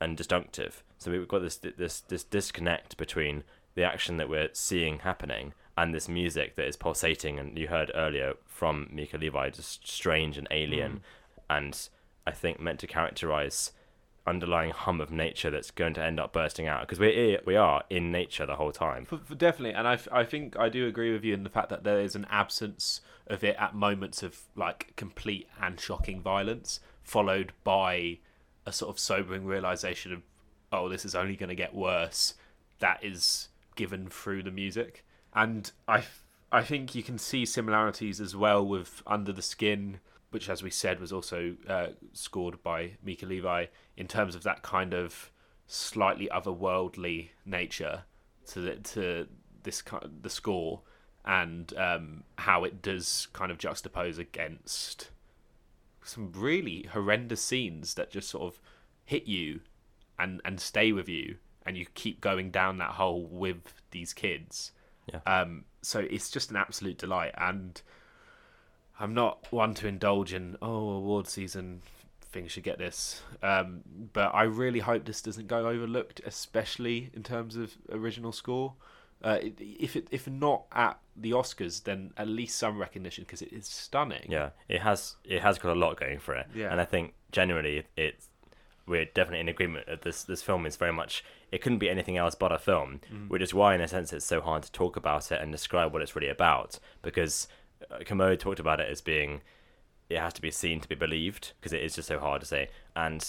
and 0.00 0.16
disjunctive. 0.16 0.82
So 0.98 1.10
we've 1.10 1.28
got 1.28 1.42
this 1.42 1.56
this 1.56 2.00
this 2.00 2.24
disconnect 2.24 2.96
between 2.96 3.44
the 3.74 3.84
action 3.84 4.16
that 4.18 4.28
we're 4.28 4.50
seeing 4.52 5.00
happening 5.00 5.54
and 5.76 5.94
this 5.94 6.08
music 6.08 6.56
that 6.56 6.66
is 6.66 6.76
pulsating. 6.76 7.38
And 7.38 7.56
you 7.56 7.68
heard 7.68 7.90
earlier 7.94 8.34
from 8.46 8.88
Mika 8.90 9.16
Levi, 9.16 9.50
just 9.50 9.88
strange 9.88 10.36
and 10.36 10.48
alien, 10.50 10.92
mm. 10.92 11.00
and 11.56 11.88
I 12.26 12.32
think 12.32 12.60
meant 12.60 12.80
to 12.80 12.86
characterize 12.86 13.72
underlying 14.26 14.70
hum 14.70 15.00
of 15.00 15.10
nature 15.10 15.50
that's 15.50 15.70
going 15.70 15.94
to 15.94 16.02
end 16.02 16.20
up 16.20 16.32
bursting 16.32 16.66
out 16.66 16.82
because 16.82 16.98
we're 16.98 17.40
we 17.44 17.56
are 17.56 17.82
in 17.90 18.12
nature 18.12 18.46
the 18.46 18.56
whole 18.56 18.72
time. 18.72 19.04
For, 19.04 19.18
for 19.18 19.34
definitely, 19.34 19.74
and 19.74 19.88
I, 19.88 19.98
I 20.10 20.24
think 20.24 20.58
I 20.58 20.68
do 20.68 20.86
agree 20.86 21.12
with 21.12 21.24
you 21.24 21.34
in 21.34 21.44
the 21.44 21.50
fact 21.50 21.68
that 21.70 21.84
there 21.84 22.00
is 22.00 22.14
an 22.14 22.26
absence 22.30 23.00
of 23.26 23.42
it 23.42 23.56
at 23.58 23.74
moments 23.74 24.22
of 24.22 24.38
like 24.54 24.92
complete 24.96 25.48
and 25.60 25.78
shocking 25.78 26.20
violence, 26.20 26.80
followed 27.02 27.52
by 27.64 28.18
a 28.64 28.72
sort 28.72 28.94
of 28.94 28.98
sobering 28.98 29.44
realization 29.44 30.12
of, 30.12 30.22
oh, 30.72 30.88
this 30.88 31.04
is 31.04 31.14
only 31.14 31.36
going 31.36 31.48
to 31.48 31.54
get 31.54 31.74
worse. 31.74 32.34
That 32.78 33.02
is 33.02 33.48
given 33.74 34.08
through 34.08 34.42
the 34.42 34.50
music, 34.50 35.04
and 35.34 35.70
I 35.88 36.04
I 36.52 36.62
think 36.62 36.94
you 36.94 37.02
can 37.02 37.18
see 37.18 37.46
similarities 37.46 38.20
as 38.20 38.36
well 38.36 38.66
with 38.66 39.02
Under 39.06 39.32
the 39.32 39.42
Skin, 39.42 40.00
which, 40.32 40.48
as 40.48 40.62
we 40.62 40.70
said, 40.70 41.00
was 41.00 41.12
also 41.12 41.54
uh, 41.68 41.88
scored 42.12 42.62
by 42.62 42.92
Mika 43.02 43.26
Levi 43.26 43.66
in 43.96 44.08
terms 44.08 44.34
of 44.34 44.42
that 44.42 44.62
kind 44.62 44.92
of 44.94 45.30
slightly 45.66 46.28
otherworldly 46.34 47.28
nature 47.46 48.02
to 48.46 48.60
the, 48.60 48.74
to 48.76 49.28
this 49.62 49.80
kind 49.80 50.20
the 50.22 50.28
score 50.30 50.80
and 51.24 51.72
um, 51.78 52.24
how 52.36 52.64
it 52.64 52.82
does 52.82 53.28
kind 53.32 53.52
of 53.52 53.58
juxtapose 53.58 54.18
against 54.18 55.10
some 56.02 56.32
really 56.34 56.88
horrendous 56.92 57.40
scenes 57.40 57.94
that 57.94 58.10
just 58.10 58.28
sort 58.28 58.42
of 58.52 58.60
hit 59.04 59.26
you 59.26 59.60
and 60.18 60.40
and 60.44 60.60
stay 60.60 60.90
with 60.92 61.08
you 61.08 61.36
and 61.64 61.76
you 61.76 61.86
keep 61.94 62.20
going 62.20 62.50
down 62.50 62.78
that 62.78 62.90
hole 62.90 63.24
with 63.24 63.80
these 63.92 64.12
kids 64.12 64.72
Yeah. 65.12 65.20
um 65.26 65.64
so 65.80 66.00
it's 66.00 66.28
just 66.28 66.50
an 66.50 66.56
absolute 66.56 66.98
delight 66.98 67.32
and 67.38 67.80
i'm 69.02 69.14
not 69.14 69.46
one 69.50 69.74
to 69.74 69.86
indulge 69.86 70.32
in 70.32 70.56
oh 70.62 70.90
award 70.90 71.26
season 71.26 71.82
things 72.30 72.50
should 72.50 72.62
get 72.62 72.78
this 72.78 73.20
um 73.42 73.82
but 74.12 74.34
i 74.34 74.42
really 74.42 74.80
hope 74.80 75.04
this 75.04 75.20
doesn't 75.20 75.48
go 75.48 75.68
overlooked 75.68 76.20
especially 76.24 77.10
in 77.12 77.22
terms 77.22 77.56
of 77.56 77.74
original 77.90 78.32
score 78.32 78.72
uh, 79.24 79.38
if 79.60 79.94
it 79.94 80.08
if 80.10 80.28
not 80.28 80.64
at 80.72 80.98
the 81.16 81.30
Oscars, 81.30 81.84
then 81.84 82.12
at 82.16 82.26
least 82.26 82.58
some 82.58 82.78
recognition 82.78 83.22
because 83.24 83.40
it 83.40 83.52
is 83.52 83.66
stunning. 83.66 84.26
Yeah, 84.28 84.50
it 84.68 84.80
has 84.80 85.16
it 85.24 85.42
has 85.42 85.58
got 85.58 85.76
a 85.76 85.78
lot 85.78 85.98
going 85.98 86.18
for 86.18 86.34
it. 86.34 86.46
Yeah. 86.54 86.72
and 86.72 86.80
I 86.80 86.84
think 86.84 87.14
generally 87.30 87.84
it's 87.96 88.28
we're 88.86 89.04
definitely 89.04 89.40
in 89.40 89.48
agreement 89.48 89.86
that 89.86 90.02
this 90.02 90.24
this 90.24 90.42
film 90.42 90.66
is 90.66 90.76
very 90.76 90.92
much 90.92 91.24
it 91.52 91.62
couldn't 91.62 91.78
be 91.78 91.88
anything 91.88 92.16
else 92.16 92.34
but 92.34 92.50
a 92.50 92.58
film, 92.58 93.00
which 93.28 93.42
is 93.42 93.54
why 93.54 93.74
in 93.74 93.80
a 93.80 93.86
sense 93.86 94.12
it's 94.12 94.24
so 94.24 94.40
hard 94.40 94.64
to 94.64 94.72
talk 94.72 94.96
about 94.96 95.30
it 95.30 95.40
and 95.40 95.52
describe 95.52 95.92
what 95.92 96.02
it's 96.02 96.16
really 96.16 96.28
about 96.28 96.78
because 97.02 97.46
Kermode 98.04 98.40
talked 98.40 98.60
about 98.60 98.80
it 98.80 98.88
as 98.88 99.00
being 99.00 99.40
it 100.08 100.18
has 100.18 100.32
to 100.34 100.42
be 100.42 100.50
seen 100.50 100.80
to 100.80 100.88
be 100.88 100.94
believed 100.94 101.52
because 101.60 101.72
it 101.72 101.82
is 101.82 101.94
just 101.94 102.08
so 102.08 102.18
hard 102.18 102.40
to 102.40 102.46
say. 102.46 102.68
And 102.94 103.26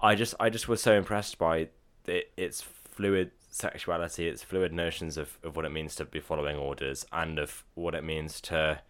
I 0.00 0.14
just 0.14 0.34
I 0.40 0.50
just 0.50 0.68
was 0.68 0.82
so 0.82 0.94
impressed 0.94 1.38
by 1.38 1.68
it, 2.06 2.32
its 2.36 2.62
fluid 2.62 3.30
sexuality, 3.50 4.28
its 4.28 4.42
fluid 4.42 4.72
notions 4.72 5.16
of, 5.16 5.38
of 5.42 5.56
what 5.56 5.64
it 5.64 5.72
means 5.72 5.94
to 5.96 6.04
be 6.04 6.20
following 6.20 6.56
orders 6.56 7.06
and 7.12 7.38
of 7.38 7.64
what 7.74 7.94
it 7.94 8.04
means 8.04 8.40
to 8.42 8.80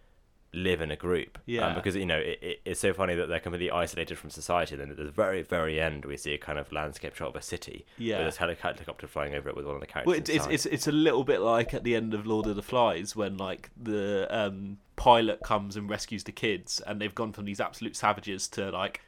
live 0.53 0.81
in 0.81 0.91
a 0.91 0.95
group. 0.95 1.37
Yeah. 1.45 1.67
Um, 1.67 1.75
because 1.75 1.95
you 1.95 2.05
know 2.05 2.17
it, 2.17 2.39
it, 2.41 2.61
it's 2.65 2.79
so 2.79 2.93
funny 2.93 3.15
that 3.15 3.27
they're 3.27 3.39
completely 3.39 3.71
isolated 3.71 4.17
from 4.17 4.29
society. 4.29 4.75
Then 4.75 4.91
at 4.91 4.97
the 4.97 5.11
very 5.11 5.41
very 5.41 5.79
end, 5.79 6.05
we 6.05 6.17
see 6.17 6.33
a 6.33 6.37
kind 6.37 6.59
of 6.59 6.71
landscape 6.71 7.15
shot 7.15 7.29
of 7.29 7.35
a 7.35 7.41
city. 7.41 7.85
Yeah. 7.97 8.17
With 8.17 8.27
this 8.27 8.37
heli- 8.37 8.55
helicopter 8.55 9.07
flying 9.07 9.35
over 9.35 9.49
it 9.49 9.55
with 9.55 9.65
one 9.65 9.75
of 9.75 9.81
the 9.81 9.87
characters. 9.87 10.07
Well, 10.07 10.17
it's, 10.17 10.29
it's 10.29 10.47
it's 10.47 10.65
it's 10.65 10.87
a 10.87 10.91
little 10.91 11.23
bit 11.23 11.41
like 11.41 11.73
at 11.73 11.83
the 11.83 11.95
end 11.95 12.13
of 12.13 12.25
Lord 12.25 12.47
of 12.47 12.55
the 12.55 12.63
Flies 12.63 13.15
when 13.15 13.37
like 13.37 13.69
the 13.81 14.27
um, 14.29 14.77
pilot 14.95 15.41
comes 15.43 15.75
and 15.75 15.89
rescues 15.89 16.23
the 16.23 16.31
kids, 16.31 16.81
and 16.85 17.01
they've 17.01 17.15
gone 17.15 17.33
from 17.33 17.45
these 17.45 17.59
absolute 17.59 17.95
savages 17.95 18.47
to 18.49 18.71
like 18.71 19.01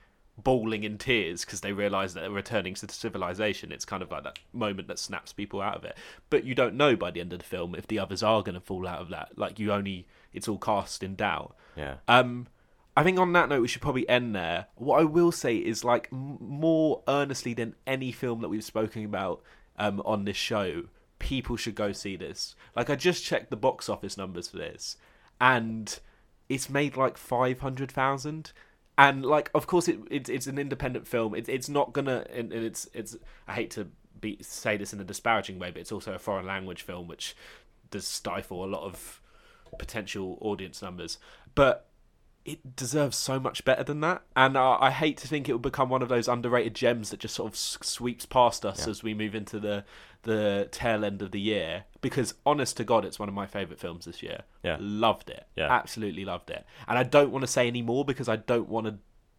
bawling 0.43 0.83
in 0.83 0.97
tears 0.97 1.45
because 1.45 1.61
they 1.61 1.73
realise 1.73 2.13
that 2.13 2.21
they're 2.21 2.31
returning 2.31 2.73
to 2.73 2.87
civilization. 2.89 3.71
It's 3.71 3.85
kind 3.85 4.01
of 4.01 4.11
like 4.11 4.23
that 4.23 4.39
moment 4.53 4.87
that 4.87 4.99
snaps 4.99 5.33
people 5.33 5.61
out 5.61 5.75
of 5.75 5.83
it. 5.83 5.97
But 6.29 6.45
you 6.45 6.55
don't 6.55 6.75
know 6.75 6.95
by 6.95 7.11
the 7.11 7.19
end 7.19 7.33
of 7.33 7.39
the 7.39 7.45
film 7.45 7.75
if 7.75 7.87
the 7.87 7.99
others 7.99 8.23
are 8.23 8.41
going 8.41 8.55
to 8.55 8.61
fall 8.61 8.87
out 8.87 8.99
of 8.99 9.09
that. 9.09 9.37
Like 9.37 9.59
you 9.59 9.71
only, 9.71 10.07
it's 10.33 10.47
all 10.47 10.57
cast 10.57 11.03
in 11.03 11.15
doubt. 11.15 11.55
yeah. 11.75 11.95
Um, 12.07 12.47
I 12.97 13.03
think 13.03 13.17
on 13.17 13.31
that 13.33 13.47
note, 13.47 13.61
we 13.61 13.67
should 13.69 13.81
probably 13.81 14.07
end 14.09 14.35
there. 14.35 14.65
What 14.75 14.99
I 14.99 15.05
will 15.05 15.31
say 15.31 15.55
is, 15.55 15.85
like, 15.85 16.09
m- 16.11 16.37
more 16.41 17.01
earnestly 17.07 17.53
than 17.53 17.75
any 17.87 18.11
film 18.11 18.41
that 18.41 18.49
we've 18.49 18.63
spoken 18.63 19.05
about 19.05 19.41
um, 19.77 20.01
on 20.03 20.25
this 20.25 20.35
show, 20.35 20.83
people 21.17 21.55
should 21.55 21.75
go 21.75 21.93
see 21.93 22.17
this. 22.17 22.55
Like, 22.75 22.89
I 22.89 22.95
just 22.95 23.23
checked 23.23 23.51
the 23.51 23.55
box 23.55 23.87
office 23.87 24.17
numbers 24.17 24.49
for 24.49 24.57
this, 24.57 24.97
and 25.39 25.97
it's 26.49 26.69
made 26.69 26.97
like 26.97 27.17
five 27.17 27.59
hundred 27.59 27.89
thousand. 27.91 28.51
And 28.97 29.25
like, 29.25 29.49
of 29.55 29.65
course, 29.65 29.87
it, 29.87 29.99
it 30.11 30.27
it's 30.27 30.47
an 30.47 30.57
independent 30.59 31.07
film. 31.07 31.33
It, 31.33 31.47
it's 31.47 31.69
not 31.69 31.93
gonna, 31.93 32.25
and, 32.33 32.51
and 32.51 32.65
it's 32.65 32.89
it's. 32.93 33.15
I 33.47 33.53
hate 33.53 33.71
to 33.71 33.87
be 34.19 34.37
say 34.41 34.75
this 34.75 34.91
in 34.91 34.99
a 34.99 35.05
disparaging 35.05 35.57
way, 35.57 35.71
but 35.71 35.79
it's 35.79 35.93
also 35.93 36.13
a 36.13 36.19
foreign 36.19 36.45
language 36.45 36.81
film, 36.81 37.07
which 37.07 37.33
does 37.91 38.05
stifle 38.05 38.65
a 38.65 38.67
lot 38.67 38.83
of 38.83 39.21
potential 39.77 40.37
audience 40.41 40.81
numbers. 40.81 41.17
But 41.55 41.85
it 42.45 42.75
deserves 42.75 43.15
so 43.17 43.39
much 43.39 43.63
better 43.65 43.83
than 43.83 43.99
that. 44.01 44.23
And 44.35 44.57
uh, 44.57 44.77
I 44.79 44.91
hate 44.91 45.17
to 45.17 45.27
think 45.27 45.47
it 45.47 45.51
will 45.51 45.59
become 45.59 45.89
one 45.89 46.01
of 46.01 46.09
those 46.09 46.27
underrated 46.27 46.73
gems 46.73 47.09
that 47.11 47.19
just 47.19 47.35
sort 47.35 47.49
of 47.49 47.53
s- 47.53 47.77
sweeps 47.81 48.25
past 48.25 48.65
us 48.65 48.85
Yeah. 48.85 48.91
as 48.91 49.03
we 49.03 49.13
move 49.13 49.35
into 49.35 49.59
the 49.59 49.83
the 50.23 50.67
tail 50.71 51.05
end 51.05 51.21
of 51.21 51.31
the 51.31 51.39
year. 51.39 51.83
Because 52.01 52.33
honest 52.45 52.75
to 52.77 52.83
God, 52.83 53.05
it's 53.05 53.19
one 53.19 53.29
of 53.29 53.35
my 53.35 53.45
favourite 53.45 53.79
films 53.79 54.05
this 54.05 54.23
year. 54.23 54.43
Yeah. 54.63 54.77
Loved 54.79 55.29
it. 55.29 55.45
Yeah. 55.55 55.71
Absolutely 55.71 56.25
loved 56.25 56.49
it. 56.49 56.65
And 56.87 56.97
I 56.97 57.03
don't 57.03 57.31
want 57.31 57.43
to 57.43 57.47
say 57.47 57.67
any 57.67 57.81
more 57.81 58.03
because 58.03 58.27
I 58.27 58.35
don't 58.37 58.67
want 58.69 58.87
to 58.87 58.95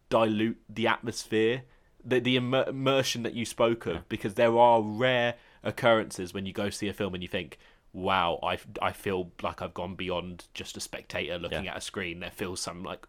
dilute 0.09 0.59
the 0.69 0.87
atmosphere, 0.87 1.63
the 2.05 2.19
the 2.19 2.35
immer- 2.37 2.65
immersion 2.67 3.23
that 3.23 3.33
you 3.33 3.45
spoke 3.45 3.85
of. 3.85 4.07
Because 4.09 4.35
there 4.35 4.57
are 4.57 4.81
rare 4.81 5.35
occurrences 5.63 6.33
when 6.33 6.45
you 6.45 6.53
go 6.53 6.69
see 6.69 6.87
a 6.87 6.93
film 6.93 7.13
and 7.13 7.21
you 7.23 7.29
think. 7.29 7.57
Wow, 7.93 8.39
I, 8.41 8.57
I 8.81 8.91
feel 8.93 9.31
like 9.41 9.61
I've 9.61 9.73
gone 9.73 9.95
beyond 9.95 10.45
just 10.53 10.77
a 10.77 10.79
spectator 10.79 11.37
looking 11.37 11.65
Yeah. 11.65 11.71
at 11.71 11.77
a 11.77 11.81
screen. 11.81 12.21
There 12.21 12.31
feels 12.31 12.59
some 12.61 12.83
like 12.83 13.05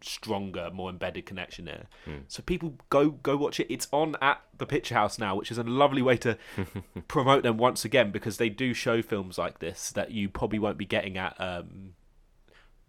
stronger, 0.00 0.70
more 0.72 0.90
embedded 0.90 1.26
connection 1.26 1.64
there. 1.64 1.86
Hmm. 2.04 2.18
So 2.28 2.42
people 2.42 2.74
go 2.90 3.10
go 3.10 3.36
watch 3.36 3.60
it. 3.60 3.66
It's 3.72 3.88
on 3.92 4.16
at 4.20 4.40
the 4.58 4.66
Picture 4.66 4.94
House 4.94 5.18
now, 5.18 5.34
which 5.36 5.50
is 5.50 5.58
a 5.58 5.62
lovely 5.62 6.02
way 6.02 6.16
to 6.18 6.36
promote 7.08 7.42
them 7.42 7.56
once 7.58 7.84
again 7.84 8.10
because 8.10 8.36
they 8.38 8.48
do 8.48 8.74
show 8.74 9.02
films 9.02 9.38
like 9.38 9.58
this 9.60 9.90
that 9.92 10.10
you 10.10 10.28
probably 10.28 10.58
won't 10.58 10.78
be 10.78 10.84
getting 10.86 11.16
at 11.18 11.34
um, 11.40 11.94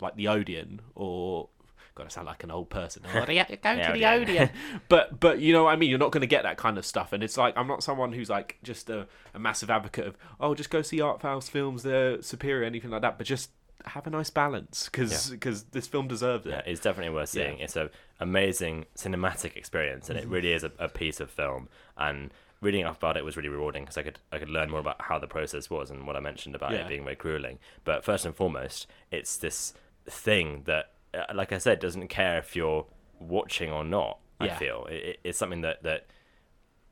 like 0.01 0.15
the 0.15 0.27
Odeon 0.27 0.81
or. 0.95 1.49
God, 1.95 2.05
I 2.05 2.09
sound 2.09 2.27
like 2.27 2.43
an 2.43 2.51
old 2.51 2.69
person. 2.69 3.03
Oh, 3.13 3.25
yeah, 3.31 3.47
go 3.47 3.55
Yeah, 3.63 3.87
to 3.87 3.93
the 3.93 4.05
Odeon. 4.05 4.49
But 4.89 5.19
but 5.19 5.39
you 5.39 5.53
know 5.53 5.63
what 5.63 5.71
I 5.71 5.75
mean. 5.77 5.89
You're 5.89 5.97
not 5.99 6.11
going 6.11 6.21
to 6.21 6.27
get 6.27 6.43
that 6.43 6.57
kind 6.57 6.77
of 6.77 6.85
stuff, 6.85 7.13
and 7.13 7.23
it's 7.23 7.37
like 7.37 7.55
I'm 7.57 7.67
not 7.67 7.83
someone 7.83 8.11
who's 8.13 8.29
like 8.29 8.57
just 8.63 8.89
a, 8.89 9.07
a 9.33 9.39
massive 9.39 9.69
advocate 9.69 10.05
of 10.07 10.17
oh 10.39 10.53
just 10.55 10.69
go 10.69 10.81
see 10.81 10.99
art 11.01 11.21
house 11.21 11.47
films, 11.49 11.83
they're 11.83 12.21
superior, 12.21 12.65
anything 12.65 12.91
like 12.91 13.01
that. 13.01 13.17
But 13.17 13.27
just 13.27 13.49
have 13.85 14.07
a 14.07 14.09
nice 14.09 14.29
balance 14.31 14.89
because 14.91 15.63
this 15.71 15.87
film 15.87 16.07
deserves 16.07 16.45
it. 16.45 16.49
Yeah, 16.49 16.61
it's 16.65 16.81
definitely 16.81 17.13
worth 17.13 17.29
seeing. 17.29 17.59
It's 17.59 17.75
a 17.75 17.89
amazing 18.19 18.85
cinematic 18.97 19.55
experience, 19.55 20.05
Mm-hmm. 20.09 20.17
and 20.17 20.19
it 20.25 20.27
really 20.29 20.51
is 20.53 20.63
a, 20.63 20.71
a 20.79 20.89
piece 20.89 21.19
of 21.19 21.29
film. 21.29 21.69
And 21.97 22.31
reading 22.61 22.83
up 22.83 22.97
about 22.97 23.15
it 23.15 23.23
was 23.23 23.37
really 23.37 23.49
rewarding 23.49 23.83
because 23.83 23.97
I 23.97 24.01
could 24.03 24.19
I 24.33 24.37
could 24.39 24.49
learn 24.49 24.69
more 24.71 24.79
about 24.79 25.01
how 25.03 25.19
the 25.19 25.27
process 25.27 25.69
was 25.69 25.91
and 25.91 26.05
what 26.07 26.15
I 26.15 26.19
mentioned 26.19 26.55
about 26.55 26.71
Yeah. 26.71 26.79
it 26.79 26.87
being 26.89 27.03
very 27.03 27.15
grueling. 27.15 27.59
But 27.83 28.03
first 28.03 28.25
and 28.25 28.35
foremost, 28.35 28.87
it's 29.11 29.37
this 29.37 29.73
thing 30.07 30.63
that, 30.65 30.91
like 31.33 31.51
I 31.51 31.57
said, 31.57 31.79
doesn't 31.79 32.07
care 32.09 32.37
if 32.37 32.55
you're 32.55 32.85
watching 33.19 33.71
or 33.71 33.83
not. 33.83 34.19
I 34.39 34.45
Yeah. 34.47 34.57
feel 34.57 34.85
it, 34.89 34.95
it- 35.03 35.19
it's 35.23 35.37
something 35.37 35.61
that 35.61 35.83
that 35.83 36.07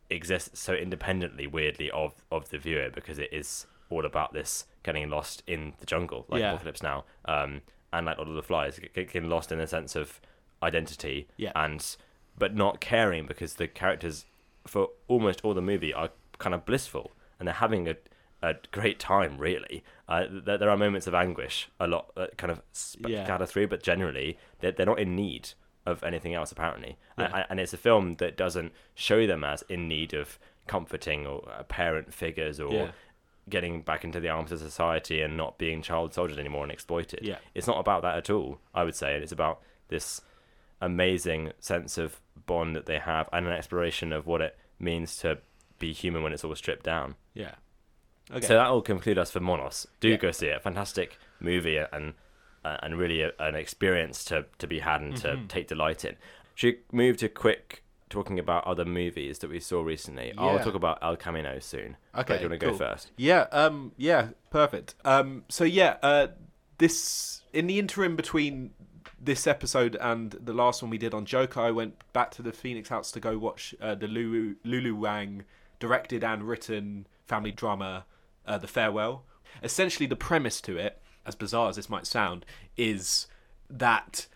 exists 0.10 0.60
so 0.60 0.74
independently, 0.74 1.48
weirdly, 1.48 1.90
of 1.92 2.24
of 2.32 2.50
the 2.50 2.58
viewer 2.58 2.90
because 2.90 3.20
it 3.20 3.32
is 3.34 3.66
all 3.90 4.06
about 4.06 4.34
this 4.34 4.66
getting 4.84 5.10
lost 5.10 5.44
in 5.48 5.74
the 5.80 5.86
jungle, 5.86 6.26
like 6.30 6.40
Yeah. 6.42 6.54
Apocalypse 6.54 6.82
Now, 6.84 7.06
um, 7.26 7.62
and 7.92 8.06
like 8.06 8.18
Lord 8.18 8.30
of 8.30 8.36
the 8.36 8.44
Flies, 8.44 8.80
getting 8.94 9.30
lost 9.30 9.52
in 9.52 9.60
a 9.60 9.68
sense 9.68 9.96
of 9.96 10.20
identity, 10.62 11.28
Yeah. 11.38 11.52
and 11.56 11.96
but 12.38 12.56
not 12.56 12.80
caring 12.82 13.26
because 13.28 13.56
the 13.56 13.68
characters 13.68 14.26
for 14.66 14.90
almost 15.08 15.44
all 15.44 15.54
the 15.54 15.62
movie 15.62 15.94
are 15.94 16.10
kind 16.40 16.56
of 16.56 16.66
blissful 16.66 17.12
and 17.38 17.48
they're 17.48 17.54
having 17.56 17.88
a 17.88 17.96
a 18.44 18.54
great 18.72 19.00
time 19.00 19.38
really. 19.40 19.84
Uh, 20.08 20.26
there, 20.30 20.58
there 20.60 20.70
are 20.70 20.78
moments 20.78 21.08
of 21.08 21.16
anguish, 21.16 21.70
a 21.80 21.88
lot 21.88 22.12
uh, 22.16 22.28
kind 22.38 22.52
of 22.52 22.62
sp- 22.76 23.08
Yeah. 23.10 23.24
scattered 23.24 23.48
through, 23.50 23.68
but 23.70 23.82
generally 23.82 24.38
they're 24.60 24.72
they're 24.74 24.86
not 24.86 25.00
in 25.00 25.16
need 25.16 25.50
of 25.86 26.04
anything 26.04 26.34
else 26.36 26.52
apparently. 26.52 26.98
Yeah. 27.18 27.32
And, 27.36 27.46
and 27.50 27.60
it's 27.60 27.74
a 27.74 27.78
film 27.78 28.16
that 28.18 28.38
doesn't 28.38 28.72
show 28.96 29.26
them 29.26 29.44
as 29.44 29.64
in 29.70 29.88
need 29.88 30.14
of 30.14 30.38
comforting 30.68 31.26
or 31.26 31.48
uh, 31.50 31.64
parent 31.64 32.14
figures 32.14 32.60
or 32.60 32.72
Yeah. 32.74 32.92
getting 33.50 33.82
back 33.82 34.04
into 34.06 34.20
the 34.22 34.30
arms 34.30 34.52
of 34.54 34.60
society 34.60 35.22
and 35.22 35.36
not 35.36 35.58
being 35.58 35.82
child 35.82 36.14
soldiers 36.14 36.38
anymore 36.38 36.64
and 36.64 36.72
exploited. 36.72 37.20
Yeah. 37.24 37.40
It's 37.56 37.68
not 37.68 37.80
about 37.80 38.02
that 38.04 38.16
at 38.18 38.30
all, 38.30 38.60
I 38.74 38.84
would 38.86 38.96
say. 38.96 39.14
And 39.16 39.24
it's 39.24 39.32
about 39.34 39.62
this 39.90 40.22
amazing 40.82 41.52
sense 41.60 41.98
of 41.98 42.20
bond 42.46 42.76
that 42.76 42.86
they 42.86 43.00
have 43.00 43.30
and 43.32 43.46
an 43.48 43.54
exploration 43.54 44.12
of 44.14 44.26
what 44.28 44.42
it 44.42 44.58
means 44.80 45.18
to 45.18 45.38
be 45.80 45.94
human 45.94 46.24
when 46.24 46.34
it's 46.34 46.44
all 46.44 46.56
stripped 46.56 46.84
down. 46.84 47.16
Yeah. 47.34 47.56
Okay. 48.32 48.46
So 48.48 48.56
that 48.56 48.70
will 48.70 48.82
conclude 48.82 49.18
us 49.18 49.32
for 49.32 49.40
Monos. 49.40 49.86
Do 50.00 50.10
Yeah. 50.10 50.16
go 50.18 50.32
see 50.32 50.48
it. 50.48 50.62
Fantastic 50.64 51.18
movie 51.40 51.78
and 51.78 52.14
uh, 52.66 52.78
and 52.82 52.98
really 52.98 53.22
a, 53.22 53.32
an 53.40 53.56
experience 53.56 54.24
to, 54.26 54.46
to 54.58 54.68
be 54.68 54.80
had 54.80 55.02
and 55.02 55.14
Mm-hmm. 55.16 55.42
to 55.42 55.48
take 55.48 55.68
delight 55.68 56.06
in. 56.06 56.16
Should 56.56 56.76
we 56.92 56.98
move 56.98 57.18
to 57.18 57.28
quick 57.28 57.84
talking 58.10 58.40
about 58.40 58.66
other 58.66 58.86
movies 58.86 59.40
that 59.40 59.50
we 59.50 59.60
saw 59.60 59.82
recently? 59.82 60.32
I'll 60.38 60.60
talk 60.60 60.76
about 60.76 61.00
El 61.02 61.18
Camino 61.18 61.60
soon. 61.60 61.98
Okay, 62.16 62.38
do 62.38 62.44
you 62.44 62.50
want 62.50 62.62
to 62.62 62.66
cool. 62.68 62.78
go 62.78 62.78
first? 62.78 63.12
Yeah, 63.18 63.48
um, 63.52 63.92
yeah, 63.98 64.30
perfect. 64.52 64.96
Um, 65.04 65.44
so 65.50 65.64
yeah, 65.66 65.98
uh, 66.02 66.28
this 66.78 67.42
in 67.52 67.68
the 67.68 67.80
interim 67.80 68.16
between 68.16 68.72
this 69.20 69.46
episode 69.48 69.96
and 70.00 70.32
the 70.32 70.54
last 70.54 70.82
one 70.82 70.90
we 70.90 70.98
did 70.98 71.14
on 71.14 71.26
Joker, 71.26 71.60
I 71.60 71.72
went 71.72 71.96
back 72.14 72.32
to 72.32 72.42
the 72.42 72.52
Phoenix 72.54 72.88
House 72.90 73.12
to 73.12 73.20
go 73.20 73.38
watch 73.38 73.74
uh, 73.82 73.96
the 73.96 74.08
Lulu 74.08 74.56
Lulu 74.64 74.96
Wang 74.96 75.44
directed 75.80 76.24
and 76.24 76.44
written 76.44 77.08
family 77.26 77.52
drama, 77.52 78.06
uh, 78.46 78.58
The 78.58 78.68
Farewell. 78.68 79.24
Essentially, 79.62 80.08
the 80.08 80.16
premise 80.16 80.62
to 80.62 80.78
it, 80.78 81.02
as 81.26 81.36
bizarre 81.36 81.70
as 81.70 81.76
this 81.76 81.90
might 81.90 82.08
sound, 82.08 82.46
is 82.78 83.28
that 83.70 84.28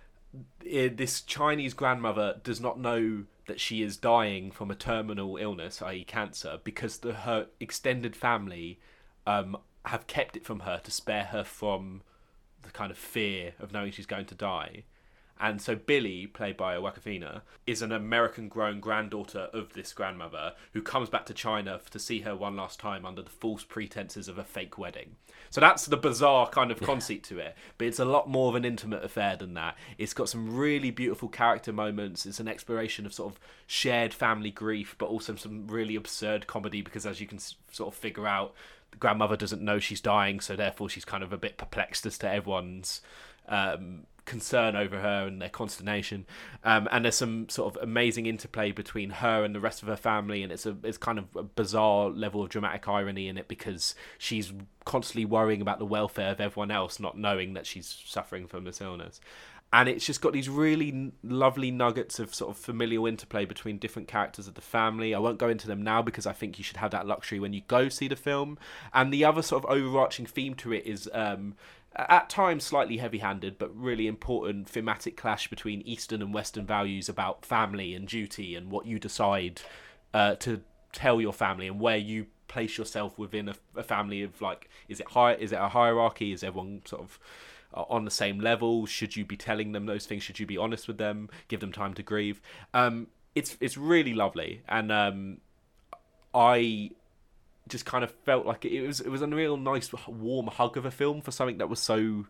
i 0.64 0.88
this 0.94 1.22
Chinese 1.22 1.74
grandmother 1.74 2.40
does 2.44 2.60
not 2.60 2.80
know 2.80 3.24
that 3.48 3.60
she 3.60 3.82
is 3.82 3.98
dying 3.98 4.52
from 4.52 4.70
a 4.70 4.76
terminal 4.76 5.38
illness, 5.38 5.82
i.e., 5.82 6.04
cancer, 6.04 6.60
because 6.64 7.00
the, 7.00 7.14
her 7.14 7.48
extended 7.60 8.16
family 8.16 8.80
um, 9.26 9.58
have 9.86 10.06
kept 10.06 10.36
it 10.36 10.46
from 10.46 10.62
her 10.62 10.80
to 10.84 10.92
spare 10.92 11.26
her 11.26 11.44
from 11.44 12.02
the 12.64 12.72
kind 12.72 12.92
of 12.92 12.98
fear 12.98 13.54
of 13.60 13.72
knowing 13.72 13.92
she's 13.92 14.06
going 14.06 14.26
to 14.26 14.36
die. 14.36 14.84
And 15.40 15.62
so 15.62 15.76
Billi, 15.76 16.28
played 16.28 16.58
by 16.58 16.76
Awkwafina, 16.76 17.42
is 17.66 17.82
an 17.82 17.92
American-grown 17.92 18.80
granddaughter 18.80 19.50
of 19.54 19.74
this 19.74 19.94
grandmother 19.94 20.54
who 20.74 20.82
comes 20.82 21.10
back 21.10 21.26
to 21.28 21.34
China 21.34 21.80
to 21.92 22.00
see 22.00 22.22
her 22.22 22.36
one 22.36 22.56
last 22.56 22.80
time 22.80 23.06
under 23.06 23.22
the 23.22 23.30
false 23.30 23.64
pretenses 23.64 24.28
of 24.28 24.38
a 24.38 24.44
fake 24.44 24.78
wedding. 24.78 25.16
So 25.50 25.62
that's 25.62 25.86
the 25.86 25.98
bizarre 25.98 26.50
kind 26.50 26.72
of 26.72 26.82
conceit 26.82 27.24
to 27.26 27.40
it, 27.40 27.56
but 27.78 27.88
it's 27.88 28.00
a 28.00 28.06
lot 28.06 28.30
more 28.30 28.50
of 28.50 28.56
an 28.56 28.66
intimate 28.66 29.04
affair 29.04 29.36
than 29.36 29.54
that. 29.54 29.78
It's 29.98 30.14
got 30.14 30.30
some 30.30 30.56
really 30.56 30.92
beautiful 30.92 31.30
character 31.30 31.72
moments. 31.72 32.26
It's 32.26 32.40
an 32.40 32.48
exploration 32.48 33.06
of 33.06 33.14
sort 33.14 33.34
of 33.34 33.40
shared 33.66 34.14
family 34.14 34.52
grief, 34.52 34.96
but 34.98 35.08
also 35.08 35.36
some 35.36 35.68
really 35.68 35.96
absurd 35.96 36.48
comedy 36.48 36.82
because, 36.82 37.06
as 37.06 37.22
you 37.22 37.28
can 37.28 37.40
sort 37.40 37.94
of 37.94 37.94
figure 37.94 38.28
out, 38.28 38.54
the 38.92 38.98
grandmother 38.98 39.36
doesn't 39.36 39.62
know 39.62 39.80
she's 39.80 40.02
dying, 40.02 40.40
so 40.40 40.56
therefore 40.56 40.90
she's 40.90 41.06
kind 41.06 41.24
of 41.24 41.32
a 41.32 41.38
bit 41.38 41.58
perplexed 41.58 42.06
as 42.06 42.18
to 42.20 42.30
everyone's 42.30 43.02
um, 43.48 44.06
concern 44.28 44.76
over 44.76 45.00
her 45.00 45.26
and 45.26 45.42
their 45.42 45.50
consternation. 45.50 46.28
Um, 46.64 46.88
and 46.92 47.06
there's 47.06 47.16
some 47.16 47.50
sort 47.50 47.76
of 47.76 47.82
amazing 47.82 48.28
interplay 48.28 48.72
between 48.72 49.10
her 49.10 49.44
and 49.44 49.56
the 49.56 49.60
rest 49.60 49.82
of 49.82 49.88
her 49.88 49.96
family, 49.96 50.44
and 50.44 50.52
it's 50.52 50.68
a 50.68 50.78
it's 50.84 51.00
kind 51.00 51.18
of 51.18 51.26
a 51.36 51.42
bizarre 51.44 52.10
level 52.10 52.44
of 52.44 52.50
dramatic 52.50 52.88
irony 52.88 53.28
in 53.28 53.40
it 53.40 53.48
because 53.48 53.96
she's 54.20 54.54
constantly 54.86 55.26
worrying 55.26 55.62
about 55.62 55.80
the 55.80 55.86
welfare 55.86 56.30
of 56.32 56.40
everyone 56.40 56.70
else, 56.70 57.00
not 57.00 57.18
knowing 57.18 57.54
that 57.54 57.66
she's 57.66 58.04
suffering 58.06 58.46
from 58.46 58.66
this 58.66 58.80
illness. 58.80 59.20
And 59.74 59.90
it's 59.90 60.06
just 60.06 60.22
got 60.22 60.32
these 60.32 60.48
really 60.48 61.12
lovely 61.24 61.72
nuggets 61.72 62.20
of 62.20 62.34
sort 62.34 62.52
of 62.52 62.58
familial 62.58 63.06
interplay 63.06 63.44
between 63.44 63.80
different 63.80 64.08
characters 64.08 64.48
of 64.48 64.54
the 64.54 64.62
family. 64.62 65.14
I 65.14 65.20
won't 65.20 65.40
go 65.40 65.50
into 65.50 65.68
them 65.68 65.82
now 65.82 66.02
because 66.02 66.26
I 66.26 66.32
think 66.32 66.58
you 66.58 66.64
should 66.64 66.78
have 66.78 66.92
that 66.92 67.06
luxury 67.06 67.42
when 67.42 67.52
you 67.52 67.62
go 67.68 67.90
see 67.90 68.08
the 68.08 68.16
film. 68.16 68.58
And 68.94 69.12
the 69.12 69.26
other 69.26 69.42
sort 69.42 69.66
of 69.66 69.70
overarching 69.70 70.26
theme 70.26 70.54
to 70.56 70.72
it 70.72 70.86
is 70.86 71.10
um, 71.14 71.56
at 71.96 72.30
times 72.30 72.64
slightly 72.64 72.98
heavy-handed 72.98 73.58
but 73.58 73.76
really 73.76 74.08
important 74.08 74.70
thematic 74.70 75.18
clash 75.18 75.48
between 75.48 75.82
eastern 75.82 76.22
and 76.22 76.34
western 76.34 76.66
values 76.66 77.10
about 77.10 77.44
family 77.44 77.96
and 77.96 78.08
duty 78.08 78.56
and 78.56 78.70
what 78.70 78.86
you 78.86 79.00
decide 79.00 79.62
uh, 80.14 80.36
to 80.36 80.62
tell 80.92 81.20
your 81.20 81.34
family 81.34 81.68
and 81.68 81.80
where 81.80 81.98
you 81.98 82.28
place 82.48 82.78
yourself 82.78 83.18
within 83.18 83.50
a, 83.50 83.56
a 83.76 83.84
family 83.84 84.24
of 84.24 84.42
like 84.42 84.70
is 84.88 85.00
it 85.00 85.08
high 85.10 85.34
is 85.36 85.52
it 85.52 85.60
a 85.60 85.70
hierarchy? 85.70 86.32
Is 86.32 86.44
everyone 86.44 86.82
sort 86.86 87.02
of 87.02 87.20
uh, 87.74 87.84
on 87.90 88.06
the 88.06 88.12
same 88.12 88.40
level? 88.40 88.86
Should 88.86 89.16
you 89.16 89.26
be 89.26 89.38
telling 89.38 89.74
them 89.74 89.86
those 89.86 90.06
things? 90.06 90.24
Should 90.24 90.40
you 90.40 90.46
be 90.46 90.58
honest 90.58 90.88
with 90.88 90.98
them? 90.98 91.30
Give 91.48 91.60
them 91.60 91.72
time 91.72 91.94
to 91.96 92.04
grieve? 92.04 92.42
Um 92.74 93.08
it's 93.36 93.58
it's 93.60 93.78
really 93.78 94.14
lovely. 94.14 94.62
And 94.68 94.92
um 94.92 95.38
i 96.34 96.92
just 97.68 97.86
kind 97.86 98.04
of 98.04 98.12
felt 98.12 98.46
like 98.46 98.66
it 98.66 98.86
was 98.86 99.00
it 99.00 99.10
was 99.10 99.22
a 99.22 99.28
real 99.28 99.58
nice 99.58 99.92
warm 100.08 100.48
hug 100.48 100.78
of 100.78 100.86
a 100.86 100.92
film 100.92 101.22
for 101.22 101.32
something 101.32 101.58
that 101.58 101.70
was 101.70 101.80
so 101.80 102.26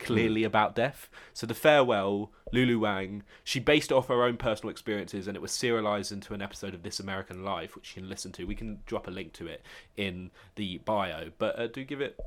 clearly 0.00 0.44
about 0.44 0.74
death. 0.74 1.08
So 1.32 1.46
the 1.46 1.54
farewell, 1.54 2.32
Lulu 2.52 2.78
Wang, 2.80 3.22
she 3.44 3.60
based 3.60 3.90
it 3.90 3.94
off 3.94 4.08
her 4.08 4.24
own 4.24 4.36
personal 4.36 4.70
experiences, 4.70 5.28
and 5.28 5.36
it 5.36 5.42
was 5.42 5.52
serialized 5.52 6.10
into 6.10 6.34
an 6.34 6.42
episode 6.42 6.74
of 6.74 6.82
This 6.82 6.98
American 6.98 7.44
Life, 7.44 7.76
which 7.76 7.94
you 7.94 8.02
can 8.02 8.08
listen 8.08 8.32
to. 8.32 8.44
We 8.44 8.54
can 8.54 8.80
drop 8.86 9.06
a 9.06 9.10
link 9.10 9.32
to 9.34 9.46
it 9.46 9.62
in 9.96 10.30
the 10.56 10.78
bio, 10.78 11.30
but 11.38 11.58
uh, 11.58 11.66
do 11.68 11.84
give 11.84 12.00
it 12.00 12.18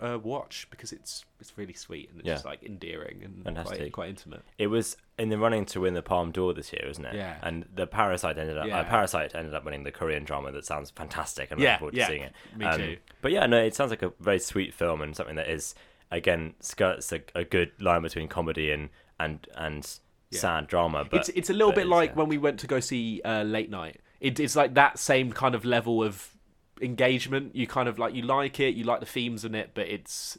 a 0.00 0.18
watch 0.18 0.66
because 0.70 0.92
it's 0.92 1.24
it's 1.40 1.56
really 1.56 1.72
sweet 1.72 2.10
and 2.10 2.20
it's 2.20 2.26
Yeah. 2.26 2.34
just 2.34 2.44
like 2.44 2.62
endearing 2.62 3.22
and 3.24 3.42
quite, 3.42 3.54
Fantastic. 3.56 3.92
quite 3.92 4.08
intimate. 4.10 4.42
It 4.58 4.66
was 4.68 4.96
in 5.18 5.28
the 5.30 5.38
running 5.38 5.64
to 5.66 5.80
win 5.80 5.94
the 5.94 6.02
Palme 6.02 6.30
d'Or 6.32 6.52
this 6.54 6.72
year, 6.72 6.84
isn't 6.88 7.04
it? 7.04 7.14
Yeah. 7.14 7.36
And 7.42 7.64
the 7.74 7.86
Parasite 7.86 8.38
ended 8.38 8.58
up. 8.58 8.66
Yeah. 8.66 8.80
Uh, 8.80 8.84
Parasite 8.84 9.34
ended 9.34 9.54
up 9.54 9.64
winning 9.64 9.84
the 9.84 9.92
Korean 9.92 10.24
drama. 10.24 10.52
That 10.52 10.64
sounds 10.64 10.90
fantastic. 10.90 11.50
And 11.50 11.58
I'm 11.60 11.64
Yeah, 11.64 11.72
looking 11.72 11.78
forward 11.78 11.94
to 11.94 12.06
seeing 12.06 12.22
it. 12.22 12.32
me 12.56 12.66
Um, 12.66 12.78
too. 12.80 12.96
But 13.22 13.32
yeah, 13.32 13.46
no, 13.46 13.58
it 13.62 13.74
sounds 13.74 13.90
like 13.90 14.02
a 14.02 14.12
very 14.20 14.38
sweet 14.38 14.74
film 14.74 15.00
and 15.00 15.16
something 15.16 15.36
that 15.36 15.48
is 15.48 15.74
again 16.10 16.54
skirts 16.60 17.12
a, 17.12 17.20
a 17.34 17.44
good 17.44 17.70
line 17.80 18.02
between 18.02 18.28
comedy 18.28 18.70
and 18.70 18.88
and 19.20 19.46
and 19.56 19.98
sad 20.30 20.66
drama. 20.66 21.04
But 21.10 21.20
it's 21.20 21.28
it's 21.30 21.50
a 21.50 21.54
little 21.54 21.70
but 21.72 21.76
bit 21.82 21.86
like 21.86 22.10
uh, 22.10 22.14
when 22.14 22.28
we 22.28 22.38
went 22.38 22.60
to 22.60 22.66
go 22.66 22.80
see 22.80 23.20
uh, 23.24 23.42
Late 23.42 23.70
Night. 23.70 24.00
It, 24.20 24.40
it's 24.40 24.56
like 24.56 24.74
that 24.74 24.98
same 24.98 25.32
kind 25.32 25.54
of 25.54 25.64
level 25.64 26.02
of 26.02 26.34
engagement. 26.80 27.54
You 27.54 27.66
kind 27.66 27.88
of 27.88 27.98
like 27.98 28.14
you 28.14 28.22
like 28.22 28.60
it, 28.60 28.74
you 28.74 28.84
like 28.84 29.00
the 29.00 29.06
themes 29.06 29.44
in 29.44 29.54
it, 29.54 29.70
but 29.74 29.86
it's 29.88 30.38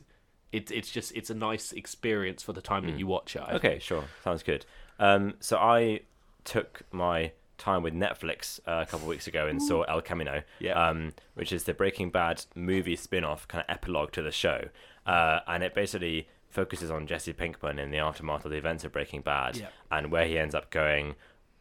it's 0.51 0.71
it's 0.71 0.89
just 0.89 1.11
it's 1.15 1.29
a 1.29 1.35
nice 1.35 1.71
experience 1.71 2.41
for 2.43 2.53
the 2.53 2.61
time 2.61 2.85
that 2.87 2.97
you 2.97 3.07
watch 3.07 3.35
it. 3.35 3.41
I 3.41 3.51
think. 3.51 3.61
Hmm. 3.61 3.67
Okay, 3.67 3.79
sure, 3.79 4.03
sounds 4.23 4.43
good. 4.43 4.65
Um, 4.99 5.35
so 5.39 5.57
I 5.57 6.01
took 6.43 6.81
my 6.91 7.31
time 7.57 7.83
with 7.83 7.93
Netflix 7.93 8.59
uh, 8.67 8.81
a 8.81 8.85
couple 8.85 8.99
of 9.01 9.07
weeks 9.07 9.27
ago 9.27 9.45
and 9.47 9.61
saw 9.61 9.83
El 9.83 10.01
Camino, 10.01 10.41
Yeah. 10.59 10.73
um, 10.89 11.13
which 11.35 11.51
is 11.51 11.65
the 11.65 11.73
Breaking 11.73 12.09
Bad 12.09 12.45
movie 12.55 12.95
spin-off 12.95 13.47
kind 13.47 13.63
of 13.67 13.73
epilogue 13.73 14.11
to 14.13 14.21
the 14.21 14.31
show, 14.31 14.69
uh, 15.05 15.41
and 15.45 15.61
it 15.63 15.73
basically 15.73 16.27
focuses 16.49 16.89
on 16.89 17.05
Jesse 17.05 17.33
Pinkman 17.33 17.77
in 17.77 17.91
the 17.91 17.97
aftermath 17.99 18.45
of 18.45 18.51
the 18.51 18.57
events 18.57 18.83
of 18.85 18.91
Breaking 18.93 19.21
Bad 19.21 19.57
Yeah. 19.57 19.67
and 19.91 20.09
where 20.09 20.25
he 20.25 20.37
ends 20.39 20.55
up 20.55 20.69
going, 20.71 21.15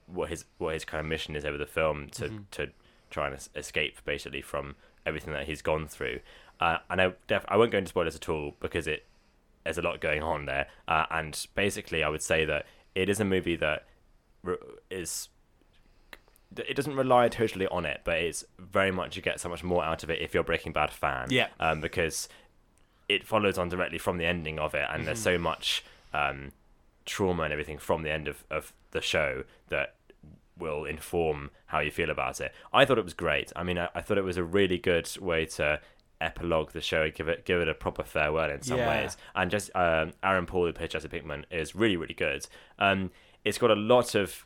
what 0.06 0.30
his 0.30 0.44
what 0.58 0.72
his 0.74 0.84
kind 0.84 1.00
of 1.00 1.06
mission 1.06 1.36
is 1.36 1.44
over 1.44 1.58
the 1.58 1.66
film 1.66 2.08
to 2.12 2.24
Mm-hmm. 2.26 2.36
to 2.52 2.68
try 3.10 3.26
and 3.26 3.34
es- 3.34 3.48
escape 3.54 4.04
basically 4.04 4.42
from 4.42 4.76
everything 5.06 5.32
that 5.32 5.46
he's 5.46 5.62
gone 5.62 5.86
through. 5.86 6.20
Uh, 6.60 6.78
and 6.90 7.00
I 7.00 7.12
def- 7.26 7.44
I 7.48 7.56
won't 7.56 7.70
go 7.70 7.78
into 7.78 7.88
spoilers 7.88 8.16
at 8.16 8.28
all 8.28 8.56
because 8.60 8.86
it 8.86 9.04
there's 9.64 9.78
a 9.78 9.82
lot 9.82 10.00
going 10.00 10.22
on 10.22 10.46
there. 10.46 10.66
Uh, 10.86 11.04
and 11.10 11.46
basically, 11.54 12.02
I 12.02 12.08
would 12.08 12.22
say 12.22 12.44
that 12.44 12.66
it 12.94 13.08
is 13.08 13.20
a 13.20 13.24
movie 13.24 13.56
that 13.56 13.84
re- 14.42 14.56
is 14.90 15.28
it 16.56 16.74
doesn't 16.74 16.96
rely 16.96 17.28
totally 17.28 17.66
on 17.68 17.84
it, 17.84 18.00
but 18.04 18.16
it's 18.18 18.44
very 18.58 18.90
much 18.90 19.16
you 19.16 19.22
get 19.22 19.38
so 19.38 19.48
much 19.48 19.62
more 19.62 19.84
out 19.84 20.02
of 20.02 20.10
it 20.10 20.20
if 20.20 20.32
you're 20.32 20.40
a 20.40 20.44
Breaking 20.44 20.72
Bad 20.72 20.90
fan. 20.90 21.28
Yeah. 21.30 21.48
Um, 21.60 21.80
because 21.80 22.28
it 23.08 23.26
follows 23.26 23.58
on 23.58 23.68
directly 23.68 23.98
from 23.98 24.16
the 24.18 24.24
ending 24.24 24.58
of 24.58 24.74
it, 24.74 24.86
and 24.90 25.06
there's 25.06 25.20
so 25.20 25.38
much 25.38 25.84
um, 26.12 26.52
trauma 27.04 27.44
and 27.44 27.52
everything 27.52 27.78
from 27.78 28.02
the 28.02 28.10
end 28.10 28.28
of, 28.28 28.44
of 28.50 28.72
the 28.90 29.00
show 29.00 29.44
that 29.68 29.94
will 30.58 30.84
inform 30.84 31.50
how 31.66 31.80
you 31.80 31.90
feel 31.90 32.10
about 32.10 32.40
it. 32.40 32.52
I 32.72 32.84
thought 32.84 32.98
it 32.98 33.04
was 33.04 33.14
great. 33.14 33.52
I 33.56 33.62
mean, 33.62 33.78
I, 33.78 33.88
I 33.94 34.00
thought 34.00 34.18
it 34.18 34.24
was 34.24 34.36
a 34.36 34.44
really 34.44 34.78
good 34.78 35.08
way 35.20 35.46
to 35.46 35.80
epilogue 36.20 36.72
the 36.72 36.80
show, 36.80 37.10
give 37.10 37.28
it 37.28 37.44
give 37.44 37.60
it 37.60 37.68
a 37.68 37.74
proper 37.74 38.02
farewell 38.02 38.50
in 38.50 38.62
some 38.62 38.78
Yeah. 38.78 38.88
ways. 39.02 39.16
And 39.34 39.50
just 39.50 39.70
um, 39.76 40.12
Aaron 40.22 40.46
Paul, 40.46 40.66
who 40.66 40.72
plays 40.72 40.90
Jesse 40.90 41.08
Pinkman, 41.08 41.44
is 41.50 41.74
really 41.74 41.96
really 41.96 42.14
good. 42.14 42.46
Um, 42.78 43.10
it's 43.44 43.58
got 43.58 43.70
a 43.70 43.76
lot 43.76 44.14
of 44.14 44.44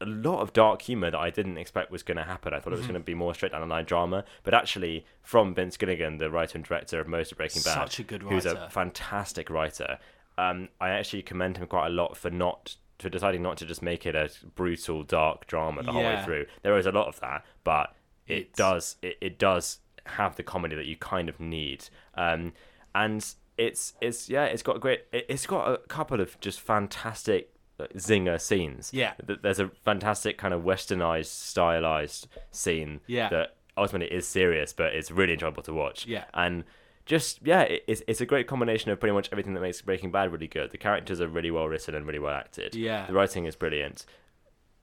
a 0.00 0.06
lot 0.06 0.40
of 0.40 0.52
dark 0.52 0.82
humor 0.82 1.10
that 1.10 1.18
I 1.18 1.30
didn't 1.30 1.58
expect 1.58 1.90
was 1.90 2.04
going 2.04 2.18
to 2.18 2.22
happen. 2.24 2.54
I 2.54 2.60
thought 2.60 2.72
it 2.72 2.76
Mm-hmm. 2.76 2.80
was 2.82 2.86
going 2.86 3.00
to 3.00 3.04
be 3.04 3.14
more 3.14 3.34
straight 3.34 3.50
down 3.50 3.62
the 3.62 3.66
line 3.66 3.84
drama, 3.84 4.24
but 4.44 4.54
actually, 4.54 5.04
from 5.22 5.54
Vince 5.56 5.76
Gilligan, 5.76 6.18
the 6.18 6.30
writer 6.30 6.56
and 6.56 6.64
director 6.64 7.00
of 7.00 7.08
most 7.08 7.32
of 7.32 7.38
Breaking 7.38 7.62
Bad, 7.62 7.74
Such 7.74 7.98
a 7.98 8.02
good 8.04 8.22
writer. 8.22 8.34
who's 8.34 8.46
a 8.46 8.68
fantastic 8.70 9.50
writer, 9.50 9.98
um, 10.36 10.68
I 10.80 10.90
actually 10.90 11.22
commend 11.22 11.56
him 11.56 11.66
quite 11.66 11.88
a 11.88 11.90
lot 11.90 12.16
for 12.16 12.30
not 12.30 12.76
for 12.98 13.08
deciding 13.08 13.42
not 13.42 13.56
to 13.58 13.66
just 13.66 13.82
make 13.82 14.06
it 14.06 14.14
a 14.16 14.28
brutal, 14.54 15.02
dark 15.02 15.46
drama 15.46 15.82
the 15.82 15.92
whole 15.92 16.02
way 16.02 16.12
Yeah. 16.12 16.24
through. 16.24 16.46
There 16.62 16.76
is 16.78 16.86
a 16.86 16.92
lot 16.92 17.06
of 17.08 17.20
that, 17.20 17.44
but 17.64 17.94
it 18.26 18.32
It's- 18.38 18.56
does 18.56 18.96
it, 19.02 19.18
it 19.20 19.38
does 19.38 19.80
have 20.06 20.36
the 20.36 20.42
comedy 20.42 20.74
that 20.76 20.86
you 20.86 20.96
kind 20.96 21.28
of 21.28 21.38
need, 21.38 21.88
um, 22.14 22.52
and 22.94 23.24
it's 23.56 23.94
it's 24.00 24.28
yeah, 24.28 24.44
it's 24.44 24.62
got 24.62 24.76
a 24.76 24.78
great. 24.78 25.04
It, 25.12 25.26
it's 25.28 25.46
got 25.46 25.70
a 25.72 25.78
couple 25.88 26.20
of 26.20 26.38
just 26.40 26.60
fantastic 26.60 27.52
zinger 27.94 28.40
scenes. 28.40 28.92
Yeah. 28.92 29.12
Th- 29.26 29.38
there's 29.42 29.60
a 29.60 29.68
fantastic 29.84 30.36
kind 30.38 30.52
of 30.52 30.62
westernized, 30.62 31.26
stylized 31.26 32.26
scene 32.50 33.00
Yeah. 33.06 33.28
that 33.28 33.56
ultimately 33.76 34.14
is 34.16 34.26
serious, 34.26 34.72
but 34.72 34.94
it's 34.94 35.10
really 35.12 35.34
enjoyable 35.34 35.62
to 35.62 35.72
watch. 35.72 36.04
Yeah. 36.06 36.24
and 36.34 36.64
just 37.08 37.40
yeah, 37.42 37.62
it, 37.62 37.82
it's 37.88 38.02
it's 38.06 38.20
a 38.20 38.26
great 38.26 38.46
combination 38.46 38.90
of 38.92 39.00
pretty 39.00 39.14
much 39.14 39.28
everything 39.32 39.54
that 39.54 39.60
makes 39.60 39.80
Breaking 39.82 40.12
Bad 40.12 40.30
really 40.30 40.46
good. 40.46 40.70
The 40.70 40.78
characters 40.78 41.20
are 41.20 41.26
really 41.26 41.50
well 41.50 41.66
written 41.66 41.94
and 41.96 42.06
really 42.06 42.18
well 42.20 42.34
acted. 42.34 42.74
Yeah. 42.76 43.06
the 43.06 43.14
writing 43.14 43.46
is 43.46 43.56
brilliant, 43.56 44.04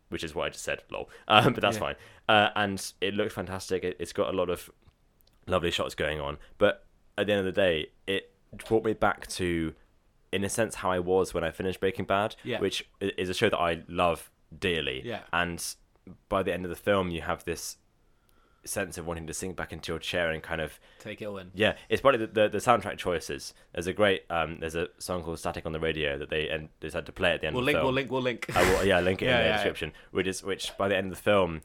which 0.10 0.24
is 0.24 0.34
what 0.36 0.48
I 0.48 0.50
just 0.50 0.64
said. 0.66 0.84
Lol, 0.92 1.10
um, 1.30 1.54
but 1.54 1.62
that's 1.62 1.78
Yeah. 1.78 1.80
fine. 1.82 1.96
Uh, 2.28 2.50
and 2.56 2.92
it 3.00 3.14
looks 3.14 3.34
fantastic. 3.34 3.84
It, 3.84 3.96
it's 4.00 4.12
got 4.12 4.34
a 4.34 4.38
lot 4.38 4.50
of 4.50 4.70
lovely 5.48 5.72
shots 5.72 5.94
going 5.96 6.20
on, 6.20 6.38
but 6.58 6.86
at 7.18 7.28
the 7.28 7.34
end 7.34 7.40
of 7.40 7.46
the 7.46 7.62
day, 7.62 7.88
it 8.08 8.34
brought 8.68 8.84
me 8.84 8.94
back 8.94 9.28
to, 9.28 9.74
in 10.32 10.44
a 10.44 10.50
sense, 10.50 10.76
how 10.76 10.90
I 10.92 11.00
was 11.00 11.34
when 11.34 11.44
I 11.44 11.52
finished 11.52 11.80
Breaking 11.80 12.06
Bad, 12.06 12.36
Yeah. 12.44 12.60
which 12.60 12.84
is 13.00 13.30
a 13.30 13.34
show 13.34 13.50
that 13.50 13.60
I 13.60 13.84
love 13.88 14.32
dearly. 14.58 15.02
Yeah. 15.06 15.22
And 15.32 15.64
by 16.30 16.42
the 16.44 16.52
end 16.54 16.66
of 16.66 16.70
the 16.70 16.76
film, 16.76 17.10
you 17.12 17.22
have 17.22 17.46
this 17.46 17.78
sense 18.66 18.98
of 18.98 19.06
wanting 19.06 19.28
to 19.28 19.34
sink 19.34 19.56
back 19.56 19.72
into 19.72 19.92
your 19.92 20.00
chair 20.00 20.32
and 20.32 20.42
kind 20.44 20.62
of 20.62 20.80
Take 21.00 21.22
it 21.22 21.26
all 21.26 21.38
in. 21.38 21.52
yeah, 21.54 21.76
it's 21.90 22.02
probably 22.02 22.26
the, 22.26 22.28
the, 22.28 22.50
the 22.50 22.58
soundtrack 22.58 22.98
choices. 22.98 23.54
There's 23.74 23.88
a 23.88 23.94
great 23.94 24.24
um, 24.30 24.58
there's 24.60 24.76
a 24.76 24.88
song 24.98 25.24
called 25.24 25.40
"Static" 25.40 25.66
on 25.66 25.72
the 25.72 25.80
radio 25.80 26.18
that 26.18 26.30
they 26.30 26.50
and 26.50 26.70
decided 26.80 27.06
to 27.06 27.12
play 27.12 27.32
at 27.34 27.42
the 27.42 27.48
end 27.48 27.56
We'll 27.56 27.62
of 27.64 27.66
the 27.68 27.72
link. 27.74 27.78
film. 27.78 27.86
We'll 27.86 27.94
link. 27.94 28.12
We'll 28.12 28.22
link. 28.22 28.56
I 28.56 28.62
will, 28.74 28.86
yeah, 28.86 29.00
link 29.00 29.22
it 29.22 29.26
Yeah, 29.26 29.32
in 29.38 29.38
the 29.38 29.44
yeah, 29.44 29.50
yeah. 29.50 29.56
description. 29.58 29.92
Which 30.12 30.28
is 30.28 30.44
which 30.44 30.78
by 30.78 30.88
the 30.88 30.96
end 30.98 31.12
of 31.12 31.18
the 31.18 31.22
film, 31.24 31.62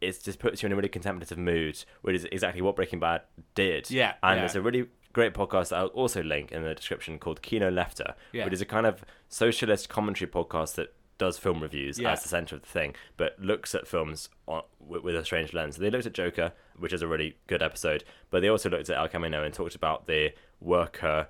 it 0.00 0.20
just 0.22 0.38
puts 0.38 0.62
you 0.62 0.66
in 0.66 0.72
a 0.72 0.76
really 0.76 0.88
contemplative 0.88 1.38
mood, 1.38 1.84
which 2.02 2.16
is 2.16 2.24
exactly 2.32 2.62
what 2.62 2.76
Breaking 2.76 3.00
Bad 3.00 3.22
did. 3.54 3.90
Yeah, 3.90 4.14
and 4.22 4.36
yeah. 4.36 4.40
there's 4.42 4.56
a 4.56 4.62
really 4.62 4.86
great 5.12 5.34
podcast 5.34 5.70
that 5.70 5.78
I'll 5.78 5.86
also 5.88 6.22
link 6.22 6.52
in 6.52 6.62
the 6.62 6.74
description 6.74 7.18
called 7.18 7.42
Kino 7.42 7.68
Lefter, 7.70 8.14
Yeah. 8.32 8.44
which 8.44 8.54
is 8.54 8.60
a 8.60 8.64
kind 8.64 8.86
of 8.86 9.04
socialist 9.28 9.88
commentary 9.88 10.30
podcast 10.30 10.76
that 10.76 10.94
does 11.20 11.38
film 11.38 11.60
reviews 11.62 11.98
Yeah. 12.00 12.10
as 12.12 12.22
the 12.24 12.28
center 12.28 12.56
of 12.56 12.62
the 12.62 12.68
thing, 12.68 12.96
but 13.16 13.38
looks 13.38 13.74
at 13.74 13.86
films 13.86 14.28
on, 14.48 14.62
with, 14.80 15.02
with 15.04 15.14
a 15.14 15.24
strange 15.24 15.52
lens. 15.52 15.76
They 15.76 15.90
looked 15.90 16.06
at 16.06 16.14
Joker, 16.14 16.52
which 16.76 16.92
is 16.92 17.02
a 17.02 17.06
really 17.06 17.36
good 17.46 17.62
episode, 17.62 18.02
but 18.30 18.40
they 18.42 18.48
also 18.48 18.68
looked 18.70 18.90
at 18.90 18.96
El 18.98 19.08
Camino 19.08 19.44
and 19.44 19.54
talked 19.54 19.74
about 19.76 20.06
the 20.08 20.32
worker 20.60 21.28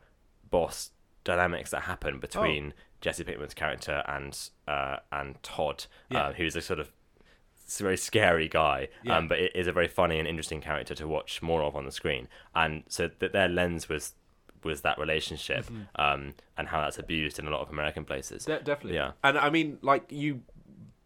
boss 0.48 0.92
dynamics 1.24 1.70
that 1.72 1.82
happen 1.82 2.18
between 2.18 2.72
Jesse 3.00 3.24
Pinkman's 3.24 3.54
character 3.54 4.02
and 4.06 4.38
uh, 4.68 4.96
and 5.12 5.42
Todd, 5.42 5.84
Yeah. 6.08 6.28
uh, 6.28 6.32
who's 6.32 6.56
a 6.56 6.60
sort 6.60 6.80
of 6.80 6.92
s- 7.66 7.80
very 7.80 7.96
scary 7.96 8.48
guy, 8.48 8.88
Yeah. 9.02 9.16
um, 9.16 9.28
but 9.28 9.38
it 9.38 9.52
is 9.54 9.66
a 9.66 9.72
very 9.72 9.88
funny 9.88 10.18
and 10.18 10.28
interesting 10.28 10.60
character 10.60 10.94
to 10.94 11.06
watch 11.08 11.42
more 11.42 11.62
of 11.62 11.74
on 11.76 11.84
the 11.84 11.92
screen. 11.92 12.28
And 12.54 12.84
so 12.88 13.10
that 13.18 13.32
their 13.32 13.48
lens 13.48 13.88
was 13.88 14.14
was 14.64 14.82
that 14.82 14.98
relationship 14.98 15.64
Mm-hmm. 15.66 15.82
um, 16.00 16.34
and 16.56 16.68
how 16.68 16.80
that's 16.80 16.98
abused 16.98 17.38
in 17.38 17.46
a 17.46 17.50
lot 17.50 17.60
of 17.60 17.70
American 17.70 18.04
places. 18.04 18.44
De- 18.44 18.60
definitely. 18.60 18.94
Yeah. 18.94 19.12
And 19.24 19.38
I 19.38 19.50
mean, 19.50 19.78
like 19.82 20.04
you 20.10 20.42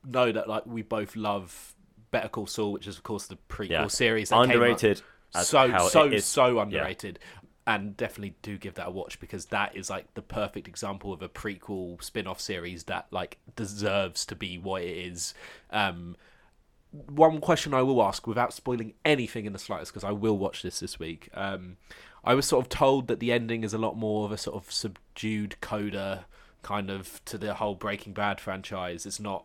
know 0.07 0.31
that 0.33 0.49
like 0.49 0.67
we 0.67 0.83
both 0.83 1.17
love 1.17 1.75
Better 2.11 2.29
Call 2.29 2.47
Saul, 2.47 2.73
which 2.73 2.87
is 2.87 2.97
of 2.97 3.03
course 3.03 3.27
the 3.27 3.39
prequel 3.49 3.71
Yeah. 3.71 3.87
series. 3.89 4.29
That. 4.31 4.41
Underrated. 4.41 5.03
So 5.43 5.89
so 5.89 6.17
so 6.19 6.47
yeah. 6.57 6.63
underrated. 6.63 7.19
And 7.67 7.97
definitely 7.97 8.35
do 8.43 8.59
give 8.59 8.75
that 8.75 8.89
a 8.89 8.91
watch 8.91 9.19
because 9.19 9.47
that 9.47 9.75
is 9.75 9.89
like 9.89 10.13
the 10.13 10.21
perfect 10.21 10.69
example 10.69 11.15
of 11.15 11.23
a 11.23 11.31
prequel 11.31 12.03
spin-off 12.05 12.39
series 12.39 12.85
that 12.85 13.07
like 13.11 13.39
deserves 13.57 14.27
to 14.27 14.37
be 14.37 14.59
what 14.59 14.83
it 14.83 14.95
is. 14.95 15.33
Um, 15.71 16.15
one 16.91 17.41
question 17.41 17.73
I 17.73 17.81
will 17.83 18.03
ask 18.03 18.27
without 18.27 18.53
spoiling 18.53 18.93
anything 19.05 19.47
in 19.47 19.53
the 19.55 19.59
slightest, 19.59 19.93
because 19.93 20.05
I 20.05 20.13
will 20.13 20.37
watch 20.37 20.63
this 20.63 20.79
this 20.81 20.99
week. 20.99 21.31
Um, 21.33 21.79
I 22.25 22.35
was 22.35 22.47
sort 22.47 22.65
of 22.65 22.69
told 22.69 23.09
that 23.09 23.21
the 23.21 23.33
ending 23.33 23.65
is 23.65 23.75
a 23.75 23.79
lot 23.79 23.97
more 23.97 24.25
of 24.25 24.33
a 24.33 24.39
sort 24.39 24.57
of 24.57 24.73
subdued 24.73 25.61
coda 25.61 26.27
kind 26.63 26.91
of 26.91 27.23
to 27.27 27.39
the 27.39 27.55
whole 27.55 27.75
Breaking 27.75 28.13
Bad 28.13 28.41
franchise. 28.41 29.07
It's 29.07 29.21
not 29.21 29.45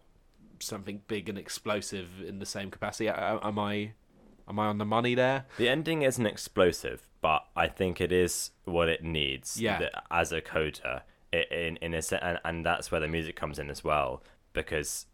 something 0.60 1.02
big 1.08 1.30
and 1.30 1.38
explosive 1.38 2.22
in 2.26 2.40
the 2.40 2.46
same 2.46 2.72
capacity. 2.72 3.10
Am 3.10 3.60
I, 3.60 3.92
am 4.48 4.60
I 4.60 4.68
on 4.68 4.78
the 4.78 4.86
money 4.86 5.16
there? 5.16 5.46
The 5.58 5.70
ending 5.70 6.02
isn't 6.02 6.26
explosive, 6.26 7.08
but 7.22 7.46
I 7.56 7.68
think 7.68 8.00
it 8.00 8.12
is 8.12 8.52
what 8.64 8.90
it 8.90 9.04
needs. 9.04 9.60
Yeah. 9.60 9.90
as 10.10 10.32
a 10.32 10.42
coda, 10.42 11.04
in 11.32 11.78
in 11.78 11.94
a 11.94 12.02
and, 12.24 12.40
and 12.44 12.66
that's 12.66 12.92
where 12.92 13.00
the 13.02 13.08
music 13.08 13.36
comes 13.36 13.60
in 13.60 13.70
as 13.70 13.84
well 13.84 14.24
because 14.54 15.06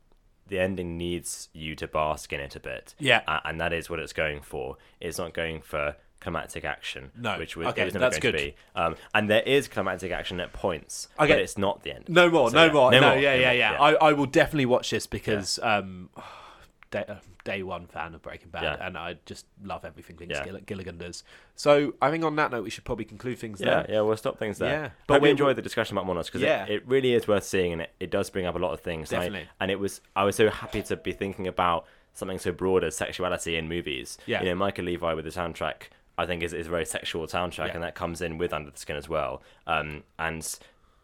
the 0.47 0.59
ending 0.59 0.97
needs 0.97 1.49
you 1.53 1.75
to 1.75 1.87
bask 1.87 2.31
in 2.31 2.39
it 2.39 2.55
a 2.55 2.59
bit. 2.59 2.95
Yeah. 2.99 3.21
and 3.43 3.59
that 3.59 3.73
is 3.73 3.89
what 3.89 3.99
it's 3.99 4.13
going 4.13 4.41
for. 4.41 4.77
It's 4.99 5.17
not 5.17 5.33
going 5.33 5.61
for 5.61 5.95
climactic 6.25 6.65
action. 6.65 7.11
No. 7.15 7.37
which 7.37 7.55
was, 7.55 7.67
Okay, 7.67 7.83
it 7.83 7.85
was 7.85 7.93
never 7.93 8.05
that's 8.05 8.17
going 8.19 8.31
good. 8.33 8.39
to 8.39 8.45
be. 8.47 8.55
Um, 8.75 8.95
and 9.13 9.29
there 9.29 9.43
is 9.43 9.67
climactic 9.67 10.11
action 10.11 10.39
at 10.39 10.51
points, 10.53 11.07
Okay. 11.19 11.33
but 11.33 11.39
it's 11.39 11.57
not 11.57 11.83
the 11.83 11.93
end. 11.93 12.05
No 12.09 12.29
more, 12.31 12.49
So, 12.49 12.55
no 12.55 12.65
yeah. 12.65 12.71
more, 12.73 12.91
no, 12.91 13.01
more, 13.01 13.15
yeah, 13.17 13.35
no 13.35 13.41
yeah, 13.41 13.45
more, 13.47 13.53
yeah, 13.53 13.71
I, 14.01 14.07
I 14.09 14.13
will 14.13 14.25
definitely 14.25 14.65
watch 14.65 14.89
this 14.89 15.05
because 15.05 15.59
um, 15.61 16.09
day, 16.91 17.05
uh, 17.07 17.15
day 17.43 17.61
one 17.61 17.85
fan 17.85 18.15
of 18.15 18.23
Breaking 18.23 18.49
Bad, 18.49 18.63
Yeah. 18.63 18.87
and 18.87 18.97
I 18.97 19.17
just 19.27 19.45
love 19.63 19.85
everything 19.85 20.17
Yeah. 20.27 20.43
Gill- 20.43 20.59
Gilligan 20.65 20.97
does. 20.97 21.23
So 21.55 21.93
I 22.01 22.09
think 22.09 22.23
on 22.23 22.35
that 22.37 22.49
note, 22.49 22.63
we 22.63 22.71
should 22.71 22.85
probably 22.85 23.05
conclude 23.05 23.37
things 23.37 23.61
Yeah, 23.61 23.83
there. 23.83 23.85
yeah, 23.95 24.01
we'll 24.01 24.17
stop 24.17 24.39
things 24.39 24.57
there. 24.57 24.69
Yeah. 24.85 24.89
but 25.05 25.13
Hope 25.15 25.23
we- 25.23 25.29
enjoyed 25.29 25.55
the 25.55 25.61
discussion 25.61 25.95
about 25.95 26.07
Monos 26.07 26.25
because 26.27 26.41
Yeah. 26.41 26.65
it, 26.65 26.71
it 26.71 26.87
really 26.87 27.13
is 27.13 27.27
worth 27.27 27.43
seeing 27.43 27.71
and 27.73 27.81
it, 27.83 27.91
it 27.99 28.09
does 28.09 28.31
bring 28.31 28.47
up 28.47 28.55
a 28.55 28.59
lot 28.59 28.73
of 28.73 28.79
things. 28.79 29.11
And 29.11 29.21
I- 29.21 29.25
Definitely. 29.25 29.49
And, 29.59 29.69
it 29.71 29.79
was 29.79 30.01
I 30.15 30.23
was 30.23 30.35
so 30.35 30.49
happy 30.49 30.81
to 30.83 30.95
be 30.95 31.11
thinking 31.11 31.47
about 31.47 31.85
something 32.13 32.39
so 32.39 32.51
broad 32.51 32.83
as 32.83 32.95
sexuality 32.95 33.57
in 33.57 33.67
movies. 33.67 34.17
Yeah. 34.25 34.41
You 34.41 34.55
know, 34.55 34.65
Mika 34.65 34.81
Levi 34.81 35.13
with 35.13 35.25
the 35.25 35.31
soundtrack, 35.31 35.89
I 36.17 36.25
think 36.25 36.43
is, 36.43 36.53
is 36.53 36.67
a 36.67 36.69
very 36.69 36.85
sexual 36.85 37.25
soundtrack 37.27 37.67
Yeah. 37.67 37.73
and 37.75 37.83
that 37.83 37.95
comes 37.95 38.21
in 38.21 38.37
with 38.37 38.53
Under 38.53 38.71
the 38.71 38.77
Skin 38.77 38.95
as 38.95 39.07
well. 39.09 39.41
Um, 39.67 40.03
and 40.19 40.47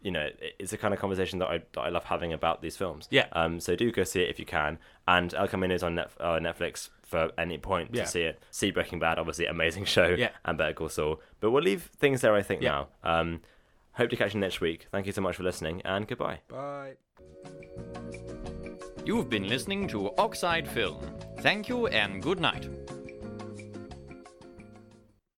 you 0.02 0.10
know, 0.10 0.30
it's 0.58 0.72
the 0.72 0.76
kind 0.78 0.92
of 0.92 0.98
conversation 0.98 1.38
that 1.38 1.48
I 1.48 1.58
that 1.74 1.80
I 1.80 1.88
love 1.88 2.04
having 2.04 2.32
about 2.32 2.60
these 2.62 2.76
films. 2.76 3.06
Yeah. 3.10 3.26
Um. 3.32 3.60
So 3.60 3.76
do 3.76 3.90
go 3.92 4.02
see 4.04 4.22
it 4.22 4.30
if 4.30 4.38
you 4.38 4.44
can. 4.46 4.78
And 5.06 5.32
El 5.34 5.46
Camino 5.48 5.74
is 5.74 5.82
on 5.82 5.94
Net, 5.94 6.10
uh, 6.18 6.38
Netflix 6.40 6.88
for 7.02 7.30
any 7.38 7.56
point 7.58 7.90
Yeah. 7.92 8.02
to 8.04 8.08
see 8.08 8.22
it. 8.22 8.42
See 8.50 8.70
Breaking 8.72 8.98
Bad, 8.98 9.18
obviously 9.18 9.46
amazing 9.46 9.84
show. 9.96 10.08
Yeah. 10.08 10.30
And 10.44 10.58
Better 10.58 10.72
Call 10.72 10.88
Saul. 10.88 11.20
But 11.40 11.50
we'll 11.52 11.62
leave 11.62 11.90
things 11.98 12.20
there, 12.20 12.34
I 12.34 12.42
think, 12.42 12.62
Yeah. 12.62 12.86
now. 13.04 13.18
Um. 13.20 13.42
Hope 13.96 14.08
to 14.10 14.16
catch 14.16 14.32
you 14.34 14.40
next 14.40 14.60
week. 14.62 14.86
Thank 14.90 15.04
you 15.06 15.12
so 15.12 15.20
much 15.20 15.36
for 15.36 15.42
listening, 15.42 15.82
and 15.84 16.08
goodbye. 16.08 16.40
Bye. 16.48 16.94
You've 19.04 19.28
been 19.28 19.48
listening 19.48 19.86
to 19.88 20.14
Oxide 20.16 20.66
Film. 20.66 20.98
Thank 21.40 21.68
you 21.68 21.88
and 21.88 22.22
good 22.22 22.40
night. 22.40 22.68